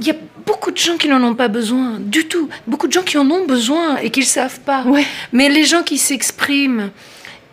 il 0.00 0.06
y 0.06 0.10
a 0.10 0.16
beaucoup 0.46 0.70
de 0.70 0.76
gens 0.78 0.96
qui 0.96 1.08
n'en 1.08 1.22
ont 1.22 1.34
pas 1.34 1.48
besoin 1.48 1.98
du 2.00 2.26
tout. 2.26 2.48
Beaucoup 2.66 2.88
de 2.88 2.92
gens 2.92 3.02
qui 3.02 3.16
en 3.18 3.30
ont 3.30 3.46
besoin 3.46 3.98
et 3.98 4.10
qui 4.10 4.20
ne 4.20 4.24
le 4.24 4.30
savent 4.30 4.60
pas. 4.60 4.82
Ouais. 4.84 5.04
Mais 5.32 5.48
les 5.48 5.64
gens 5.64 5.82
qui 5.82 5.98
s'expriment 5.98 6.90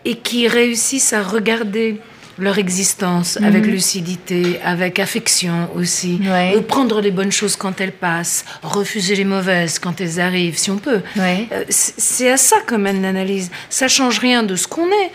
et 0.05 0.15
qui 0.15 0.47
réussissent 0.47 1.13
à 1.13 1.21
regarder 1.21 1.99
leur 2.39 2.59
existence 2.59 3.37
avec 3.37 3.65
lucidité, 3.65 4.59
avec 4.63 4.99
affection 4.99 5.69
aussi, 5.75 6.19
Ouais. 6.23 6.53
Euh, 6.55 6.61
prendre 6.61 7.01
les 7.01 7.09
bonnes 7.09 7.31
choses 7.31 7.55
quand 7.55 7.81
elles 7.81 7.91
passent, 7.91 8.45
refuser 8.61 9.15
les 9.15 9.25
mauvaises 9.25 9.79
quand 9.79 9.99
elles 10.01 10.19
arrivent, 10.19 10.57
si 10.57 10.69
on 10.69 10.77
peut. 10.77 11.01
Ouais. 11.15 11.47
Euh, 11.51 11.63
C'est 11.69 11.95
c'est 11.99 12.31
à 12.31 12.37
ça 12.37 12.57
que 12.65 12.75
mène 12.75 13.01
l'analyse. 13.01 13.49
Ça 13.71 13.87
change 13.87 14.19
rien 14.19 14.43
de 14.43 14.55
ce 14.55 14.67
qu'on 14.67 14.85
est. 14.87 15.11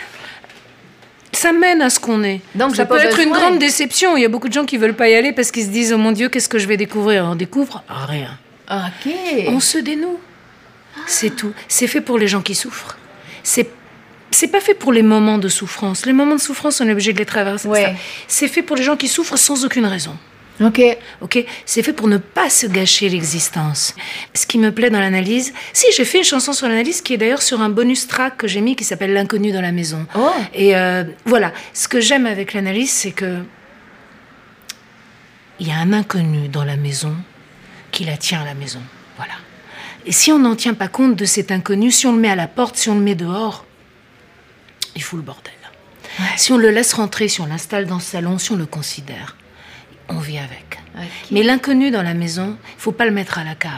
Ça 1.32 1.52
mène 1.52 1.80
à 1.80 1.90
ce 1.90 1.98
qu'on 1.98 2.22
est. 2.22 2.40
Donc, 2.54 2.76
ça 2.76 2.84
peut 2.84 2.98
être 2.98 3.18
une 3.18 3.32
grande 3.32 3.58
déception. 3.58 4.16
Il 4.16 4.22
y 4.22 4.24
a 4.24 4.28
beaucoup 4.28 4.48
de 4.48 4.52
gens 4.52 4.66
qui 4.66 4.76
veulent 4.76 4.94
pas 4.94 5.08
y 5.08 5.14
aller 5.14 5.32
parce 5.32 5.50
qu'ils 5.50 5.64
se 5.64 5.70
disent 5.70 5.92
oh 5.92 5.98
mon 5.98 6.12
Dieu 6.12 6.28
qu'est-ce 6.28 6.48
que 6.48 6.58
je 6.58 6.66
vais 6.66 6.76
découvrir? 6.76 7.24
On 7.24 7.34
découvre 7.34 7.82
rien. 7.88 8.38
OK. 8.70 9.12
On 9.48 9.60
se 9.60 9.78
dénoue. 9.78 10.20
C'est 11.06 11.34
tout. 11.34 11.52
C'est 11.68 11.86
fait 11.86 12.00
pour 12.00 12.18
les 12.18 12.28
gens 12.28 12.42
qui 12.42 12.54
souffrent. 12.54 12.98
C'est 13.42 13.70
c'est 14.30 14.48
pas 14.48 14.60
fait 14.60 14.74
pour 14.74 14.92
les 14.92 15.02
moments 15.02 15.38
de 15.38 15.48
souffrance. 15.48 16.06
Les 16.06 16.12
moments 16.14 16.36
de 16.36 16.40
souffrance, 16.40 16.80
on 16.80 16.88
est 16.88 16.92
obligé 16.92 17.12
de 17.12 17.18
les 17.18 17.26
traverser. 17.26 17.68
Ouais. 17.68 17.94
C'est 18.28 18.48
fait 18.48 18.62
pour 18.62 18.76
les 18.76 18.82
gens 18.82 18.96
qui 18.96 19.08
souffrent 19.08 19.36
sans 19.36 19.64
aucune 19.64 19.84
raison. 19.84 20.16
OK. 20.60 20.80
Ok, 21.20 21.44
c'est 21.64 21.82
fait 21.82 21.92
pour 21.92 22.08
ne 22.08 22.18
pas 22.18 22.50
se 22.50 22.66
gâcher 22.66 23.08
l'existence. 23.08 23.94
Ce 24.34 24.46
qui 24.46 24.58
me 24.58 24.72
plaît 24.72 24.90
dans 24.90 25.00
l'analyse, 25.00 25.52
si 25.72 25.86
j'ai 25.96 26.04
fait 26.04 26.18
une 26.18 26.24
chanson 26.24 26.52
sur 26.52 26.68
l'analyse 26.68 27.00
qui 27.00 27.14
est 27.14 27.16
d'ailleurs 27.16 27.42
sur 27.42 27.60
un 27.60 27.68
bonus 27.68 28.06
track 28.06 28.36
que 28.36 28.46
j'ai 28.46 28.60
mis 28.60 28.76
qui 28.76 28.84
s'appelle 28.84 29.12
L'inconnu 29.12 29.52
dans 29.52 29.60
la 29.60 29.72
maison. 29.72 30.06
Oh. 30.14 30.30
Et 30.54 30.76
euh, 30.76 31.04
voilà, 31.24 31.52
ce 31.72 31.88
que 31.88 32.00
j'aime 32.00 32.26
avec 32.26 32.52
l'analyse, 32.52 32.90
c'est 32.90 33.12
que 33.12 33.38
il 35.60 35.68
y 35.68 35.70
a 35.70 35.76
un 35.76 35.92
inconnu 35.92 36.48
dans 36.48 36.64
la 36.64 36.76
maison 36.76 37.14
qui 37.92 38.04
la 38.04 38.16
tient 38.16 38.42
à 38.42 38.44
la 38.44 38.54
maison. 38.54 38.80
Voilà. 39.16 39.34
Et 40.06 40.12
si 40.12 40.32
on 40.32 40.38
n'en 40.38 40.56
tient 40.56 40.74
pas 40.74 40.88
compte 40.88 41.14
de 41.14 41.24
cet 41.24 41.52
inconnu, 41.52 41.90
si 41.90 42.06
on 42.06 42.12
le 42.12 42.18
met 42.18 42.30
à 42.30 42.36
la 42.36 42.48
porte, 42.48 42.76
si 42.76 42.88
on 42.88 42.94
le 42.94 43.00
met 43.00 43.14
dehors, 43.14 43.64
il 44.96 45.02
fout 45.02 45.18
le 45.18 45.24
bordel. 45.24 45.52
Si 46.36 46.52
on 46.52 46.58
le 46.58 46.70
laisse 46.70 46.92
rentrer, 46.92 47.28
si 47.28 47.40
on 47.40 47.46
l'installe 47.46 47.86
dans 47.86 47.96
le 47.96 48.02
salon, 48.02 48.38
si 48.38 48.52
on 48.52 48.56
le 48.56 48.66
considère, 48.66 49.36
on 50.08 50.18
vit 50.18 50.38
avec. 50.38 50.78
Mais 51.30 51.42
l'inconnu 51.42 51.90
dans 51.90 52.02
la 52.02 52.12
maison, 52.12 52.58
il 52.76 52.80
faut 52.80 52.92
pas 52.92 53.06
le 53.06 53.12
mettre 53.12 53.38
à 53.38 53.44
la 53.44 53.54
cave. 53.54 53.72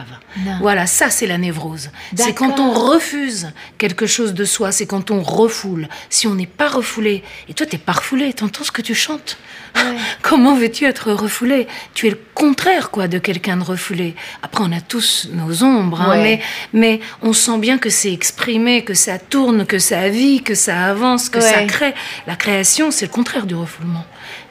Non. 0.45 0.57
Voilà, 0.59 0.85
ça 0.85 1.09
c'est 1.09 1.27
la 1.27 1.37
névrose. 1.37 1.89
C'est 2.13 2.33
quand 2.33 2.59
on 2.59 2.71
refuse 2.71 3.53
quelque 3.77 4.05
chose 4.05 4.33
de 4.33 4.43
soi, 4.43 4.73
c'est 4.73 4.85
quand 4.85 5.11
on 5.11 5.21
refoule. 5.21 5.87
Si 6.09 6.27
on 6.27 6.35
n'est 6.35 6.45
pas 6.45 6.67
refoulé, 6.67 7.23
et 7.47 7.53
toi 7.53 7.65
t'es 7.65 7.77
pas 7.77 7.93
refoulé, 7.93 8.33
t'entends 8.33 8.65
ce 8.65 8.71
que 8.71 8.81
tu 8.81 8.93
chantes? 8.95 9.37
Comment 10.21 10.55
veux-tu 10.55 10.83
être 10.85 11.11
refoulé? 11.13 11.67
Tu 11.93 12.07
es 12.07 12.09
le 12.09 12.19
contraire 12.33 12.91
quoi 12.91 13.07
de 13.07 13.17
quelqu'un 13.17 13.55
de 13.57 13.63
refoulé. 13.63 14.15
Après 14.43 14.63
on 14.65 14.71
a 14.73 14.81
tous 14.81 15.29
nos 15.31 15.63
ombres, 15.63 16.01
hein, 16.01 16.09
Ouais. 16.09 16.21
mais 16.23 16.41
mais 16.73 16.99
on 17.21 17.31
sent 17.31 17.57
bien 17.59 17.77
que 17.77 17.89
c'est 17.89 18.11
exprimé, 18.11 18.83
que 18.83 18.93
ça 18.93 19.19
tourne, 19.19 19.65
que 19.65 19.79
ça 19.79 20.09
vit, 20.09 20.43
que 20.43 20.53
ça 20.55 20.85
avance, 20.85 21.29
que 21.29 21.39
ça 21.39 21.63
crée. 21.63 21.93
La 22.27 22.35
création, 22.35 22.91
c'est 22.91 23.05
le 23.05 23.11
contraire 23.11 23.45
du 23.45 23.55
refoulement. 23.55 24.05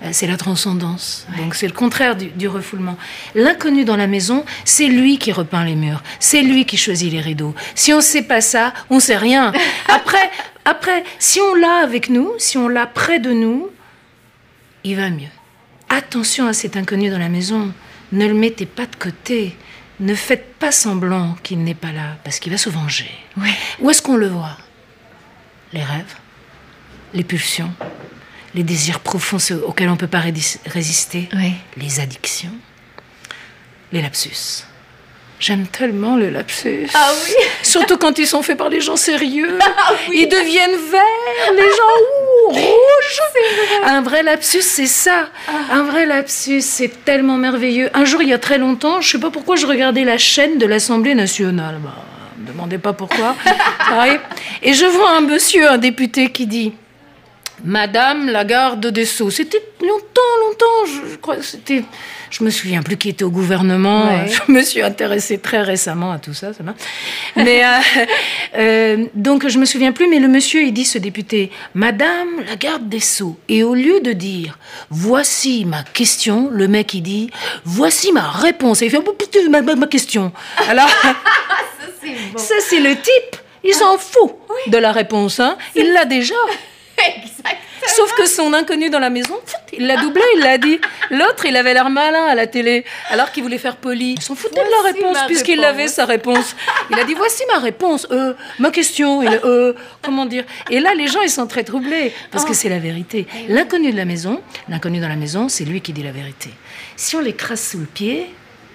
Euh, 0.04 0.08
C'est 0.12 0.26
la 0.26 0.36
transcendance. 0.36 1.26
Donc 1.38 1.54
c'est 1.54 1.66
le 1.66 1.72
contraire 1.72 2.16
du, 2.16 2.26
du 2.26 2.48
refoulement. 2.48 2.96
L'inconnu 3.34 3.84
dans 3.84 3.96
la 3.96 4.06
maison, 4.06 4.44
c'est 4.64 4.86
lui 4.86 5.18
qui 5.18 5.32
repeint 5.32 5.64
les 5.64 5.74
murs. 5.76 6.02
C'est 6.20 6.42
lui 6.42 6.64
qui 6.66 6.76
choisit 6.76 7.10
les 7.12 7.20
rideaux. 7.20 7.54
Si 7.74 7.92
on 7.92 8.00
sait 8.00 8.22
pas 8.22 8.40
ça, 8.40 8.72
on 8.90 9.00
sait 9.00 9.16
rien. 9.16 9.52
Après, 9.88 10.30
après, 10.66 11.04
si 11.18 11.40
on 11.40 11.54
l'a 11.54 11.82
avec 11.82 12.08
nous, 12.08 12.32
si 12.38 12.56
on 12.56 12.68
l'a 12.68 12.86
près 12.86 13.18
de 13.20 13.32
nous, 13.32 13.68
il 14.82 14.96
va 14.96 15.10
mieux. 15.10 15.28
Attention 15.90 16.46
à 16.46 16.54
cet 16.54 16.76
inconnu 16.76 17.10
dans 17.10 17.18
la 17.18 17.28
maison. 17.28 17.72
Ne 18.12 18.26
le 18.26 18.34
mettez 18.34 18.64
pas 18.66 18.86
de 18.86 18.96
côté. 18.96 19.56
Ne 20.00 20.14
faites 20.14 20.54
pas 20.54 20.72
semblant 20.72 21.36
qu'il 21.42 21.62
n'est 21.62 21.74
pas 21.74 21.92
là, 21.92 22.16
parce 22.24 22.38
qu'il 22.38 22.50
va 22.50 22.58
se 22.58 22.70
venger. 22.70 23.10
Où 23.80 23.90
est-ce 23.90 24.02
qu'on 24.02 24.16
le 24.16 24.28
voit? 24.28 24.56
Les 25.72 25.82
rêves, 25.84 26.14
les 27.12 27.24
pulsions, 27.24 27.72
les 28.54 28.62
désirs 28.62 29.00
profonds 29.00 29.38
ceux 29.38 29.62
auxquels 29.66 29.88
on 29.88 29.92
ne 29.92 29.96
peut 29.98 30.06
pas 30.06 30.22
résister, 30.66 31.28
Oui. 31.34 31.52
les 31.76 32.00
addictions, 32.00 32.52
les 33.92 34.00
lapsus. 34.02 34.64
J'aime 35.40 35.66
tellement 35.66 36.16
les 36.16 36.30
lapsus. 36.30 36.86
Ah 36.94 37.10
oui. 37.26 37.32
Surtout 37.62 37.98
quand 37.98 38.18
ils 38.18 38.26
sont 38.26 38.40
faits 38.42 38.56
par 38.56 38.68
les 38.70 38.80
gens 38.80 38.96
sérieux. 38.96 39.58
Ils 40.12 40.28
deviennent 40.28 40.78
verts, 40.90 41.52
les 41.52 41.58
gens 41.62 42.48
ouh, 42.48 42.52
rouges. 42.52 43.20
Un 43.84 44.00
vrai 44.00 44.22
lapsus, 44.22 44.62
c'est 44.62 44.86
ça. 44.86 45.28
Un 45.70 45.82
vrai 45.82 46.06
lapsus, 46.06 46.62
c'est 46.62 47.04
tellement 47.04 47.36
merveilleux. 47.36 47.90
Un 47.94 48.04
jour, 48.06 48.22
il 48.22 48.28
y 48.28 48.32
a 48.32 48.38
très 48.38 48.56
longtemps, 48.58 49.00
je 49.02 49.10
sais 49.10 49.18
pas 49.18 49.30
pourquoi, 49.30 49.56
je 49.56 49.66
regardais 49.66 50.04
la 50.04 50.16
chaîne 50.18 50.56
de 50.56 50.64
l'Assemblée 50.66 51.14
nationale. 51.14 51.78
Bah, 51.82 51.94
me 52.38 52.46
demandez 52.46 52.78
pas 52.78 52.92
pourquoi. 52.92 53.34
Et 54.62 54.72
je 54.72 54.86
vois 54.86 55.10
un 55.16 55.20
monsieur, 55.20 55.68
un 55.68 55.78
député, 55.78 56.30
qui 56.30 56.46
dit 56.46 56.72
Madame 57.64 58.28
la 58.28 58.44
garde 58.44 58.86
des 58.86 59.06
Sceaux. 59.06 59.30
C'était 59.30 59.62
longtemps, 59.80 60.20
longtemps. 60.46 60.86
Je, 60.86 61.12
je 61.12 61.16
crois 61.16 61.36
que 61.36 61.42
c'était. 61.42 61.82
Je 62.30 62.42
me 62.44 62.50
souviens 62.50 62.82
plus 62.82 62.96
qui 62.96 63.08
était 63.10 63.24
au 63.24 63.30
gouvernement. 63.30 64.06
Ouais. 64.06 64.26
Je 64.46 64.52
me 64.52 64.60
suis 64.62 64.82
intéressée 64.82 65.38
très 65.38 65.62
récemment 65.62 66.10
à 66.12 66.18
tout 66.18 66.34
ça, 66.34 66.52
ça 66.52 66.62
va. 66.64 66.74
Mais 67.36 67.64
euh, 67.64 67.68
euh, 68.58 69.06
donc 69.14 69.46
je 69.48 69.58
me 69.58 69.64
souviens 69.64 69.92
plus. 69.92 70.08
Mais 70.08 70.18
le 70.18 70.26
monsieur, 70.28 70.62
il 70.62 70.72
dit 70.72 70.84
ce 70.84 70.98
député, 70.98 71.50
Madame 71.74 72.28
la 72.46 72.56
garde 72.56 72.88
des 72.88 73.00
Sceaux. 73.00 73.38
Et 73.48 73.62
au 73.62 73.74
lieu 73.74 74.00
de 74.00 74.12
dire 74.12 74.58
Voici 74.90 75.64
ma 75.64 75.84
question, 75.84 76.48
le 76.52 76.66
mec 76.68 76.92
il 76.94 77.02
dit 77.02 77.30
Voici 77.64 78.12
ma 78.12 78.28
réponse. 78.30 78.82
Et 78.82 78.86
il 78.86 78.90
fait 78.90 79.48
ma, 79.48 79.62
ma- 79.62 79.74
ma 79.76 79.86
question. 79.86 80.32
Alors. 80.68 80.90
Ça, 82.36 82.54
c'est 82.60 82.80
le 82.80 82.94
type. 82.96 83.36
Il 83.62 83.72
s'en 83.72 83.96
fout 83.96 84.32
de 84.66 84.76
la 84.76 84.92
réponse. 84.92 85.40
Hein. 85.40 85.56
Il 85.74 85.92
l'a 85.94 86.04
déjà. 86.04 86.34
Sauf 87.86 88.12
que 88.14 88.26
son 88.26 88.52
inconnu 88.54 88.88
dans 88.90 88.98
la 88.98 89.10
maison, 89.10 89.38
il 89.72 89.86
l'a 89.86 89.96
doublé, 89.96 90.22
il 90.36 90.40
l'a 90.40 90.58
dit. 90.58 90.80
L'autre, 91.10 91.44
il 91.46 91.56
avait 91.56 91.74
l'air 91.74 91.90
malin 91.90 92.24
à 92.26 92.34
la 92.34 92.46
télé, 92.46 92.84
alors 93.10 93.30
qu'il 93.30 93.42
voulait 93.42 93.58
faire 93.58 93.76
poli. 93.76 94.14
Il 94.16 94.22
s'en 94.22 94.34
foutait 94.34 94.62
de 94.64 94.70
la 94.70 94.92
réponse, 94.92 95.18
puisqu'il 95.26 95.62
avait 95.64 95.88
sa 95.88 96.04
réponse. 96.04 96.56
Il 96.90 96.98
a 96.98 97.04
dit 97.04 97.14
Voici 97.14 97.42
ma 97.52 97.60
réponse, 97.60 98.06
euh, 98.10 98.34
ma 98.58 98.70
question. 98.70 99.22
Il, 99.22 99.40
euh, 99.44 99.74
comment 100.02 100.26
dire 100.26 100.44
Et 100.70 100.80
là, 100.80 100.94
les 100.94 101.08
gens, 101.08 101.20
ils 101.20 101.30
sont 101.30 101.46
très 101.46 101.64
troublés, 101.64 102.12
parce 102.30 102.44
que 102.44 102.54
c'est 102.54 102.68
la 102.68 102.78
vérité. 102.78 103.26
L'inconnu 103.48 103.92
de 103.92 103.96
la 103.96 104.04
maison, 104.04 104.40
l'inconnu 104.68 105.00
dans 105.00 105.08
la 105.08 105.16
maison, 105.16 105.48
c'est 105.48 105.64
lui 105.64 105.80
qui 105.80 105.92
dit 105.92 106.02
la 106.02 106.12
vérité. 106.12 106.50
Si 106.96 107.16
on 107.16 107.20
l'écrase 107.20 107.60
sous 107.60 107.78
le 107.78 107.86
pied, 107.86 108.30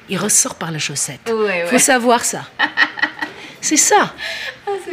il 0.10 0.18
ressort 0.18 0.56
par 0.56 0.72
la 0.72 0.80
chaussette. 0.80 1.32
Ouais, 1.32 1.66
Faut 1.68 1.80
savoir 1.80 2.24
ça. 2.26 2.44
C'est 3.62 3.78
ça. 3.78 4.14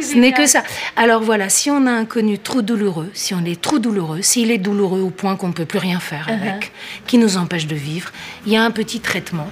Ce 0.01 0.15
n'est 0.15 0.33
que 0.33 0.45
ça. 0.45 0.63
Alors 0.95 1.21
voilà, 1.21 1.49
si 1.49 1.69
on 1.71 1.85
a 1.85 1.91
un 1.91 2.05
connu 2.05 2.37
trop 2.39 2.61
douloureux, 2.61 3.09
si 3.13 3.33
on 3.33 3.43
est 3.45 3.59
trop 3.59 3.79
douloureux, 3.79 4.21
s'il 4.21 4.51
est 4.51 4.57
douloureux 4.57 5.01
au 5.01 5.09
point 5.09 5.35
qu'on 5.35 5.49
ne 5.49 5.53
peut 5.53 5.65
plus 5.65 5.79
rien 5.79 5.99
faire 5.99 6.27
avec, 6.29 6.71
qui 7.05 7.17
nous 7.17 7.37
empêche 7.37 7.67
de 7.67 7.75
vivre, 7.75 8.11
il 8.45 8.53
y 8.53 8.57
a 8.57 8.63
un 8.63 8.71
petit 8.71 8.99
traitement. 8.99 9.47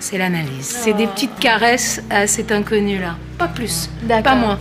C'est 0.00 0.18
l'analyse. 0.18 0.64
C'est 0.82 0.92
des 0.92 1.06
petites 1.06 1.38
caresses 1.40 2.02
à 2.10 2.26
cet 2.26 2.52
inconnu-là. 2.52 3.16
Pas 3.36 3.48
plus, 3.48 3.90
D'accord. 4.02 4.22
pas 4.22 4.34
moins. 4.36 4.58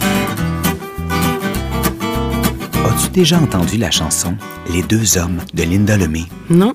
As-tu 2.85 3.09
déjà 3.09 3.37
entendu 3.37 3.77
la 3.77 3.91
chanson 3.91 4.35
Les 4.71 4.81
deux 4.81 5.17
hommes 5.17 5.41
de 5.53 5.63
Linda 5.63 5.97
Lemay? 5.97 6.23
Non. 6.49 6.73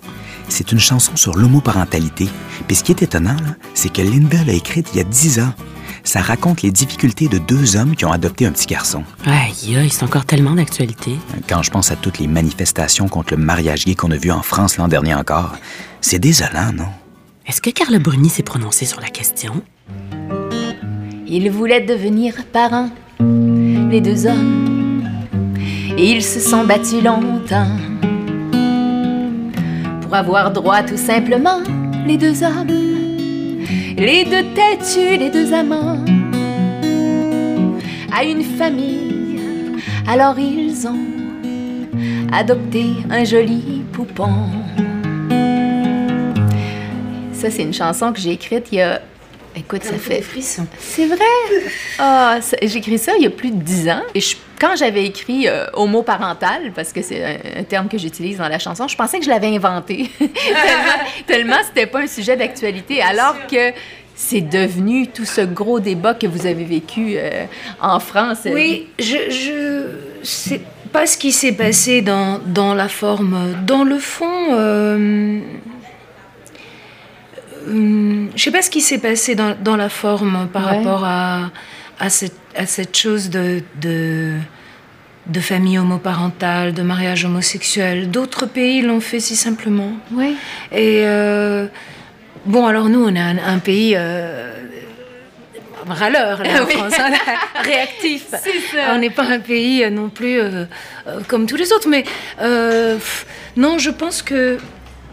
C'est 0.48 0.70
une 0.70 0.78
chanson 0.78 1.16
sur 1.16 1.34
l'homoparentalité. 1.36 2.28
Puis 2.66 2.76
ce 2.76 2.84
qui 2.84 2.92
est 2.92 3.02
étonnant, 3.02 3.36
c'est 3.74 3.92
que 3.92 4.02
Linda 4.02 4.38
l'a 4.46 4.52
écrite 4.52 4.88
il 4.92 4.98
y 4.98 5.00
a 5.00 5.04
10 5.04 5.40
ans. 5.40 5.54
Ça 6.04 6.20
raconte 6.20 6.62
les 6.62 6.70
difficultés 6.70 7.28
de 7.28 7.38
deux 7.38 7.76
hommes 7.76 7.94
qui 7.94 8.04
ont 8.04 8.12
adopté 8.12 8.46
un 8.46 8.52
petit 8.52 8.66
garçon. 8.66 9.04
Aïe, 9.24 9.76
aïe, 9.76 9.90
c'est 9.90 10.02
encore 10.02 10.24
tellement 10.24 10.54
d'actualité. 10.54 11.16
Quand 11.48 11.62
je 11.62 11.70
pense 11.70 11.90
à 11.90 11.96
toutes 11.96 12.18
les 12.18 12.26
manifestations 12.26 13.08
contre 13.08 13.34
le 13.34 13.42
mariage 13.42 13.84
gay 13.84 13.94
qu'on 13.94 14.10
a 14.10 14.16
vu 14.16 14.30
en 14.30 14.42
France 14.42 14.76
l'an 14.76 14.88
dernier 14.88 15.14
encore, 15.14 15.56
c'est 16.00 16.18
désolant, 16.18 16.72
non? 16.74 16.88
Est-ce 17.46 17.60
que 17.60 17.70
Carla 17.70 17.98
Bruni 17.98 18.28
s'est 18.28 18.42
prononcée 18.42 18.86
sur 18.86 19.00
la 19.00 19.08
question? 19.08 19.62
Ils 21.26 21.50
voulaient 21.50 21.80
devenir 21.80 22.34
parents, 22.52 22.90
les 23.20 24.00
deux 24.00 24.26
hommes. 24.26 25.02
Et 25.96 26.10
ils 26.10 26.22
se 26.22 26.40
sont 26.40 26.64
battus 26.64 27.02
longtemps 27.02 27.68
pour 30.02 30.14
avoir 30.14 30.52
droit 30.52 30.82
tout 30.82 30.96
simplement, 30.96 31.60
les 32.06 32.16
deux 32.16 32.42
hommes. 32.42 32.91
Les 34.04 34.24
deux 34.24 34.42
têtus, 34.52 35.16
les 35.16 35.30
deux 35.30 35.52
amants, 35.54 36.04
à 38.12 38.24
une 38.24 38.42
famille. 38.42 39.38
Alors 40.08 40.36
ils 40.40 40.88
ont 40.88 40.98
adopté 42.32 42.86
un 43.10 43.22
joli 43.24 43.82
poupon. 43.92 44.32
Ça, 47.32 47.48
c'est 47.50 47.62
une 47.62 47.72
chanson 47.74 48.12
que 48.12 48.18
j'ai 48.20 48.30
écrite 48.32 48.66
il 48.72 48.78
y 48.78 48.80
a. 48.82 49.00
Écoute, 49.54 49.84
ça 49.84 49.94
fait. 49.98 50.20
C'est 50.80 51.06
vrai? 51.06 51.18
Ah, 51.98 52.38
ça- 52.40 52.56
j'ai 52.60 52.78
écrit 52.78 52.98
ça 52.98 53.12
il 53.16 53.22
y 53.22 53.26
a 53.26 53.30
plus 53.30 53.50
de 53.52 53.62
dix 53.62 53.88
ans. 53.88 54.02
Et 54.16 54.20
je- 54.20 54.36
quand 54.62 54.76
j'avais 54.76 55.04
écrit 55.04 55.48
euh, 55.48 55.66
homoparental, 55.74 56.72
parce 56.74 56.92
que 56.94 57.02
c'est 57.02 57.22
un, 57.24 57.60
un 57.60 57.64
terme 57.64 57.88
que 57.88 57.98
j'utilise 57.98 58.38
dans 58.38 58.48
la 58.48 58.58
chanson, 58.58 58.86
je 58.88 58.96
pensais 58.96 59.18
que 59.18 59.24
je 59.24 59.30
l'avais 59.30 59.54
inventé. 59.54 60.08
tellement, 60.18 60.98
tellement 61.26 61.56
c'était 61.66 61.86
pas 61.86 62.00
un 62.00 62.06
sujet 62.06 62.36
d'actualité. 62.36 63.02
Alors 63.02 63.36
que 63.48 63.72
c'est 64.14 64.42
devenu 64.42 65.08
tout 65.08 65.24
ce 65.24 65.40
gros 65.40 65.80
débat 65.80 66.14
que 66.14 66.26
vous 66.28 66.46
avez 66.46 66.64
vécu 66.64 67.14
euh, 67.16 67.44
en 67.80 67.98
France. 67.98 68.40
Oui, 68.46 68.86
je, 68.98 69.16
je 69.30 70.24
sais 70.24 70.60
pas 70.92 71.06
ce 71.06 71.16
qui 71.16 71.32
s'est 71.32 71.56
passé 71.56 72.02
dans, 72.02 72.38
dans 72.46 72.74
la 72.74 72.88
forme. 72.88 73.36
Dans 73.66 73.82
le 73.84 73.98
fond, 73.98 74.48
euh, 74.52 75.40
euh, 77.68 78.26
je 78.36 78.42
sais 78.42 78.50
pas 78.50 78.62
ce 78.62 78.70
qui 78.70 78.80
s'est 78.80 78.98
passé 78.98 79.34
dans, 79.34 79.56
dans 79.58 79.76
la 79.76 79.88
forme 79.88 80.48
par 80.52 80.66
Ouais. 80.70 80.76
rapport 80.78 81.04
à, 81.04 81.50
à, 81.98 82.10
cette, 82.10 82.34
à 82.56 82.66
cette 82.66 82.96
chose 82.96 83.30
de, 83.30 83.62
de, 83.80 84.34
de 85.26 85.40
famille 85.40 85.78
homoparentale, 85.78 86.74
de 86.74 86.82
mariage 86.82 87.24
homosexuel. 87.24 88.10
D'autres 88.10 88.46
pays 88.46 88.82
l'ont 88.82 89.00
fait 89.00 89.20
si 89.20 89.36
simplement. 89.36 89.92
Oui. 90.12 90.36
Et 90.70 91.02
euh, 91.04 91.66
bon, 92.46 92.66
alors 92.66 92.88
nous, 92.88 93.04
on 93.04 93.14
est 93.14 93.20
un, 93.20 93.38
un 93.38 93.58
pays 93.58 93.94
euh, 93.96 94.52
râleur, 95.86 96.42
là, 96.42 96.50
en 96.62 96.66
Oui. 96.66 96.72
France, 96.74 96.94
hein, 96.98 97.12
réactif. 97.62 98.26
C'est 98.30 98.60
ça. 98.76 98.92
On 98.94 98.98
n'est 98.98 99.10
pas 99.10 99.24
un 99.24 99.40
pays 99.40 99.84
euh, 99.84 99.90
non 99.90 100.08
plus 100.08 100.38
euh, 100.40 100.64
comme 101.28 101.46
tous 101.46 101.56
les 101.56 101.72
autres, 101.72 101.88
mais 101.88 102.04
pff, 102.38 103.26
non, 103.56 103.78
je 103.78 103.90
pense 103.90 104.22
que. 104.22 104.58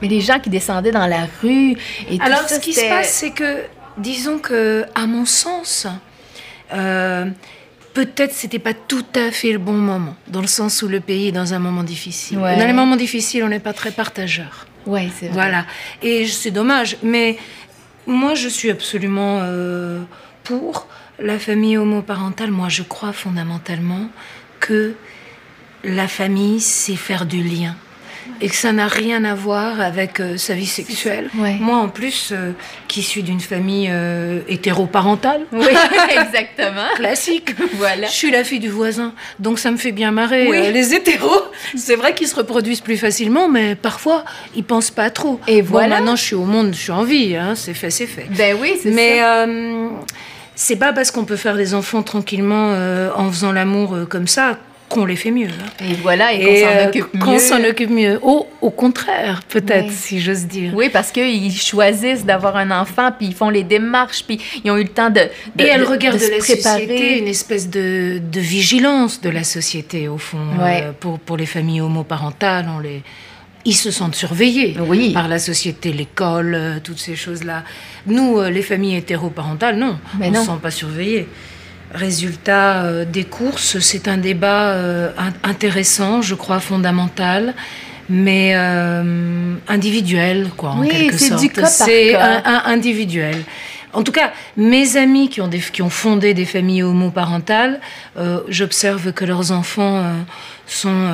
Mais 0.02 0.08
les 0.08 0.22
gens 0.22 0.40
qui 0.40 0.50
descendaient 0.50 0.92
dans 0.94 1.08
la 1.08 1.28
rue 1.44 1.72
et 2.10 2.18
tout 2.18 2.24
Alors, 2.24 2.48
ça, 2.48 2.56
ce 2.56 2.60
qui 2.62 2.72
se 2.72 2.88
passe, 2.88 3.12
c'est 3.12 3.32
que, 3.32 3.64
disons 3.98 4.40
que, 4.40 4.86
à 4.96 5.06
mon 5.08 5.26
sens, 5.26 5.88
euh, 6.74 7.26
peut-être 7.94 8.34
c'était 8.34 8.60
pas 8.60 8.74
tout 8.74 9.06
à 9.16 9.32
fait 9.32 9.52
le 9.52 9.58
bon 9.58 9.74
moment, 9.74 10.16
dans 10.28 10.42
le 10.42 10.48
sens 10.48 10.82
où 10.82 10.88
le 10.88 11.00
pays 11.00 11.28
est 11.28 11.32
dans 11.32 11.54
un 11.54 11.60
moment 11.60 11.84
difficile. 11.84 12.38
Ouais. 12.38 12.58
Dans 12.58 12.66
les 12.66 12.74
moments 12.74 12.96
difficiles, 12.96 13.44
on 13.44 13.50
n'est 13.50 13.60
pas 13.60 13.74
très 13.74 13.92
partageur. 13.92 14.68
Ouais, 14.86 15.10
c'est 15.20 15.28
vrai. 15.28 15.34
Voilà. 15.34 15.66
Et 16.02 16.26
c'est 16.28 16.52
dommage. 16.52 16.98
Mais 17.04 17.38
moi, 18.08 18.36
je 18.36 18.48
suis 18.48 18.70
absolument 18.70 19.40
euh, 19.42 20.02
pour 20.44 20.88
la 21.20 21.38
famille 21.38 21.78
homoparentale. 21.78 22.52
Moi, 22.52 22.70
je 22.70 22.84
crois 22.84 23.14
fondamentalement 23.14 24.10
que 24.60 24.96
la 25.84 26.08
famille, 26.08 26.60
c'est 26.60 26.96
faire 26.96 27.26
du 27.26 27.42
lien. 27.44 27.76
Et 28.42 28.50
que 28.50 28.56
ça 28.56 28.72
n'a 28.72 28.88
rien 28.88 29.24
à 29.26 29.36
voir 29.36 29.82
avec 29.82 30.20
euh, 30.20 30.38
sa 30.38 30.54
vie 30.54 30.66
sexuelle. 30.66 31.30
Ouais. 31.38 31.56
Moi, 31.60 31.76
en 31.78 31.90
plus, 31.90 32.30
euh, 32.32 32.52
qui 32.88 33.02
suis 33.04 33.24
d'une 33.24 33.40
famille 33.40 33.88
euh, 33.92 34.40
hétéroparentale, 34.48 35.42
Oui, 35.52 35.66
exactement. 36.12 36.88
classique. 36.96 37.56
Voilà. 37.74 38.08
Je 38.08 38.12
suis 38.14 38.32
la 38.32 38.44
fille 38.44 38.60
du 38.60 38.70
voisin, 38.70 39.14
donc 39.40 39.60
ça 39.60 39.72
me 39.72 39.78
fait 39.78 39.92
bien 39.92 40.12
marrer. 40.12 40.48
Oui. 40.50 40.72
Les 40.74 40.94
hétéros, 40.94 41.44
c'est 41.76 41.96
vrai 41.96 42.14
qu'ils 42.14 42.28
se 42.28 42.36
reproduisent 42.36 42.82
plus 42.82 42.98
facilement, 42.98 43.48
mais 43.50 43.76
parfois, 43.76 44.26
ils 44.56 44.64
pensent 44.64 44.92
pas 44.92 45.10
trop. 45.10 45.40
Et 45.48 45.62
Bon, 45.62 45.70
voilà. 45.72 45.96
maintenant, 45.98 46.16
je 46.16 46.24
suis 46.24 46.36
au 46.36 46.46
monde, 46.46 46.74
je 46.74 46.80
suis 46.80 46.92
en 46.92 47.04
vie, 47.04 47.36
hein, 47.36 47.54
c'est 47.56 47.74
fait, 47.74 47.90
c'est 47.90 48.08
fait. 48.08 48.28
Ben 48.38 48.56
oui, 48.60 48.74
c'est 48.82 48.92
Mais 48.92 49.20
ça. 49.20 49.44
euh, 49.44 49.90
c'est 50.56 50.76
pas 50.76 50.92
parce 50.94 51.12
qu'on 51.12 51.26
peut 51.26 51.36
faire 51.38 51.56
des 51.56 51.74
enfants 51.74 52.04
tranquillement 52.04 52.72
euh, 52.74 53.10
en 53.16 53.30
faisant 53.32 53.52
l'amour 53.52 53.96
euh, 53.96 54.06
comme 54.06 54.28
ça 54.28 54.58
qu'on 54.90 55.06
les 55.06 55.16
fait 55.16 55.32
mieux. 55.32 55.48
hein. 55.48 55.86
Et 55.88 55.94
voilà, 56.02 56.34
et 56.34 56.40
qu'on 56.40 56.56
s'en 56.56 56.76
euh, 56.76 56.88
occupe 56.88 57.14
mieux. 57.14 57.20
qu'on 57.20 57.40
s'en 57.40 57.64
occupe 57.64 57.90
mieux. 57.92 58.20
Au, 58.24 58.48
au 58.62 58.70
contraire, 58.72 59.42
peut-être, 59.48 59.88
Oui. 59.90 59.94
si 59.96 60.20
j'ose 60.20 60.46
dire. 60.48 60.74
Oui, 60.76 60.90
parce 60.92 61.12
qu'ils 61.12 61.52
choisissent 61.56 62.26
d'avoir 62.26 62.56
un 62.58 62.72
enfant, 62.72 63.12
puis 63.16 63.28
ils 63.28 63.36
font 63.36 63.50
les 63.50 63.64
démarches, 63.64 64.24
puis 64.26 64.40
ils 64.64 64.72
ont 64.72 64.78
eu 64.78 64.84
le 64.84 64.90
temps 64.90 65.10
de, 65.12 65.22
de 65.56 65.64
Et 65.64 65.68
elle 65.68 65.82
de- 65.82 65.86
regarde 65.86 66.18
de 66.18 66.26
la 66.26 66.38
préparer. 66.40 66.82
société, 66.82 67.20
une 67.20 67.28
espèce 67.28 67.70
de, 67.70 68.20
de 68.20 68.40
vigilance 68.40 69.22
de 69.22 69.30
la 69.30 69.44
société, 69.44 70.08
au 70.08 70.18
fond. 70.18 70.38
Ouais. 70.60 70.82
Euh, 70.84 70.92
pour, 71.00 71.20
pour 71.20 71.38
les 71.38 71.46
familles 71.46 71.82
homoparentales, 71.82 72.66
on 72.76 72.80
les... 72.80 73.04
ils 73.66 73.76
se 73.76 73.92
sentent 73.92 74.16
surveillés 74.16 74.76
Oui. 74.88 75.12
par 75.14 75.28
la 75.28 75.38
société, 75.38 75.94
l'école, 75.94 76.54
euh, 76.56 76.80
toutes 76.84 77.00
ces 77.00 77.16
choses-là. 77.16 77.64
Nous, 78.08 78.42
les 78.44 78.62
familles 78.64 78.96
hétéroparentales, 78.96 79.78
non. 79.78 80.00
Mais 80.20 80.28
on 80.30 80.32
ne 80.32 80.36
se 80.38 80.46
sent 80.46 80.52
pas 80.62 80.72
surveillés. 80.72 81.28
Résultat 81.94 82.84
euh, 82.84 83.06
des 83.06 83.24
courses, 83.24 83.80
c'est 83.80 84.08
un 84.08 84.18
débat 84.18 84.74
euh, 84.74 85.10
in- 85.18 85.50
intéressant, 85.50 86.22
je 86.22 86.36
crois 86.36 86.60
fondamental. 86.60 87.54
mais 88.12 88.54
euh, 88.56 89.56
individuel, 89.68 90.48
quoi, 90.58 90.72
en 90.72 90.80
Oui, 90.82 90.90
quelque 90.90 91.18
c'est 91.18 91.30
sorte. 91.30 91.66
C'est 91.66 92.16
individuel. 92.16 93.44
En 93.94 94.04
tout 94.04 94.12
cas, 94.12 94.32
mes 94.58 94.98
amis 94.98 95.30
qui 95.30 95.42
ont, 95.42 95.48
des, 95.48 95.60
qui 95.60 95.82
ont 95.82 95.90
fondé 95.90 96.34
des 96.36 96.46
familles 96.46 96.84
homoparentales, 96.84 97.80
euh, 98.18 98.40
j'observe 98.48 99.12
que 99.14 99.26
leurs 99.26 99.52
enfants 99.52 99.98
euh, 99.98 100.14
sont 100.68 101.08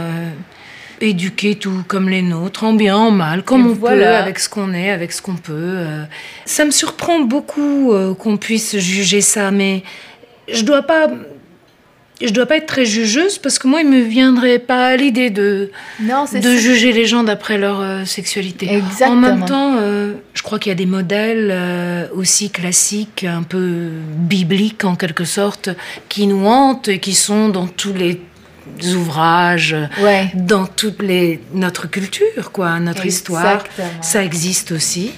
éduqués 1.02 1.56
tout 1.56 1.84
comme 1.88 2.08
les 2.10 2.22
nôtres, 2.22 2.64
en 2.64 2.74
bien, 2.74 2.96
en 2.98 3.12
mal, 3.12 3.44
comme 3.44 3.62
Et 3.62 3.70
on 3.72 3.74
peut, 3.74 3.80
voilà. 3.80 4.18
avec 4.22 4.40
ce 4.40 4.48
qu'on 4.50 4.74
est, 4.74 4.90
avec 4.90 5.12
ce 5.12 5.22
qu'on 5.22 5.36
peut. 5.36 5.86
Ça 6.46 6.64
me 6.66 6.72
surprend 6.72 7.20
beaucoup 7.22 7.94
qu'on 8.20 8.38
puisse 8.38 8.78
juger 8.78 9.20
ça, 9.22 9.52
mais 9.52 9.84
je 10.52 10.64
dois 10.64 10.84
pas. 10.84 11.08
Je 12.22 12.30
dois 12.30 12.46
pas 12.46 12.56
être 12.56 12.66
très 12.66 12.86
jugeuse 12.86 13.38
parce 13.40 13.60
que 13.60 13.68
moi, 13.68 13.82
il 13.82 13.90
me 13.90 14.00
viendrait 14.00 14.60
pas 14.60 14.88
à 14.88 14.96
l'idée 14.96 15.30
de, 15.30 15.70
Non, 16.00 16.26
c'est 16.26 16.40
de 16.40 16.56
ça. 16.56 16.58
juger 16.58 16.94
les 16.94 17.06
gens 17.06 17.26
d'après 17.26 17.58
leur 17.58 17.82
euh, 17.82 18.06
sexualité. 18.06 18.72
Exactement. 18.72 19.12
En 19.12 19.16
même 19.18 19.44
temps, 19.46 19.76
euh, 19.78 20.14
je 20.34 20.42
crois 20.42 20.58
qu'il 20.58 20.70
y 20.70 20.72
a 20.72 20.78
des 20.78 20.86
modèles 20.86 21.50
euh, 21.52 22.08
aussi 22.16 22.52
classiques, 22.52 23.26
un 23.26 23.44
peu 23.44 23.90
bibliques 24.16 24.86
en 24.86 24.96
quelque 24.96 25.26
sorte, 25.26 25.70
qui 26.08 26.26
nous 26.26 26.46
hantent 26.46 26.88
et 26.88 27.00
qui 27.00 27.14
sont 27.14 27.50
dans 27.50 27.68
tous 27.68 27.92
les 27.94 28.22
ouvrages, 28.96 29.76
Ouais. 30.02 30.32
dans 30.36 30.66
toute 30.66 31.02
les, 31.02 31.40
notre 31.54 31.90
culture, 31.90 32.52
quoi, 32.52 32.80
notre 32.80 33.06
histoire. 33.06 33.64
Ça 34.02 34.24
existe 34.24 34.72
aussi. 34.72 35.12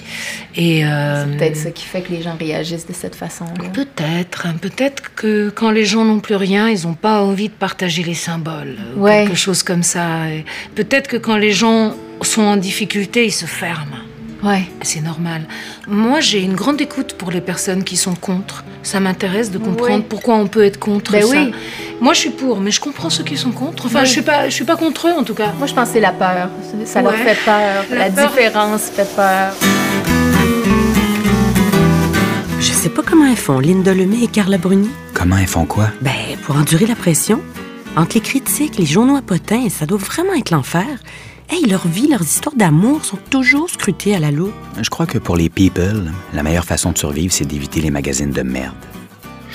Et 0.54 0.84
euh, 0.84 1.24
C'est 1.24 1.36
peut-être 1.38 1.56
ça 1.56 1.70
qui 1.70 1.84
fait 1.84 2.02
que 2.02 2.10
les 2.12 2.22
gens 2.22 2.36
réagissent 2.38 2.86
de 2.86 2.92
cette 2.92 3.14
façon-là. 3.14 3.68
Peut-être, 3.72 4.46
hein, 4.46 4.54
peut-être 4.60 5.14
que 5.14 5.50
quand 5.50 5.70
les 5.70 5.84
gens 5.84 6.04
n'ont 6.04 6.20
plus 6.20 6.34
rien, 6.36 6.68
ils 6.68 6.86
n'ont 6.86 6.94
pas 6.94 7.22
envie 7.22 7.48
de 7.48 7.54
partager 7.54 8.02
les 8.02 8.14
symboles, 8.14 8.76
ou 8.96 9.02
Ouais. 9.02 9.24
quelque 9.26 9.36
chose 9.36 9.62
comme 9.62 9.82
ça. 9.82 10.06
Peut-être 10.74 11.08
que 11.08 11.16
quand 11.16 11.36
les 11.36 11.52
gens 11.52 11.94
sont 12.22 12.42
en 12.42 12.56
difficulté, 12.56 13.26
ils 13.26 13.32
se 13.32 13.46
ferment. 13.46 13.98
Ouais. 14.42 14.62
C'est 14.82 15.00
normal. 15.00 15.42
Moi, 15.88 16.20
j'ai 16.20 16.40
une 16.42 16.54
grande 16.54 16.80
écoute 16.80 17.14
pour 17.18 17.30
les 17.32 17.40
personnes 17.40 17.82
qui 17.82 17.96
sont 17.96 18.14
contre. 18.14 18.64
Ça 18.84 19.00
m'intéresse 19.00 19.50
de 19.50 19.58
comprendre 19.58 19.96
Oui. 19.98 20.06
pourquoi 20.08 20.36
on 20.36 20.46
peut 20.46 20.64
être 20.64 20.78
contre 20.78 21.12
Ben 21.12 21.22
ça. 21.22 21.28
oui. 21.28 21.52
Moi, 22.00 22.14
je 22.14 22.20
suis 22.20 22.30
pour, 22.30 22.60
mais 22.60 22.70
je 22.70 22.80
comprends 22.80 23.10
ceux 23.10 23.24
qui 23.24 23.36
sont 23.36 23.50
contre. 23.50 23.86
Enfin, 23.86 24.00
Oui. 24.02 24.06
je 24.06 24.12
suis 24.12 24.22
pas, 24.22 24.48
je 24.48 24.54
suis 24.54 24.64
pas 24.64 24.76
contre 24.76 25.08
eux 25.08 25.12
en 25.18 25.24
tout 25.24 25.34
cas. 25.34 25.52
Moi, 25.58 25.66
je 25.66 25.74
pense 25.74 25.88
que 25.88 25.94
c'est 25.94 26.00
la 26.00 26.12
peur. 26.12 26.48
Ça 26.84 27.02
leur 27.02 27.14
fait 27.14 27.36
peur. 27.44 27.84
La 27.90 28.08
La, 28.08 28.10
peur. 28.10 28.28
différence 28.28 28.82
fait 28.82 29.08
peur. 29.16 29.54
Je 32.60 32.72
sais 32.72 32.88
pas 32.88 33.02
comment 33.02 33.26
elles 33.26 33.36
font, 33.36 33.58
Linda 33.58 33.92
Lemay 33.94 34.22
et 34.24 34.28
Carla 34.28 34.58
Bruni. 34.58 34.90
Comment 35.14 35.36
elles 35.36 35.46
font 35.46 35.64
quoi? 35.66 35.88
Ben, 36.00 36.12
pour 36.44 36.56
endurer 36.56 36.86
la 36.86 36.94
pression. 36.94 37.40
Entre 37.96 38.14
les 38.14 38.20
critiques, 38.20 38.76
les 38.78 38.86
journaux 38.86 39.16
à 39.16 39.22
potins, 39.22 39.68
ça 39.68 39.86
doit 39.86 39.98
vraiment 39.98 40.34
être 40.34 40.50
l'enfer. 40.50 40.86
Hey, 41.50 41.64
leur 41.64 41.86
vie, 41.88 42.08
leurs 42.08 42.22
histoires 42.22 42.54
d'amour 42.54 43.04
sont 43.04 43.16
toujours 43.30 43.70
scrutées 43.70 44.14
à 44.14 44.18
la 44.18 44.30
loupe. 44.30 44.54
Je 44.80 44.90
crois 44.90 45.06
que 45.06 45.16
pour 45.18 45.36
les 45.36 45.48
people, 45.48 46.12
la 46.34 46.42
meilleure 46.42 46.64
façon 46.66 46.92
de 46.92 46.98
survivre, 46.98 47.32
c'est 47.32 47.46
d'éviter 47.46 47.80
les 47.80 47.90
magazines 47.90 48.30
de 48.30 48.42
merde. 48.42 48.74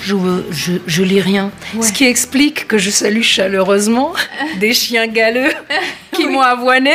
Je, 0.02 0.16
je, 0.50 0.72
je 0.86 1.02
lis 1.04 1.20
rien. 1.20 1.52
Ce 1.80 1.92
qui 1.92 2.04
explique 2.04 2.66
que 2.66 2.78
je 2.78 2.90
salue 2.90 3.22
chaleureusement 3.22 4.12
des 4.60 4.74
chiens 4.74 5.06
galeux 5.06 5.52
qui 6.12 6.26
m'ont 6.26 6.40
avoiné 6.40 6.92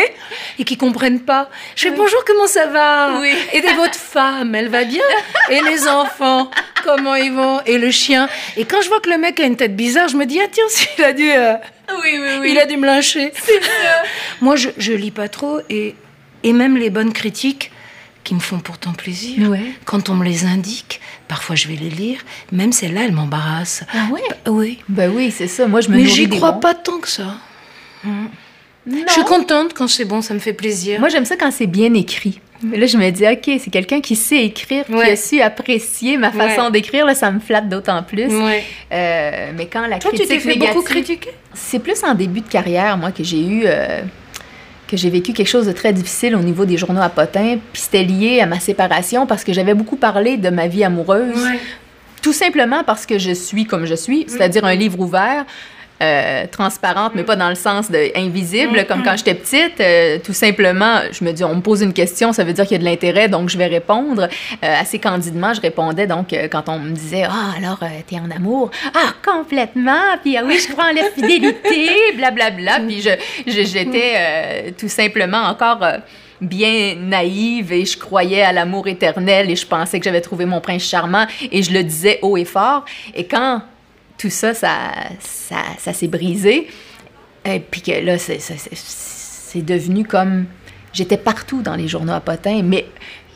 et 0.59 0.65
qui 0.65 0.75
comprennent 0.75 1.21
pas. 1.21 1.49
Je 1.77 1.83
fais 1.83 1.91
bonjour, 1.95 2.23
comment 2.27 2.45
ça 2.47 2.67
va 2.67 3.19
Oui. 3.21 3.31
Et 3.53 3.61
de 3.61 3.75
votre 3.77 3.95
femme, 3.95 4.53
elle 4.53 4.67
va 4.67 4.83
bien 4.83 5.01
Et 5.49 5.61
les 5.61 5.87
enfants, 5.87 6.51
comment 6.83 7.15
ils 7.15 7.31
vont? 7.31 7.61
Et 7.65 7.77
le 7.77 7.89
chien 7.89 8.27
Et 8.57 8.65
quand 8.65 8.81
je 8.81 8.89
vois 8.89 8.99
que 8.99 9.09
le 9.09 9.17
mec 9.17 9.39
a 9.39 9.45
une 9.45 9.55
tête 9.55 9.75
bizarre, 9.77 10.09
je 10.09 10.17
me 10.17 10.25
dis, 10.25 10.39
ah 10.43 10.47
tiens, 10.51 10.65
il 10.97 11.03
a 11.03 11.13
dû, 11.13 11.31
euh, 11.31 11.53
Oui, 12.01 12.19
oui, 12.41 12.51
il 12.51 12.59
a 12.59 12.65
dû 12.65 12.77
me 12.77 12.85
lyncher. 12.85 13.31
Moi, 14.41 14.55
je, 14.55 14.69
je 14.77 14.93
lis 14.93 15.11
pas 15.11 15.27
trop 15.29 15.59
et, 15.69 15.95
et 16.43 16.53
même 16.53 16.77
les 16.77 16.89
bonnes 16.89 17.13
critiques 17.13 17.71
qui 18.23 18.35
me 18.35 18.39
font 18.39 18.59
pourtant 18.59 18.93
plaisir. 18.93 19.49
Ouais. 19.49 19.71
Quand 19.85 20.09
on 20.09 20.15
me 20.15 20.25
les 20.25 20.45
indique, 20.45 21.01
parfois 21.27 21.55
je 21.55 21.67
vais 21.67 21.75
les 21.75 21.89
lire. 21.89 22.19
Même 22.51 22.71
celle-là, 22.71 23.01
elle 23.05 23.11
m'embarrasse. 23.11 23.83
Ah 23.93 24.07
ouais? 24.11 24.21
Oui. 24.47 24.79
Ben 24.87 25.11
oui, 25.13 25.31
c'est 25.35 25.47
ça. 25.47 25.67
Moi, 25.67 25.81
je 25.81 25.89
me 25.89 25.97
Mais 25.97 26.05
j'y 26.05 26.29
crois 26.29 26.53
pas 26.59 26.73
tant 26.73 26.99
que 26.99 27.07
ça. 27.07 27.35
Non. 28.03 28.29
Je 29.07 29.11
suis 29.11 29.23
contente 29.23 29.73
quand 29.73 29.87
c'est 29.87 30.05
bon, 30.05 30.21
ça 30.21 30.33
me 30.33 30.39
fait 30.39 30.53
plaisir. 30.53 30.99
Moi, 30.99 31.09
j'aime 31.09 31.25
ça 31.25 31.35
quand 31.35 31.51
c'est 31.51 31.67
bien 31.67 31.93
écrit. 31.93 32.39
Mais 32.61 32.77
là, 32.77 32.85
je 32.87 32.97
me 32.97 33.09
dis, 33.09 33.25
OK, 33.25 33.59
c'est 33.63 33.69
quelqu'un 33.71 34.01
qui 34.01 34.15
sait 34.15 34.43
écrire, 34.45 34.85
qui 34.85 34.93
Ouais. 34.93 35.11
a 35.11 35.15
su 35.15 35.39
apprécier 35.41 36.17
ma 36.17 36.31
façon 36.31 36.63
Ouais. 36.65 36.71
d'écrire. 36.71 37.05
Là, 37.05 37.15
ça 37.15 37.31
me 37.31 37.39
flatte 37.39 37.69
d'autant 37.69 38.03
plus. 38.03 38.27
Ouais. 38.27 38.63
Euh, 38.91 39.51
mais 39.55 39.65
quand 39.67 39.81
la 39.87 39.97
Toi, 39.99 40.11
tu 40.11 40.17
critique 40.17 40.27
t'es 40.27 40.39
fait 40.39 40.49
négative... 40.49 40.73
beaucoup 40.75 40.85
critiquer? 40.85 41.29
C'est 41.53 41.79
plus 41.79 42.03
en 42.03 42.13
début 42.15 42.41
de 42.41 42.47
carrière, 42.49 42.97
moi, 42.97 43.11
que 43.11 43.23
j'ai 43.23 43.41
eu... 43.41 43.61
euh, 43.65 44.01
que 44.87 44.97
j'ai 44.97 45.11
vécu 45.11 45.33
quelque 45.33 45.47
chose 45.47 45.67
de 45.67 45.71
très 45.71 45.93
difficile 45.93 46.35
au 46.35 46.39
niveau 46.39 46.65
des 46.65 46.75
journaux 46.75 47.01
à 47.03 47.09
potins. 47.09 47.57
Puis 47.71 47.83
c'était 47.83 48.03
lié 48.03 48.39
à 48.41 48.47
ma 48.47 48.59
séparation 48.59 49.27
parce 49.27 49.43
que 49.43 49.53
j'avais 49.53 49.75
beaucoup 49.75 49.97
parlé 49.97 50.35
de 50.35 50.49
ma 50.49 50.67
vie 50.67 50.83
amoureuse. 50.83 51.47
Tout 52.23 52.33
simplement 52.33 52.83
parce 52.83 53.05
que 53.05 53.19
je 53.19 53.31
suis 53.31 53.65
comme 53.65 53.85
je 53.85 53.93
suis, 53.93 54.25
c'est-à-dire 54.27 54.65
un 54.65 54.73
livre 54.73 54.99
ouvert, 54.99 55.45
euh, 56.01 56.45
transparente, 56.51 57.11
mais 57.15 57.23
pas 57.23 57.35
dans 57.35 57.49
le 57.49 57.55
sens 57.55 57.91
de 57.91 58.11
invisible, 58.17 58.85
comme 58.87 59.03
quand 59.03 59.17
j'étais 59.17 59.35
petite. 59.35 59.79
euh, 59.81 60.17
tout 60.23 60.33
simplement, 60.33 60.99
je 61.11 61.23
me 61.23 61.31
dis, 61.31 61.43
on 61.43 61.55
me 61.55 61.61
pose 61.61 61.81
une 61.81 61.93
question, 61.93 62.31
ça 62.33 62.43
veut 62.43 62.53
dire 62.53 62.63
qu'il 62.65 62.73
y 62.73 62.75
a 62.75 62.79
de 62.79 62.85
l'intérêt, 62.85 63.27
donc 63.27 63.49
je 63.49 63.57
vais 63.57 63.67
répondre. 63.67 64.23
Euh, 64.63 64.75
assez 64.79 64.99
candidement, 64.99 65.53
je 65.53 65.61
répondais 65.61 66.07
donc 66.07 66.33
quand 66.51 66.69
on 66.69 66.79
me 66.79 66.91
disait, 66.91 67.23
ah, 67.27 67.53
alors, 67.57 67.79
euh, 67.83 67.87
t'es 68.07 68.17
en 68.17 68.31
amour? 68.31 68.71
Ah, 68.95 69.13
complètement! 69.25 70.17
Puis, 70.23 70.37
ah 70.37 70.43
oui, 70.45 70.57
je 70.65 70.71
crois 70.71 70.85
en 70.85 70.93
la 70.93 71.03
fidélité, 71.11 71.89
blablabla. 72.15 72.79
Puis, 72.87 73.01
je, 73.01 73.09
je- 73.45 73.63
j'étais 73.65 74.13
euh, 74.17 74.71
tout 74.77 74.89
simplement 74.89 75.43
encore. 75.49 75.79
bien 76.41 76.95
naïve 76.95 77.73
et 77.73 77.85
je 77.85 77.97
croyais 77.97 78.41
à 78.43 78.53
l'amour 78.53 78.87
éternel 78.87 79.51
et 79.51 79.57
je 79.57 79.65
pensais 79.67 79.99
que 79.99 80.05
j'avais 80.05 80.21
trouvé 80.21 80.45
mon 80.45 80.61
prince 80.61 80.83
charmant 80.83 81.25
et 81.51 81.61
je 81.63 81.73
le 81.73 81.83
disais 81.83 82.19
haut 82.21 82.37
et 82.37 82.45
fort. 82.45 82.85
Et 83.13 83.25
quand 83.25 83.61
tout 84.19 84.29
ça, 84.29 84.53
ça, 84.53 84.91
ça, 85.19 85.55
ça 85.79 85.93
s'est 85.93 86.07
brisé, 86.07 86.67
et 87.45 87.59
puis 87.59 87.81
que 87.81 88.05
là, 88.05 88.17
c'est, 88.19 89.61
devenu 89.61 90.05
comme... 90.05 90.45
J'étais 90.91 91.17
partout 91.17 91.61
dans 91.61 91.75
les 91.75 91.87
journaux 91.87 92.13
à 92.13 92.19
potins, 92.19 92.61
mais 92.63 92.85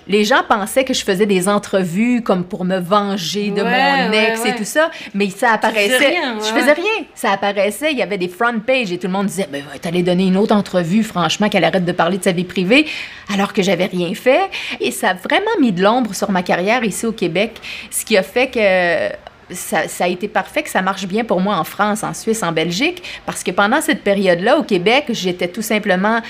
les 0.08 0.24
gens 0.26 0.42
pensaient 0.48 0.84
que 0.84 0.94
je 0.94 1.04
faisais 1.04 1.26
des 1.26 1.48
entrevues 1.48 2.22
comme 2.22 2.44
pour 2.44 2.66
me 2.66 2.80
venger 2.80 3.52
de 3.52 3.62
Ouais, 3.62 4.08
mon 4.08 4.12
ex 4.12 4.42
ouais. 4.42 4.50
et 4.50 4.56
tout 4.56 4.66
ça, 4.66 4.92
mais 5.14 5.30
ça 5.30 5.52
apparaissait... 5.54 5.98
rien, 5.98 6.38
je 6.40 6.60
faisais 6.60 6.74
rien. 6.74 7.06
Ça 7.16 7.32
apparaissait, 7.32 7.92
il 7.92 7.98
y 7.98 8.02
avait 8.02 8.18
des 8.18 8.28
front 8.28 8.60
pages 8.60 8.92
et 8.92 8.98
tout 8.98 9.08
le 9.08 9.14
monde 9.14 9.28
disait, 9.28 9.48
ben, 9.50 9.64
t'allais 9.82 10.04
donner 10.04 10.28
une 10.28 10.36
autre 10.36 10.56
entrevue, 10.56 11.04
franchement, 11.04 11.48
qu'elle 11.48 11.64
arrête 11.64 11.86
de 11.86 11.92
parler 11.92 12.18
de 12.18 12.24
sa 12.24 12.32
vie 12.32 12.44
privée, 12.44 12.86
alors 13.34 13.54
que 13.54 13.62
j'avais 13.62 13.86
rien 13.86 14.14
fait. 14.14 14.50
Et 14.82 14.92
ça 14.92 15.12
a 15.12 15.14
vraiment 15.14 15.58
mis 15.62 15.72
de 15.72 15.82
l'ombre 15.82 16.14
sur 16.14 16.32
ma 16.32 16.44
carrière 16.44 16.84
ici 16.84 17.06
au 17.06 17.14
Québec, 17.14 17.62
ce 17.90 18.04
qui 18.04 18.18
a 18.18 18.24
fait 18.24 18.48
que 18.48 19.16
ça, 19.52 19.88
ça 19.88 20.06
a 20.06 20.08
été 20.08 20.28
parfait, 20.28 20.64
que 20.64 20.70
ça 20.70 20.82
marche 20.82 21.06
bien 21.08 21.24
pour 21.24 21.42
moi 21.42 21.56
en 21.58 21.64
France, 21.64 22.04
en 22.04 22.14
Suisse, 22.14 22.44
en 22.44 22.52
Belgique, 22.52 23.04
parce 23.26 23.44
que 23.44 23.52
pendant 23.52 23.82
cette 23.82 24.04
période-là, 24.04 24.58
au 24.58 24.64
Québec, 24.64 25.06
j'étais 25.10 25.48
tout 25.48 25.62
simplement 25.62 26.22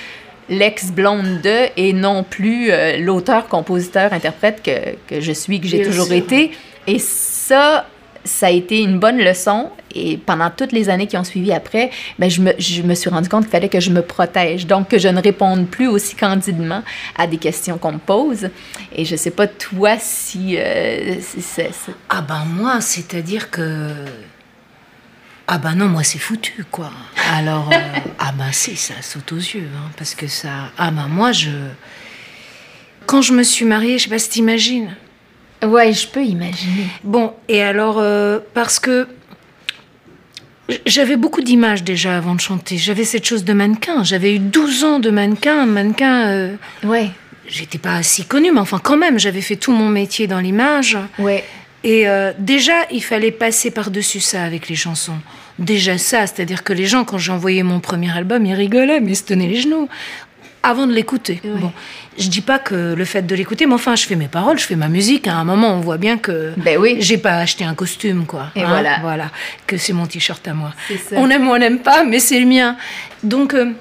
l'ex-blonde 0.49 1.41
de 1.41 1.69
et 1.77 1.93
non 1.93 2.23
plus 2.23 2.71
euh, 2.71 2.97
l'auteur, 2.97 3.47
compositeur, 3.47 4.13
interprète 4.13 4.61
que, 4.61 4.95
que 5.07 5.21
je 5.21 5.31
suis, 5.31 5.61
que 5.61 5.67
j'ai 5.67 5.83
toujours 5.83 6.07
sûr. 6.07 6.15
été. 6.15 6.51
Et 6.85 6.99
ça, 6.99 7.87
ça 8.25 8.47
a 8.47 8.49
été 8.49 8.81
une 8.81 8.99
bonne 8.99 9.17
leçon. 9.17 9.69
Et 9.95 10.17
pendant 10.17 10.49
toutes 10.49 10.71
les 10.71 10.89
années 10.89 11.05
qui 11.07 11.17
ont 11.17 11.23
suivi 11.23 11.51
après, 11.51 11.91
ben, 12.17 12.29
je, 12.29 12.41
me, 12.41 12.51
je 12.57 12.81
me 12.81 12.95
suis 12.95 13.09
rendu 13.09 13.29
compte 13.29 13.43
qu'il 13.43 13.51
fallait 13.51 13.69
que 13.69 13.79
je 13.79 13.91
me 13.91 14.01
protège. 14.01 14.65
Donc, 14.65 14.87
que 14.89 14.97
je 14.97 15.07
ne 15.07 15.21
réponde 15.21 15.67
plus 15.67 15.87
aussi 15.87 16.15
candidement 16.15 16.81
à 17.15 17.27
des 17.27 17.37
questions 17.37 17.77
qu'on 17.77 17.91
me 17.93 17.97
pose. 17.99 18.49
Et 18.95 19.05
je 19.05 19.15
sais 19.15 19.29
pas, 19.31 19.45
toi, 19.47 19.97
si... 19.99 20.57
euh, 20.57 21.15
si 21.21 21.41
c'est- 21.41 21.71
c'est- 21.73 21.91
Ah 22.09 22.21
ben 22.21 22.43
moi, 22.45 22.81
c'est-à-dire 22.81 23.51
que... 23.51 23.91
Ah 25.47 25.57
ben 25.57 25.75
non, 25.75 25.87
moi 25.87 26.03
c'est 26.03 26.19
foutu, 26.19 26.63
quoi. 26.71 26.89
Alors, 27.35 27.69
euh, 27.71 27.77
ah 28.19 28.31
ben 28.37 28.51
si, 28.51 28.75
ça 28.77 28.93
saute 29.01 29.31
aux 29.33 29.35
yeux, 29.37 29.67
hein, 29.77 29.89
parce 29.97 30.15
que 30.15 30.25
ça... 30.27 30.71
Ah 30.77 30.89
ben 30.89 31.07
moi, 31.07 31.31
je... 31.33 31.49
Quand 33.05 33.21
je 33.21 33.33
me 33.33 33.43
suis 33.43 33.65
mariée, 33.65 33.97
je 33.99 34.05
sais 34.05 34.09
pas 34.09 34.17
si 34.19 34.29
t'imagines. 34.29 34.95
Ouais, 35.65 35.93
je 35.93 36.07
peux 36.07 36.23
imaginer. 36.23 36.87
Bon, 37.03 37.33
et 37.47 37.61
alors, 37.61 37.97
euh, 37.99 38.39
parce 38.53 38.79
que 38.79 39.07
j'avais 40.85 41.17
beaucoup 41.17 41.41
d'images 41.41 41.83
déjà 41.83 42.17
avant 42.17 42.35
de 42.35 42.39
chanter. 42.41 42.77
J'avais 42.77 43.03
cette 43.03 43.25
chose 43.25 43.43
de 43.43 43.53
mannequin. 43.53 44.03
J'avais 44.03 44.35
eu 44.35 44.39
12 44.39 44.83
ans 44.83 44.99
de 44.99 45.09
mannequin. 45.09 45.65
Mannequin, 45.65 46.27
euh, 46.29 46.55
Ouais, 46.83 47.09
j'étais 47.47 47.77
pas 47.77 48.01
si 48.03 48.23
connue, 48.25 48.51
mais 48.51 48.59
enfin 48.61 48.79
quand 48.81 48.97
même, 48.97 49.19
j'avais 49.19 49.41
fait 49.41 49.57
tout 49.57 49.71
mon 49.73 49.89
métier 49.89 50.27
dans 50.27 50.39
l'image. 50.39 50.97
ouais. 51.19 51.43
Et 51.85 52.07
euh, 52.07 52.31
déjà, 52.39 52.85
il 52.91 53.03
fallait 53.03 53.29
passer 53.31 53.69
par-dessus 53.69 54.21
ça 54.21 54.41
avec 54.45 54.69
les 54.69 54.75
chansons. 54.75 55.17
Déjà 55.59 55.97
ça, 55.97 56.25
c'est-à-dire 56.27 56.63
que 56.63 56.71
les 56.71 56.85
gens, 56.85 57.03
quand 57.03 57.17
j'ai 57.17 57.33
envoyé 57.33 57.61
mon 57.61 57.81
premier 57.81 58.09
album, 58.15 58.45
ils 58.45 58.53
rigolaient, 58.53 59.01
mais 59.01 59.11
ils 59.11 59.15
se 59.17 59.23
tenaient 59.23 59.47
les 59.49 59.59
genoux. 59.59 59.89
Avant 60.65 60.87
de 60.87 60.93
l'écouter. 60.93 61.41
Bon, 61.43 61.73
je 62.17 62.27
dis 62.29 62.41
pas 62.41 62.59
que 62.59 62.93
le 62.93 63.05
fait 63.05 63.21
de 63.23 63.35
l'écouter, 63.35 63.65
mais 63.65 63.73
enfin, 63.73 63.95
je 63.95 64.05
fais 64.05 64.15
mes 64.15 64.27
paroles, 64.27 64.59
je 64.59 64.65
fais 64.65 64.75
ma 64.75 64.87
musique. 64.87 65.27
À 65.27 65.35
un 65.35 65.43
moment, 65.43 65.69
on 65.75 65.79
voit 65.79 65.97
bien 65.97 66.17
que 66.17 66.53
Ben 66.57 66.77
oui. 66.77 66.97
j'ai 66.99 67.17
pas 67.17 67.35
acheté 67.37 67.63
un 67.63 67.73
costume, 67.75 68.25
quoi. 68.25 68.47
Et 68.55 68.61
Hein, 68.61 68.67
voilà. 68.69 68.99
Voilà, 69.01 69.31
que 69.67 69.77
c'est 69.77 69.93
mon 69.93 70.05
t-shirt 70.05 70.47
à 70.47 70.53
moi. 70.53 70.73
On 71.13 71.29
aime 71.29 71.47
ou 71.47 71.51
on 71.51 71.57
n'aime 71.57 71.79
pas, 71.79 72.03
mais 72.03 72.19
c'est 72.19 72.39
le 72.39 72.45
mien. 72.45 72.77
Donc, 73.23 73.53
euh, 73.53 73.71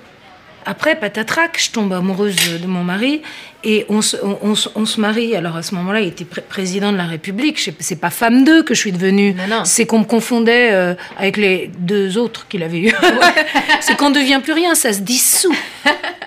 Après, 0.67 0.95
patatrac, 0.97 1.59
je 1.63 1.71
tombe 1.71 1.93
amoureuse 1.93 2.37
de 2.61 2.67
mon 2.67 2.85
mari 2.85 3.23
et 3.65 3.85
on 3.89 4.03
se, 4.03 4.17
on, 4.23 4.39
on 4.43 4.55
se- 4.55 4.69
on 4.75 4.87
se 4.87 5.01
marie. 5.01 5.35
Alors 5.37 5.57
à 5.57 5.63
ce 5.63 5.75
moment-là, 5.75 6.01
il 6.01 6.09
était 6.09 6.25
pré- 6.25 6.41
président 6.43 6.93
de 6.93 6.97
la 6.97 7.05
République. 7.07 7.71
C'est 7.81 8.01
pas 8.01 8.11
femme 8.11 8.45
d'eux 8.45 8.63
que 8.63 8.75
je 8.75 8.81
suis 8.81 8.93
devenue. 8.93 9.35
C'est 9.65 9.87
qu'on 9.87 10.01
me 10.01 10.05
confondait 10.05 10.71
euh, 10.73 10.95
avec 11.19 11.37
les 11.37 11.71
deux 11.79 12.19
autres 12.19 12.47
qu'il 12.49 12.63
avait 12.63 12.79
eu. 12.81 12.93
c'est 13.81 13.97
qu'on 13.97 14.11
ne 14.11 14.15
devient 14.15 14.41
plus 14.43 14.53
rien, 14.53 14.75
ça 14.75 14.93
se 14.93 15.01
dissout. 15.01 15.55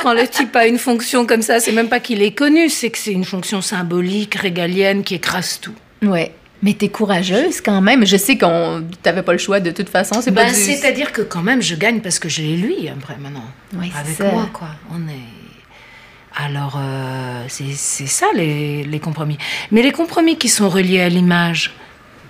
Quand 0.01 0.13
le 0.13 0.27
type 0.27 0.55
a 0.55 0.67
une 0.67 0.77
fonction 0.77 1.25
comme 1.25 1.41
ça, 1.41 1.59
c'est 1.59 1.71
même 1.71 1.89
pas 1.89 1.99
qu'il 1.99 2.21
est 2.21 2.31
connu, 2.33 2.69
c'est 2.69 2.89
que 2.89 2.97
c'est 2.97 3.11
une 3.13 3.25
fonction 3.25 3.61
symbolique, 3.61 4.35
régalienne, 4.35 5.03
qui 5.03 5.15
écrase 5.15 5.59
tout. 5.61 5.73
Ouais. 6.03 6.31
Mais 6.65 6.73
t'es 6.73 6.89
courageuse 6.89 7.61
quand 7.61 7.79
même. 7.79 8.05
Je 8.05 8.17
sais 8.17 8.37
qu'on 8.37 8.83
t'avais 9.03 9.21
pas 9.21 9.31
le 9.33 9.37
choix 9.37 9.59
de 9.61 9.71
toute 9.71 9.87
façon. 9.87 10.21
C'est 10.21 10.31
Ben, 10.31 10.45
pas 10.47 10.51
du... 10.51 10.55
C'est-à-dire 10.59 11.11
que 11.13 11.21
quand 11.21 11.43
même, 11.43 11.61
je 11.61 11.75
gagne 11.75 11.99
parce 12.01 12.19
que 12.19 12.27
je 12.27 12.41
l'ai 12.41 12.57
lui 12.57 12.89
après 12.89 13.15
maintenant. 13.19 13.45
Avec 13.73 14.17
ça. 14.17 14.31
moi, 14.31 14.49
quoi. 14.51 14.69
On 14.91 15.07
est. 15.07 16.43
Alors, 16.43 16.75
euh, 16.77 17.43
c'est 17.47 17.71
c'est 17.71 18.07
ça 18.07 18.25
les, 18.35 18.83
les 18.83 18.99
compromis. 18.99 19.37
Mais 19.71 19.81
les 19.81 19.91
compromis 19.91 20.37
qui 20.37 20.49
sont 20.49 20.67
reliés 20.67 21.01
à 21.01 21.07
l'image, 21.09 21.71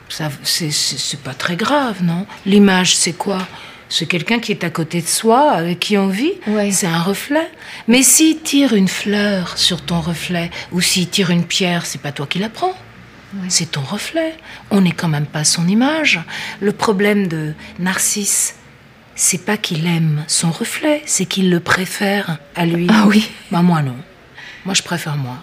ça, 0.09 0.29
c'est- 0.43 0.69
c'est 0.71 0.97
c'est 0.99 1.19
pas 1.21 1.33
très 1.33 1.55
grave, 1.55 2.03
non? 2.03 2.27
L'image, 2.45 2.95
c'est 2.95 3.13
quoi? 3.13 3.39
C'est 3.89 4.05
quelqu'un 4.07 4.39
qui 4.39 4.51
est 4.51 4.63
à 4.63 4.69
côté 4.69 5.01
de 5.01 5.07
soi, 5.07 5.51
avec 5.51 5.79
qui 5.79 5.97
on 5.97 6.07
vit? 6.07 6.33
C'est 6.71 6.87
un 6.87 7.01
reflet? 7.01 7.49
Mais 7.87 8.03
s'il 8.03 8.41
tire 8.41 8.73
une 8.73 8.87
fleur 8.87 9.57
sur 9.57 9.81
ton 9.81 10.01
reflet, 10.01 10.51
ou 10.71 10.81
s'il 10.81 11.07
tire 11.09 11.29
une 11.31 11.45
pierre, 11.45 11.85
c'est 11.85 12.01
pas 12.01 12.11
toi 12.11 12.27
qui 12.27 12.39
la 12.39 12.49
prends. 12.49 12.73
C'est 13.49 13.71
ton 13.71 13.81
reflet. 13.81 14.33
On 14.71 14.81
n'est 14.81 14.91
quand 14.91 15.07
même 15.07 15.25
pas 15.25 15.43
son 15.43 15.67
image. 15.67 16.19
Le 16.61 16.71
problème 16.71 17.27
de 17.27 17.53
Narcisse, 17.79 18.55
c'est 19.15 19.45
pas 19.45 19.57
qu'il 19.57 19.85
aime 19.87 20.23
son 20.27 20.51
reflet, 20.51 21.01
c'est 21.05 21.25
qu'il 21.25 21.49
le 21.49 21.59
préfère 21.59 22.37
à 22.55 22.65
lui. 22.65 22.87
Ah 22.89 23.05
oui. 23.07 23.29
Bah 23.51 23.61
moi 23.61 23.81
non. 23.81 23.95
Moi 24.65 24.73
je 24.73 24.83
préfère 24.83 25.15
moi 25.17 25.37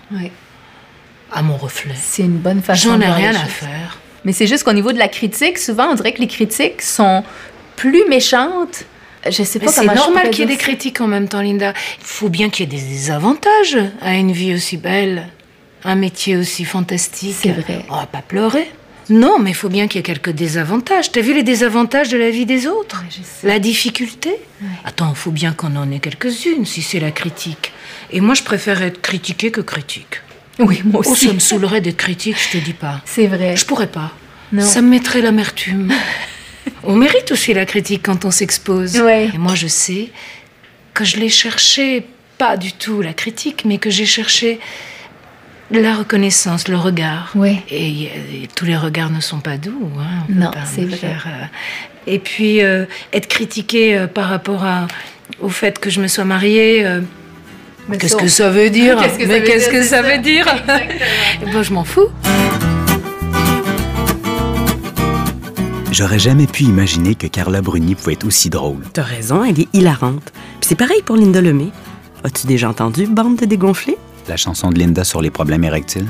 à 1.33 1.43
mon 1.43 1.57
reflet. 1.57 1.95
C'est 2.01 2.23
une 2.23 2.39
bonne 2.39 2.63
façon 2.63 2.91
J'en 2.91 2.99
de 2.99 3.05
ai 3.05 3.11
rien 3.11 3.35
à 3.35 3.47
faire. 3.47 3.99
Mais 4.25 4.33
c'est 4.33 4.47
juste 4.47 4.65
qu'au 4.65 4.73
niveau 4.73 4.93
de 4.93 4.99
la 4.99 5.09
critique, 5.09 5.59
souvent, 5.59 5.91
on 5.91 5.95
dirait 5.95 6.13
que 6.13 6.21
les 6.21 6.29
critiques 6.29 6.83
sont 6.83 7.25
plus 7.77 8.07
méchantes. 8.09 8.85
Je 9.29 9.43
sais 9.43 9.59
pas 9.59 9.71
c'est 9.71 9.87
normal 9.87 10.31
qu'il 10.31 10.41
y 10.41 10.43
ait 10.43 10.47
des 10.47 10.57
critiques 10.57 11.01
en 11.01 11.07
même 11.07 11.29
temps, 11.29 11.41
Linda. 11.41 11.73
Il 12.01 12.07
faut 12.07 12.29
bien 12.29 12.51
qu'il 12.51 12.71
y 12.71 12.75
ait 12.75 12.79
des 12.79 12.85
désavantages 12.85 13.79
à 14.01 14.15
une 14.15 14.33
vie 14.33 14.55
aussi 14.55 14.77
belle, 14.77 15.29
un 15.85 15.95
métier 15.95 16.37
aussi 16.37 16.65
fantastique. 16.65 17.37
C'est 17.41 17.53
vrai. 17.53 17.85
On 17.89 17.97
va 17.97 18.07
pas 18.07 18.23
pleurer. 18.23 18.71
Non, 19.11 19.39
mais 19.41 19.51
il 19.51 19.55
faut 19.57 19.69
bien 19.69 19.89
qu'il 19.89 19.99
y 19.99 20.01
ait 20.01 20.05
quelques 20.05 20.31
désavantages. 20.31 21.11
T'as 21.11 21.21
vu 21.21 21.35
les 21.35 21.43
désavantages 21.43 22.09
de 22.09 22.17
la 22.17 22.31
vie 22.31 22.47
des 22.47 22.67
autres. 22.69 23.03
La 23.43 23.59
difficulté 23.59 24.31
Attends, 24.85 25.11
il 25.11 25.17
faut 25.17 25.33
bien 25.33 25.53
qu'on 25.53 25.75
en 25.77 25.91
ait 25.91 25.99
quelques-unes 25.99 26.65
si 26.65 26.83
c'est 26.83 27.01
la 27.01 27.11
critique. 27.11 27.73
Et 28.13 28.21
moi, 28.21 28.35
je 28.35 28.43
préfère 28.43 28.81
être 28.83 29.01
critiquée 29.03 29.51
que 29.51 29.61
critique. 29.61 30.21
Oui, 30.61 30.83
moi 30.85 31.03
Oh, 31.05 31.11
aussi. 31.11 31.27
ça 31.27 31.33
me 31.33 31.41
saoulerait 31.41 31.81
d'être 31.81 31.97
critique, 31.97 32.37
je 32.39 32.59
te 32.59 32.63
dis 32.65 32.75
pas. 32.75 33.01
C'est 33.05 33.27
vrai. 33.27 33.57
Je 33.57 33.65
pourrais 33.67 33.89
pas. 33.89 34.13
Non. 34.53 34.63
Ça 34.65 34.83
me 34.83 34.89
mettrait 34.89 35.21
l'amertume. 35.21 35.93
on 36.85 36.95
mérite 36.95 37.33
aussi 37.33 37.55
la 37.55 37.67
critique 37.67 38.03
quand 38.05 38.25
on 38.25 38.31
s'expose. 38.31 38.99
Ouais. 39.01 39.31
Et 39.35 39.39
moi, 39.39 39.55
je 39.57 39.67
sais 39.67 40.11
que 40.95 41.05
je 41.05 41.17
l'ai 41.17 41.29
cherché, 41.31 42.07
pas 42.39 42.57
du 42.57 42.73
tout 42.73 43.03
la 43.03 43.15
critique, 43.15 43.65
mais 43.65 43.79
que 43.79 43.91
j'ai 43.91 44.07
cherché 44.07 44.61
la 45.81 45.95
reconnaissance, 45.95 46.69
le 46.69 46.77
regard. 46.77 47.33
Ouais. 47.35 47.63
Et, 47.71 48.03
et 48.05 48.49
tous 48.55 48.65
les 48.65 48.77
regards 48.77 49.11
ne 49.11 49.21
sont 49.21 49.41
pas 49.41 49.57
doux. 49.57 49.91
hein, 49.99 50.25
Non, 50.29 50.51
pas 50.51 50.65
c'est 50.65 50.85
vrai. 50.85 50.97
faire, 50.97 51.27
euh, 51.29 51.45
Et 52.13 52.19
puis, 52.19 52.63
euh, 52.63 52.85
être 53.13 53.27
critiqué 53.29 53.97
euh, 53.97 54.07
par 54.07 54.29
rapport 54.29 54.65
à, 54.65 54.87
au 55.41 55.49
fait 55.49 55.79
que 55.79 55.89
je 55.91 56.01
me 56.01 56.09
sois 56.09 56.25
mariée. 56.25 56.85
euh, 56.85 57.01
Mais 57.89 57.99
Qu'est-ce 57.99 58.17
que 58.17 58.29
ça 58.29 58.51
veut 58.51 58.71
dire? 58.71 58.97
Qu'est-ce 58.99 59.19
que 59.19 59.23
ça 59.23 59.29
Mais 59.29 59.41
veut 59.41 59.47
qu'est-ce 59.47 59.71
dire, 59.71 59.81
que 59.81 59.85
ça 59.87 59.97
ça. 59.97 60.03
veut 60.03 60.19
dire? 60.23 60.47
Eh 61.43 61.47
ben, 61.53 61.63
je 61.63 61.73
m'en 61.73 61.85
fous. 61.85 62.09
J'aurais 65.91 66.19
jamais 66.19 66.47
pu 66.47 66.63
imaginer 66.65 67.15
que 67.15 67.27
Carla 67.27 67.61
Bruni 67.61 67.95
pouvait 67.95 68.15
être 68.15 68.25
aussi 68.27 68.49
drôle. 68.49 68.81
T'as 68.95 69.03
raison, 69.03 69.45
elle 69.45 69.61
est 69.61 69.69
hilarante. 69.75 70.33
Puis 70.61 70.69
c'est 70.69 70.75
pareil 70.75 71.03
pour 71.05 71.17
Linda 71.17 71.41
Lemay. 71.43 71.69
As-tu 72.25 72.47
déjà 72.47 72.71
entendu 72.71 73.07
Bande 73.07 73.37
de 73.37 73.45
dégonflés? 73.45 73.99
La 74.29 74.37
chanson 74.37 74.71
de 74.71 74.79
Linda 74.79 75.05
sur 75.05 75.21
les 75.21 75.31
problèmes 75.31 75.65
érectiles? 75.65 76.07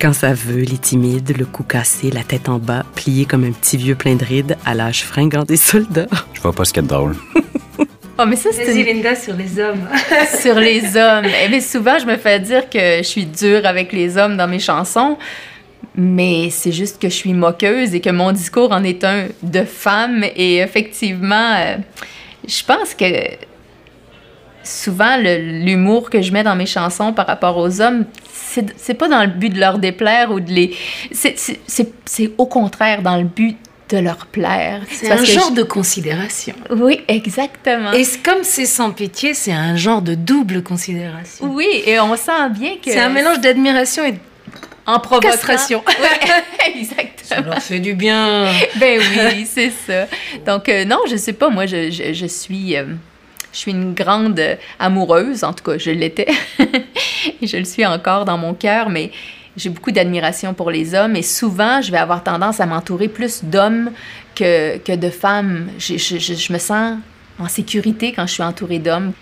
Quand 0.00 0.12
ça 0.12 0.32
veut, 0.32 0.60
les 0.62 0.78
timides, 0.78 1.36
le 1.36 1.44
cou 1.44 1.64
cassé, 1.64 2.10
la 2.10 2.22
tête 2.22 2.48
en 2.48 2.58
bas, 2.58 2.84
plié 2.94 3.24
comme 3.24 3.44
un 3.44 3.50
petit 3.52 3.76
vieux 3.76 3.96
plein 3.96 4.14
de 4.14 4.24
rides 4.24 4.56
à 4.64 4.74
l'âge 4.74 5.02
fringant 5.02 5.44
des 5.44 5.56
soldats. 5.56 6.06
Je 6.34 6.40
vois 6.40 6.52
pas 6.52 6.64
ce 6.64 6.72
qu'il 6.72 6.82
y 6.82 6.86
a 6.86 6.88
de 6.88 6.94
drôle. 6.94 7.16
Oh, 8.20 8.24
mais 8.26 8.36
ça, 8.36 8.50
c'est 8.52 8.64
Vas-y, 8.64 8.80
une- 8.80 8.86
Linda, 8.96 9.14
sur 9.16 9.34
les 9.34 9.58
hommes. 9.60 9.88
sur 10.40 10.54
les 10.56 10.96
hommes. 10.96 11.26
Eh 11.44 11.48
bien, 11.48 11.60
souvent, 11.60 11.98
je 11.98 12.06
me 12.06 12.16
fais 12.16 12.38
dire 12.40 12.68
que 12.68 12.98
je 12.98 13.02
suis 13.04 13.26
dure 13.26 13.64
avec 13.64 13.92
les 13.92 14.16
hommes 14.16 14.36
dans 14.36 14.46
mes 14.48 14.58
chansons, 14.60 15.16
mais 15.96 16.50
c'est 16.50 16.72
juste 16.72 17.00
que 17.00 17.08
je 17.08 17.14
suis 17.14 17.32
moqueuse 17.32 17.94
et 17.94 18.00
que 18.00 18.10
mon 18.10 18.30
discours 18.32 18.70
en 18.72 18.84
est 18.84 19.02
un 19.04 19.26
de 19.42 19.62
femme. 19.64 20.24
Et 20.36 20.58
effectivement, 20.58 21.54
euh, 21.58 21.76
je 22.46 22.62
pense 22.64 22.94
que 22.94 23.04
souvent, 24.68 25.16
l'humour 25.18 26.10
que 26.10 26.20
je 26.22 26.32
mets 26.32 26.42
dans 26.44 26.56
mes 26.56 26.66
chansons 26.66 27.12
par 27.12 27.26
rapport 27.26 27.56
aux 27.56 27.80
hommes, 27.80 28.04
c'est 28.76 28.94
pas 28.94 29.08
dans 29.08 29.20
le 29.22 29.28
but 29.28 29.50
de 29.50 29.58
leur 29.60 29.78
déplaire 29.78 30.30
ou 30.30 30.40
de 30.40 30.50
les. 30.50 30.76
c'est- 31.12 31.58
au 32.38 32.46
contraire 32.46 33.02
dans 33.02 33.16
le 33.16 33.24
but 33.24 33.56
de 33.90 33.98
leur 33.98 34.26
plaire. 34.26 34.82
C'est 34.90 35.10
un 35.10 35.24
genre 35.24 35.48
je- 35.50 35.54
de 35.54 35.62
considération. 35.62 36.54
Oui, 36.70 37.00
exactement. 37.08 37.92
Et 37.92 38.04
comme 38.22 38.42
c'est 38.42 38.66
sans 38.66 38.90
pitié, 38.90 39.32
c'est 39.32 39.52
un 39.52 39.76
genre 39.76 40.02
de 40.02 40.14
double 40.14 40.62
considération. 40.62 41.46
Oui, 41.50 41.66
et 41.86 41.98
on 41.98 42.14
sent 42.16 42.50
bien 42.50 42.72
que. 42.84 42.90
C'est 42.90 43.00
un 43.00 43.08
mélange 43.08 43.40
d'admiration 43.40 44.04
et 44.04 44.12
de 44.12 44.18
En 44.86 44.98
castration. 45.20 45.82
Ouais, 45.86 45.94
Ça 46.58 46.68
exactement. 46.68 47.54
leur 47.54 47.62
fait 47.62 47.80
du 47.80 47.94
bien. 47.94 48.46
Ben 48.76 49.00
oui, 49.00 49.46
c'est 49.50 49.72
ça. 49.86 50.06
Donc, 50.46 50.68
euh, 50.68 50.84
non, 50.84 50.98
je 51.10 51.16
sais 51.16 51.32
pas, 51.34 51.48
moi, 51.48 51.64
je, 51.66 51.90
je, 51.90 52.12
je 52.12 52.26
suis. 52.26 52.76
euh, 52.76 52.84
je 53.58 53.62
suis 53.62 53.72
une 53.72 53.92
grande 53.92 54.40
amoureuse, 54.78 55.42
en 55.42 55.52
tout 55.52 55.64
cas, 55.64 55.78
je 55.78 55.90
l'étais. 55.90 56.28
et 57.42 57.46
je 57.46 57.56
le 57.56 57.64
suis 57.64 57.84
encore 57.84 58.24
dans 58.24 58.38
mon 58.38 58.54
cœur, 58.54 58.88
mais 58.88 59.10
j'ai 59.56 59.68
beaucoup 59.68 59.90
d'admiration 59.90 60.54
pour 60.54 60.70
les 60.70 60.94
hommes 60.94 61.16
et 61.16 61.22
souvent, 61.22 61.82
je 61.82 61.90
vais 61.90 61.98
avoir 61.98 62.22
tendance 62.22 62.60
à 62.60 62.66
m'entourer 62.66 63.08
plus 63.08 63.42
d'hommes 63.42 63.90
que, 64.36 64.78
que 64.78 64.94
de 64.94 65.10
femmes. 65.10 65.70
Je, 65.78 66.52
me 66.52 66.58
sens 66.58 66.98
en 67.40 67.48
sécurité 67.48 68.12
quand 68.12 68.28
je 68.28 68.34
suis 68.34 68.44
entourée 68.44 68.78
d'hommes. 68.78 69.12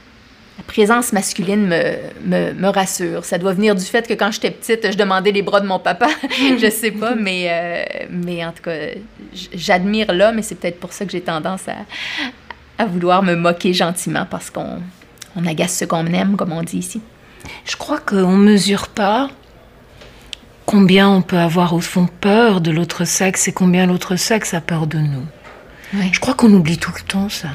La 0.58 0.64
présence 0.64 1.14
masculine 1.14 1.66
me, 1.66 1.94
me, 2.26 2.52
me 2.52 2.68
rassure. 2.68 3.24
Ça 3.24 3.38
doit 3.38 3.54
venir 3.54 3.74
du 3.74 3.84
fait 3.84 4.06
que 4.06 4.12
quand 4.12 4.30
j'étais 4.32 4.50
petite, 4.50 4.92
je 4.92 4.98
demandais 4.98 5.32
les 5.32 5.42
bras 5.42 5.60
de 5.60 5.66
mon 5.66 5.78
papa. 5.78 6.08
je 6.58 6.70
sais 6.70 6.90
pas, 6.90 7.14
mais, 7.14 7.46
euh, 7.48 8.06
mais 8.10 8.44
en 8.44 8.52
tout 8.52 8.62
cas, 8.62 8.76
j'admire 9.54 10.12
l'homme 10.12 10.38
et 10.38 10.42
c'est 10.42 10.56
peut-être 10.56 10.78
pour 10.78 10.92
ça 10.92 11.06
que 11.06 11.12
j'ai 11.12 11.22
tendance 11.22 11.68
à, 11.68 11.76
à 12.78 12.86
vouloir 12.86 13.22
me 13.22 13.34
moquer 13.34 13.72
gentiment 13.72 14.26
parce 14.30 14.50
qu'on 14.50 14.80
on 15.36 15.46
agace 15.46 15.76
ce 15.78 15.84
qu'on 15.84 16.06
aime, 16.06 16.36
comme 16.36 16.52
on 16.52 16.62
dit 16.62 16.78
ici. 16.78 17.00
Je 17.64 17.76
crois 17.76 17.98
qu'on 17.98 18.36
ne 18.36 18.44
mesure 18.50 18.88
pas 18.88 19.28
combien 20.64 21.08
on 21.08 21.22
peut 21.22 21.38
avoir 21.38 21.74
au 21.74 21.80
fond 21.80 22.08
peur 22.20 22.60
de 22.60 22.70
l'autre 22.70 23.04
sexe 23.04 23.46
et 23.48 23.52
combien 23.52 23.86
l'autre 23.86 24.16
sexe 24.16 24.52
a 24.54 24.60
peur 24.60 24.86
de 24.86 24.98
nous. 24.98 25.24
Je 26.12 26.18
crois 26.18 26.34
qu'on 26.34 26.52
oublie 26.52 26.78
tout 26.78 26.90
le 26.94 27.02
temps 27.02 27.28
ça. 27.28 27.48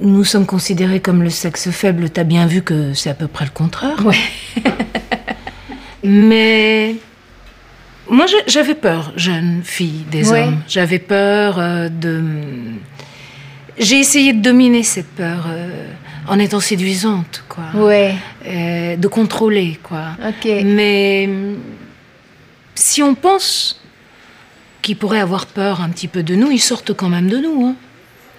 Nous 0.00 0.24
sommes 0.24 0.46
considérés 0.46 1.00
comme 1.00 1.22
le 1.22 1.28
sexe 1.30 1.70
faible. 1.70 2.08
T'as 2.08 2.24
bien 2.24 2.46
vu 2.46 2.62
que 2.62 2.94
c'est 2.94 3.10
à 3.10 3.14
peu 3.14 3.26
près 3.26 3.44
le 3.44 3.50
contraire. 3.50 4.04
Ouais. 4.06 4.16
Mais 6.02 6.96
moi, 8.08 8.26
j'avais 8.46 8.74
peur, 8.74 9.12
jeune 9.16 9.60
fille, 9.62 10.04
des 10.10 10.30
Ouais. 10.30 10.44
hommes. 10.44 10.60
J'avais 10.68 10.98
peur 10.98 11.58
euh, 11.58 11.88
de. 11.88 12.22
J'ai 13.80 13.98
essayé 13.98 14.32
de 14.32 14.40
dominer 14.42 14.82
cette 14.82 15.08
peur 15.08 15.46
euh, 15.48 15.86
en 16.28 16.38
étant 16.38 16.60
séduisante, 16.60 17.42
quoi. 17.48 17.64
Ouais, 17.74 18.14
Euh, 18.46 18.96
de 18.96 19.08
contrôler, 19.08 19.78
quoi. 19.82 20.10
ok. 20.26 20.50
Mais 20.64 21.28
si 22.74 23.02
on 23.02 23.14
pense 23.14 23.80
qu'ils 24.82 24.96
pourraient 24.96 25.20
avoir 25.20 25.46
peur 25.46 25.80
un 25.82 25.88
petit 25.90 26.08
peu 26.08 26.22
de 26.22 26.34
nous, 26.34 26.50
ils 26.50 26.60
sortent 26.60 26.94
quand 26.94 27.08
même 27.08 27.28
de 27.28 27.38
nous. 27.38 27.66
Hein. 27.66 27.74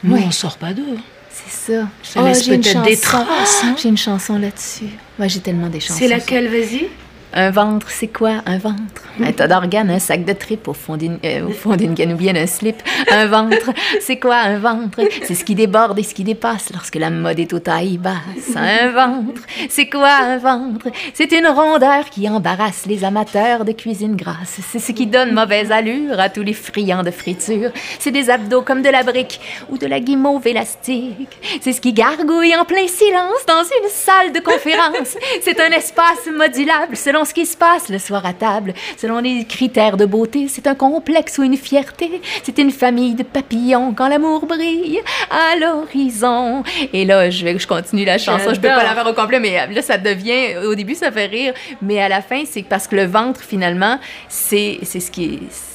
Nous, 0.03 0.15
Ouais. 0.15 0.23
on 0.25 0.31
sort 0.31 0.57
pas 0.57 0.73
d'eux. 0.73 0.97
C'est 1.29 1.71
ça. 1.73 1.87
Ça 2.03 2.21
laisse 2.23 2.43
j'ai 2.45 2.55
une 2.55 2.61
peut-être 2.61 2.81
des 2.83 2.97
traces, 2.97 3.61
hein. 3.63 3.75
J'ai 3.81 3.89
une 3.89 3.97
chanson 3.97 4.37
là-dessus. 4.37 4.89
Moi, 5.17 5.27
j'ai 5.27 5.39
tellement 5.39 5.67
des 5.69 5.79
chansons. 5.79 5.99
C'est 5.99 6.07
laquelle, 6.07 6.47
vas-y? 6.49 6.87
Un 7.33 7.49
ventre, 7.49 7.89
c'est 7.89 8.07
quoi 8.07 8.41
un 8.45 8.57
ventre? 8.57 9.03
Un 9.23 9.31
tas 9.31 9.47
d'organes, 9.47 9.89
un 9.89 9.99
sac 9.99 10.25
de 10.25 10.33
tripes 10.33 10.67
au 10.67 10.73
fond 10.73 10.97
d'une 10.97 11.17
euh, 11.23 11.95
canoubienne, 11.95 12.37
un 12.37 12.47
slip. 12.47 12.77
Un 13.09 13.27
ventre, 13.27 13.71
c'est 14.01 14.19
quoi 14.19 14.35
un 14.37 14.57
ventre? 14.57 14.99
C'est 15.23 15.35
ce 15.35 15.45
qui 15.45 15.55
déborde 15.55 15.97
et 15.99 16.03
ce 16.03 16.13
qui 16.13 16.23
dépasse 16.23 16.71
lorsque 16.73 16.95
la 16.95 17.09
mode 17.09 17.39
est 17.39 17.53
aux 17.53 17.59
tailles 17.59 17.97
basses. 17.97 18.55
Un 18.55 18.91
ventre, 18.91 19.41
c'est 19.69 19.89
quoi 19.89 20.11
un 20.11 20.37
ventre? 20.37 20.87
C'est 21.13 21.31
une 21.31 21.47
rondeur 21.47 22.09
qui 22.09 22.27
embarrasse 22.27 22.85
les 22.85 23.03
amateurs 23.03 23.63
de 23.63 23.71
cuisine 23.71 24.15
grasse. 24.15 24.59
C'est 24.69 24.79
ce 24.79 24.91
qui 24.91 25.07
donne 25.07 25.33
mauvaise 25.33 25.71
allure 25.71 26.19
à 26.19 26.29
tous 26.29 26.43
les 26.43 26.53
friands 26.53 27.03
de 27.03 27.11
friture. 27.11 27.71
C'est 27.99 28.11
des 28.11 28.29
abdos 28.29 28.63
comme 28.63 28.81
de 28.81 28.89
la 28.89 29.03
brique 29.03 29.39
ou 29.69 29.77
de 29.77 29.87
la 29.87 29.99
guimauve 29.99 30.47
élastique. 30.47 31.37
C'est 31.61 31.73
ce 31.73 31.81
qui 31.81 31.93
gargouille 31.93 32.55
en 32.55 32.65
plein 32.65 32.87
silence 32.87 33.45
dans 33.47 33.63
une 33.63 33.89
salle 33.89 34.33
de 34.33 34.39
conférence. 34.39 35.15
C'est 35.41 35.59
un 35.61 35.71
espace 35.71 36.27
modulable 36.35 36.95
selon 36.95 37.20
ce 37.25 37.33
qui 37.33 37.45
se 37.45 37.57
passe 37.57 37.89
le 37.89 37.99
soir 37.99 38.25
à 38.25 38.33
table, 38.33 38.73
selon 38.97 39.19
les 39.19 39.45
critères 39.45 39.97
de 39.97 40.05
beauté. 40.05 40.47
C'est 40.47 40.67
un 40.67 40.75
complexe 40.75 41.37
ou 41.37 41.43
une 41.43 41.57
fierté. 41.57 42.21
C'est 42.43 42.57
une 42.57 42.71
famille 42.71 43.15
de 43.15 43.23
papillons 43.23 43.93
quand 43.93 44.07
l'amour 44.07 44.45
brille 44.45 44.99
à 45.29 45.57
l'horizon. 45.57 46.63
Et 46.93 47.05
là, 47.05 47.29
je, 47.29 47.43
vais, 47.43 47.57
je 47.57 47.67
continue 47.67 48.05
la 48.05 48.17
chanson. 48.17 48.53
Je 48.53 48.59
peux 48.59 48.67
pas 48.67 48.83
la 48.83 48.93
faire 48.93 49.07
au 49.07 49.13
complet, 49.13 49.39
mais 49.39 49.67
là, 49.67 49.81
ça 49.81 49.97
devient. 49.97 50.57
Au 50.65 50.75
début, 50.75 50.95
ça 50.95 51.11
fait 51.11 51.25
rire, 51.25 51.53
mais 51.81 52.01
à 52.01 52.09
la 52.09 52.21
fin, 52.21 52.43
c'est 52.45 52.63
parce 52.63 52.87
que 52.87 52.95
le 52.95 53.05
ventre, 53.05 53.41
finalement, 53.41 53.99
c'est 54.29 54.79
c'est 54.83 54.99
ce 54.99 55.11
qui 55.11 55.25
est 55.25 55.70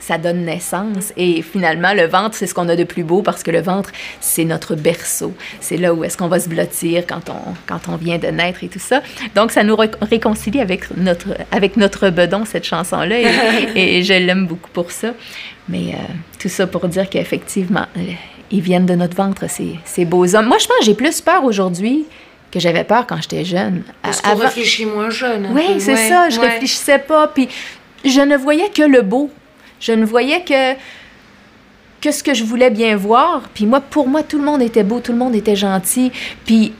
ça 0.00 0.18
donne 0.18 0.44
naissance. 0.44 1.12
Et 1.16 1.42
finalement, 1.42 1.92
le 1.94 2.06
ventre, 2.06 2.34
c'est 2.34 2.46
ce 2.46 2.54
qu'on 2.54 2.68
a 2.68 2.74
de 2.74 2.84
plus 2.84 3.04
beau 3.04 3.22
parce 3.22 3.42
que 3.42 3.50
le 3.50 3.60
ventre, 3.60 3.92
c'est 4.20 4.44
notre 4.44 4.74
berceau. 4.74 5.32
C'est 5.60 5.76
là 5.76 5.94
où 5.94 6.02
est-ce 6.04 6.16
qu'on 6.16 6.26
va 6.28 6.40
se 6.40 6.48
blottir 6.48 7.04
quand 7.06 7.30
on, 7.30 7.54
quand 7.66 7.88
on 7.88 7.96
vient 7.96 8.18
de 8.18 8.26
naître 8.28 8.64
et 8.64 8.68
tout 8.68 8.78
ça. 8.80 9.02
Donc, 9.34 9.52
ça 9.52 9.62
nous 9.62 9.76
ré- 9.76 9.90
réconcilie 10.00 10.60
avec 10.60 10.96
notre, 10.96 11.28
avec 11.52 11.76
notre 11.76 12.10
bedon, 12.10 12.44
cette 12.44 12.64
chanson-là. 12.64 13.18
Et, 13.20 13.28
et 13.98 14.02
je 14.02 14.14
l'aime 14.14 14.46
beaucoup 14.46 14.70
pour 14.70 14.90
ça. 14.90 15.12
Mais 15.68 15.92
euh, 15.94 15.96
tout 16.40 16.48
ça 16.48 16.66
pour 16.66 16.88
dire 16.88 17.08
qu'effectivement, 17.08 17.86
euh, 17.96 18.00
ils 18.50 18.60
viennent 18.62 18.86
de 18.86 18.94
notre 18.94 19.14
ventre, 19.16 19.48
ces, 19.48 19.76
ces 19.84 20.04
beaux 20.04 20.34
hommes. 20.34 20.46
Moi, 20.46 20.58
je 20.58 20.66
pense 20.66 20.78
que 20.80 20.84
j'ai 20.86 20.94
plus 20.94 21.20
peur 21.20 21.44
aujourd'hui 21.44 22.06
que 22.50 22.58
j'avais 22.58 22.82
peur 22.82 23.06
quand 23.06 23.16
j'étais 23.22 23.44
jeune. 23.44 23.82
Parce 24.02 24.20
qu'on 24.20 24.34
réfléchit 24.34 24.84
moins 24.86 25.10
jeune. 25.10 25.46
un 25.46 25.52
oui, 25.54 25.62
c'est 25.78 25.92
ouais, 25.94 26.08
ça. 26.08 26.28
Je 26.30 26.40
ouais. 26.40 26.48
réfléchissais 26.48 26.98
pas. 26.98 27.28
Puis 27.28 27.48
je 28.04 28.20
ne 28.20 28.36
voyais 28.36 28.70
que 28.70 28.82
le 28.82 29.02
beau. 29.02 29.30
Je 29.80 29.92
ne 29.92 30.04
voyais 30.04 30.42
que 30.42 30.74
que 32.00 32.12
ce 32.12 32.22
que 32.22 32.34
je 32.34 32.44
voulais 32.44 32.70
bien 32.70 32.96
voir. 32.96 33.50
Puis 33.52 33.66
moi, 33.66 33.80
pour 33.80 34.08
moi, 34.08 34.22
tout 34.22 34.38
le 34.38 34.44
monde 34.44 34.62
était 34.62 34.84
beau, 34.84 35.00
tout 35.00 35.12
le 35.12 35.18
monde 35.18 35.34
était 35.34 35.56
gentil. 35.56 36.12
Puis 36.46 36.72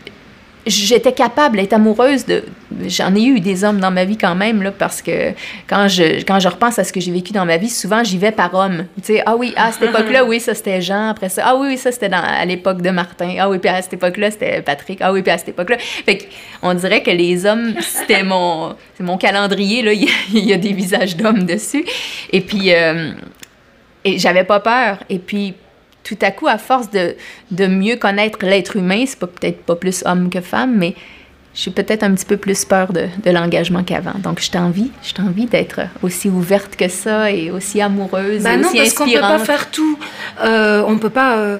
j'étais 0.66 1.12
capable 1.12 1.56
d'être 1.56 1.72
amoureuse 1.72 2.26
de. 2.26 2.44
J'en 2.86 3.14
ai 3.14 3.22
eu 3.24 3.40
des 3.40 3.64
hommes 3.64 3.80
dans 3.80 3.90
ma 3.90 4.04
vie 4.04 4.16
quand 4.16 4.34
même, 4.34 4.62
là, 4.62 4.70
parce 4.70 5.02
que 5.02 5.32
quand 5.66 5.88
je, 5.88 6.22
quand 6.24 6.38
je 6.38 6.48
repense 6.48 6.78
à 6.78 6.84
ce 6.84 6.92
que 6.92 7.00
j'ai 7.00 7.10
vécu 7.12 7.32
dans 7.32 7.44
ma 7.44 7.56
vie, 7.56 7.68
souvent 7.68 8.04
j'y 8.04 8.18
vais 8.18 8.30
par 8.32 8.54
homme. 8.54 8.86
Tu 9.02 9.14
sais, 9.14 9.22
ah 9.26 9.36
oui, 9.36 9.52
à 9.56 9.72
cette 9.72 9.82
époque-là, 9.88 10.24
oui, 10.24 10.38
ça 10.40 10.54
c'était 10.54 10.80
Jean. 10.80 11.08
Après 11.08 11.28
ça, 11.28 11.42
ah 11.46 11.56
oui, 11.56 11.68
oui, 11.70 11.78
ça 11.78 11.90
c'était 11.92 12.08
dans- 12.08 12.22
à 12.22 12.44
l'époque 12.44 12.82
de 12.82 12.90
Martin. 12.90 13.34
Ah 13.38 13.48
oui, 13.50 13.58
puis 13.58 13.68
à 13.70 13.80
cette 13.82 13.94
époque-là, 13.94 14.30
c'était 14.30 14.62
Patrick. 14.62 14.98
Ah 15.02 15.12
oui, 15.12 15.22
puis 15.22 15.32
à 15.32 15.38
cette 15.38 15.48
époque-là. 15.50 15.78
Fait 15.78 16.28
on 16.62 16.74
dirait 16.74 17.02
que 17.02 17.10
les 17.10 17.46
hommes, 17.46 17.74
c'était 17.80 18.22
mon, 18.22 18.74
c'est 18.96 19.02
mon 19.04 19.16
calendrier, 19.18 19.82
là. 19.82 19.92
Il 19.92 20.04
y 20.04 20.06
a, 20.08 20.12
il 20.34 20.44
y 20.44 20.52
a 20.52 20.56
des 20.58 20.72
visages 20.72 21.16
d'hommes 21.16 21.44
dessus. 21.44 21.84
Et 22.32 22.40
puis, 22.40 22.72
euh, 22.74 23.12
et 24.04 24.18
j'avais 24.18 24.44
pas 24.44 24.60
peur. 24.60 24.98
Et 25.08 25.18
puis, 25.18 25.54
tout 26.04 26.18
à 26.22 26.30
coup, 26.30 26.46
à 26.48 26.58
force 26.58 26.90
de, 26.90 27.14
de 27.50 27.66
mieux 27.66 27.96
connaître 27.96 28.38
l'être 28.42 28.76
humain, 28.76 29.04
c'est 29.06 29.18
pas, 29.18 29.26
peut-être 29.26 29.62
pas 29.64 29.76
plus 29.76 30.02
homme 30.06 30.30
que 30.30 30.40
femme, 30.40 30.74
mais 30.76 30.94
j'ai 31.54 31.70
peut-être 31.72 32.04
un 32.04 32.14
petit 32.14 32.24
peu 32.24 32.36
plus 32.36 32.64
peur 32.64 32.92
de, 32.92 33.06
de 33.24 33.30
l'engagement 33.30 33.82
qu'avant. 33.82 34.14
Donc, 34.22 34.40
je 34.40 34.50
t'envie, 34.50 34.90
je 35.02 35.12
t'envie 35.12 35.46
d'être 35.46 35.80
aussi 36.02 36.28
ouverte 36.28 36.76
que 36.76 36.88
ça 36.88 37.30
et 37.32 37.50
aussi 37.50 37.80
amoureuse 37.80 38.42
Bah 38.44 38.54
et 38.54 38.56
non, 38.56 38.68
aussi 38.68 38.76
parce 38.78 38.92
qu'on 38.94 39.06
peut 39.10 39.20
pas 39.20 39.38
faire 39.40 39.70
tout. 39.70 39.98
Euh, 40.44 40.84
on 40.86 40.96
peut 40.98 41.10
pas. 41.10 41.36
euh, 41.38 41.58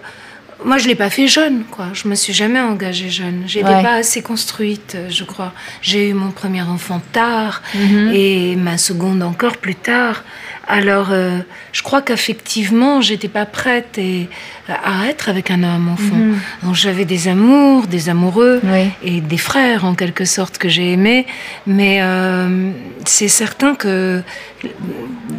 Moi, 0.64 0.76
je 0.78 0.86
l'ai 0.88 0.94
pas 0.94 1.10
fait 1.10 1.26
jeune, 1.26 1.64
quoi. 1.70 1.86
Je 1.94 2.06
me 2.06 2.14
suis 2.14 2.32
jamais 2.34 2.60
engagée 2.60 3.08
jeune. 3.10 3.44
J'étais 3.46 3.66
Ouais. 3.66 3.82
pas 3.82 3.94
assez 3.94 4.22
construite, 4.22 4.96
je 5.08 5.24
crois. 5.24 5.52
J'ai 5.82 6.10
eu 6.10 6.12
mon 6.14 6.30
premier 6.30 6.62
enfant 6.62 7.00
tard 7.12 7.62
Mhm. 7.74 8.10
et 8.14 8.56
ma 8.56 8.76
seconde 8.78 9.22
encore 9.22 9.56
plus 9.56 9.74
tard. 9.74 10.22
Alors, 10.70 11.08
euh, 11.10 11.38
je 11.72 11.82
crois 11.82 12.00
qu'affectivement, 12.00 13.00
j'étais 13.00 13.28
pas 13.28 13.44
prête 13.44 13.98
et, 13.98 14.28
à 14.68 15.08
être 15.08 15.28
avec 15.28 15.50
un 15.50 15.64
homme, 15.64 15.94
au 15.94 15.96
fond. 15.96 16.14
Mhm. 16.14 16.38
Donc, 16.62 16.74
j'avais 16.76 17.04
des 17.04 17.26
amours, 17.26 17.88
des 17.88 18.08
amoureux 18.08 18.60
Oui. 18.62 18.88
et 19.02 19.20
des 19.20 19.36
frères, 19.36 19.84
en 19.84 19.96
quelque 19.96 20.24
sorte, 20.24 20.58
que 20.58 20.68
j'ai 20.68 20.92
aimés. 20.92 21.26
Mais 21.66 21.98
euh, 22.02 22.70
c'est 23.04 23.26
certain 23.26 23.74
que 23.74 24.22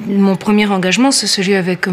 mon 0.07 0.35
premier 0.35 0.65
engagement, 0.67 1.11
c'est 1.11 1.27
celui 1.27 1.55
avec 1.55 1.87
euh, 1.87 1.91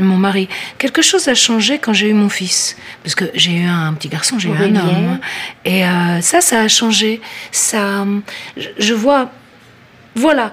mon 0.00 0.16
mari. 0.16 0.48
Quelque 0.78 1.02
chose 1.02 1.28
a 1.28 1.34
changé 1.34 1.78
quand 1.78 1.92
j'ai 1.92 2.08
eu 2.08 2.14
mon 2.14 2.28
fils. 2.28 2.76
Parce 3.04 3.14
que 3.14 3.26
j'ai 3.34 3.58
eu 3.58 3.64
un 3.64 3.92
petit 3.94 4.08
garçon, 4.08 4.40
j'ai 4.40 4.48
eu 4.48 4.56
un 4.56 4.74
homme. 4.74 5.20
Et 5.64 5.84
euh, 5.84 6.20
ça, 6.20 6.40
ça 6.40 6.60
a 6.62 6.68
changé. 6.68 7.20
Ça, 7.52 8.04
je 8.56 8.94
vois. 8.94 9.30
Voilà. 10.16 10.52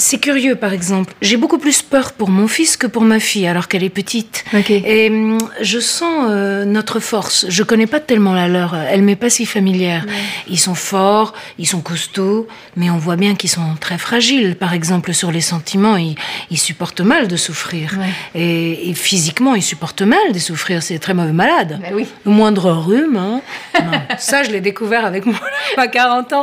C'est 0.00 0.18
curieux, 0.18 0.56
par 0.56 0.72
exemple. 0.72 1.12
J'ai 1.20 1.36
beaucoup 1.36 1.58
plus 1.58 1.82
peur 1.82 2.12
pour 2.12 2.30
mon 2.30 2.48
fils 2.48 2.78
que 2.78 2.86
pour 2.86 3.02
ma 3.02 3.20
fille, 3.20 3.46
alors 3.46 3.68
qu'elle 3.68 3.84
est 3.84 3.90
petite. 3.90 4.44
Et 4.68 5.10
hum, 5.10 5.38
je 5.60 5.78
sens 5.78 6.26
euh, 6.30 6.64
notre 6.64 7.00
force. 7.00 7.44
Je 7.48 7.62
connais 7.62 7.86
pas 7.86 8.00
tellement 8.00 8.32
la 8.32 8.48
leur. 8.48 8.74
Elle 8.74 9.02
m'est 9.02 9.14
pas 9.14 9.28
si 9.28 9.44
familière. 9.44 10.06
Ils 10.48 10.58
sont 10.58 10.74
forts, 10.74 11.34
ils 11.58 11.66
sont 11.66 11.82
costauds, 11.82 12.48
mais 12.76 12.88
on 12.88 12.96
voit 12.96 13.16
bien 13.16 13.34
qu'ils 13.34 13.50
sont 13.50 13.74
très 13.78 13.98
fragiles. 13.98 14.56
Par 14.56 14.72
exemple, 14.72 15.12
sur 15.12 15.30
les 15.30 15.42
sentiments, 15.42 15.98
ils, 15.98 16.14
ils 16.50 16.58
supportent 16.58 17.02
mal 17.02 17.28
de 17.28 17.36
souffrir. 17.36 17.98
Ouais. 17.98 18.40
Et, 18.40 18.88
et 18.88 18.94
physiquement, 18.94 19.54
ils 19.54 19.62
supportent 19.62 20.02
mal 20.02 20.32
de 20.32 20.38
souffrir. 20.38 20.82
C'est 20.82 20.98
très 20.98 21.12
mauvais 21.12 21.32
malade. 21.32 21.78
Ben 21.82 21.92
oui. 21.94 22.06
Le 22.24 22.30
moindre 22.32 22.70
rhume, 22.70 23.16
hein. 23.16 23.42
Non, 23.74 24.00
ça, 24.18 24.44
je 24.44 24.50
l'ai 24.50 24.62
découvert 24.62 25.04
avec 25.04 25.26
moi 25.26 25.38
à 25.76 25.88
40 25.88 26.32
ans. 26.32 26.42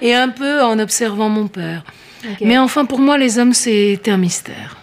Et 0.00 0.14
un 0.14 0.30
peu 0.30 0.62
en 0.62 0.78
observant 0.78 1.28
mon 1.28 1.48
père. 1.48 1.84
Mais 2.40 2.58
enfin, 2.58 2.84
pour 2.84 2.98
moi, 2.98 3.18
les 3.18 3.38
hommes, 3.38 3.54
c'était 3.54 4.10
un 4.10 4.16
mystère. 4.16 4.76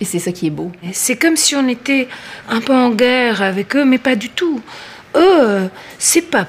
Et 0.00 0.04
c'est 0.04 0.18
ça 0.18 0.32
qui 0.32 0.46
est 0.46 0.50
beau. 0.50 0.72
C'est 0.92 1.16
comme 1.16 1.36
si 1.36 1.54
on 1.54 1.68
était 1.68 2.08
un 2.48 2.60
peu 2.60 2.72
en 2.72 2.90
guerre 2.90 3.42
avec 3.42 3.76
eux, 3.76 3.84
mais 3.84 3.98
pas 3.98 4.16
du 4.16 4.30
tout. 4.30 4.60
Eux, 5.14 5.68
c'est 5.98 6.22
pas, 6.22 6.46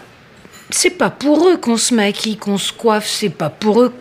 c'est 0.70 0.92
pas 0.92 1.10
pour 1.10 1.50
eux 1.50 1.58
qu'on 1.58 1.78
se 1.78 1.94
maquille, 1.94 2.38
qu'on 2.38 2.58
se 2.58 2.72
coiffe, 2.72 3.08
c'est 3.08 3.30
pas 3.30 3.50
pour 3.50 3.82
eux 3.82 3.94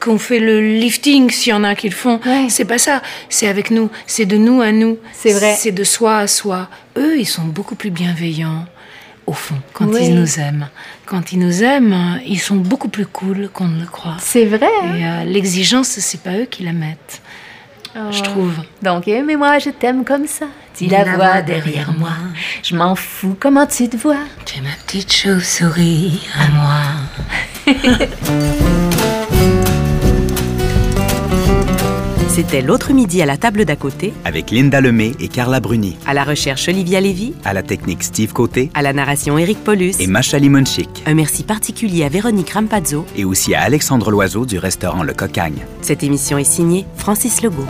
qu'on 0.00 0.18
fait 0.18 0.38
le 0.38 0.60
lifting 0.60 1.30
s'il 1.30 1.50
y 1.50 1.52
en 1.54 1.64
a 1.64 1.74
qui 1.74 1.88
le 1.88 1.94
font. 1.94 2.20
Ouais. 2.26 2.46
C'est 2.48 2.64
pas 2.64 2.78
ça. 2.78 3.02
C'est 3.28 3.48
avec 3.48 3.70
nous. 3.70 3.90
C'est 4.06 4.26
de 4.26 4.36
nous 4.36 4.60
à 4.60 4.70
nous. 4.70 4.98
C'est 5.12 5.32
vrai. 5.32 5.56
C'est 5.58 5.72
de 5.72 5.84
soi 5.84 6.18
à 6.18 6.26
soi. 6.26 6.68
Eux, 6.96 7.18
ils 7.18 7.26
sont 7.26 7.44
beaucoup 7.44 7.74
plus 7.74 7.90
bienveillants. 7.90 8.66
Au 9.26 9.32
fond, 9.32 9.54
quand 9.72 9.86
Oui. 9.86 10.00
ils 10.08 10.14
nous 10.14 10.38
aiment. 10.38 10.68
Quand 11.06 11.32
ils 11.32 11.38
nous 11.38 11.62
aiment, 11.62 11.92
euh, 11.94 12.18
ils 12.26 12.38
sont 12.40 12.56
beaucoup 12.56 12.88
plus 12.88 13.06
cool 13.06 13.48
qu'on 13.52 13.68
ne 13.68 13.80
le 13.80 13.86
croit. 13.86 14.16
C'est 14.20 14.44
vrai. 14.44 14.68
Et 14.96 15.04
euh, 15.06 15.24
l'exigence, 15.24 15.88
c'est 15.88 16.20
pas 16.20 16.34
eux 16.36 16.44
qui 16.44 16.62
la 16.62 16.72
mettent, 16.72 17.22
je 17.94 18.18
Oh. 18.20 18.22
trouve. 18.22 18.54
Donc, 18.82 19.08
aimez-moi, 19.08 19.58
je 19.60 19.70
t'aime 19.70 20.04
comme 20.04 20.26
ça. 20.26 20.46
Dis 20.76 20.88
la 20.88 21.04
voix 21.04 21.40
derrière 21.40 21.92
moi. 21.96 22.10
Je 22.62 22.74
m'en 22.76 22.94
fous 22.96 23.36
comment 23.38 23.64
tu 23.66 23.88
te 23.88 23.96
vois? 23.96 24.18
Tu 24.44 24.58
es 24.58 24.60
ma 24.60 24.70
petite 24.86 25.12
chauve-souris 25.12 26.20
à 26.38 26.48
moi. 26.48 26.82
C'était 32.34 32.62
l'autre 32.62 32.92
midi 32.92 33.22
à 33.22 33.26
la 33.26 33.36
table 33.36 33.64
d'à 33.64 33.76
côté, 33.76 34.12
Avec 34.24 34.50
Linda 34.50 34.80
Lemay 34.80 35.12
et 35.20 35.28
Carla 35.28 35.60
Bruni. 35.60 35.96
à 36.04 36.14
la 36.14 36.24
recherche 36.24 36.66
Olivia 36.68 37.00
Lévy, 37.00 37.32
À 37.44 37.52
la 37.52 37.62
technique 37.62 38.02
Steve 38.02 38.32
Côté 38.32 38.70
à 38.74 38.82
la 38.82 38.92
narration 38.92 39.38
Éric 39.38 39.62
Paulus. 39.62 39.94
et 40.00 40.08
Macha 40.08 40.40
Limonchik. 40.40 41.04
Un 41.06 41.14
merci 41.14 41.44
particulier 41.44 42.02
à 42.04 42.08
Véronique 42.08 42.50
Rampazzo. 42.50 43.06
Et 43.16 43.24
aussi 43.24 43.54
à 43.54 43.60
Alexandre 43.62 44.10
Loiseau 44.10 44.46
du 44.46 44.58
restaurant 44.58 45.04
Le 45.04 45.12
Cocagne. 45.14 45.64
Cette 45.80 46.02
émission 46.02 46.36
est 46.36 46.42
signée 46.42 46.86
Francis 46.96 47.40
Legault. 47.40 47.66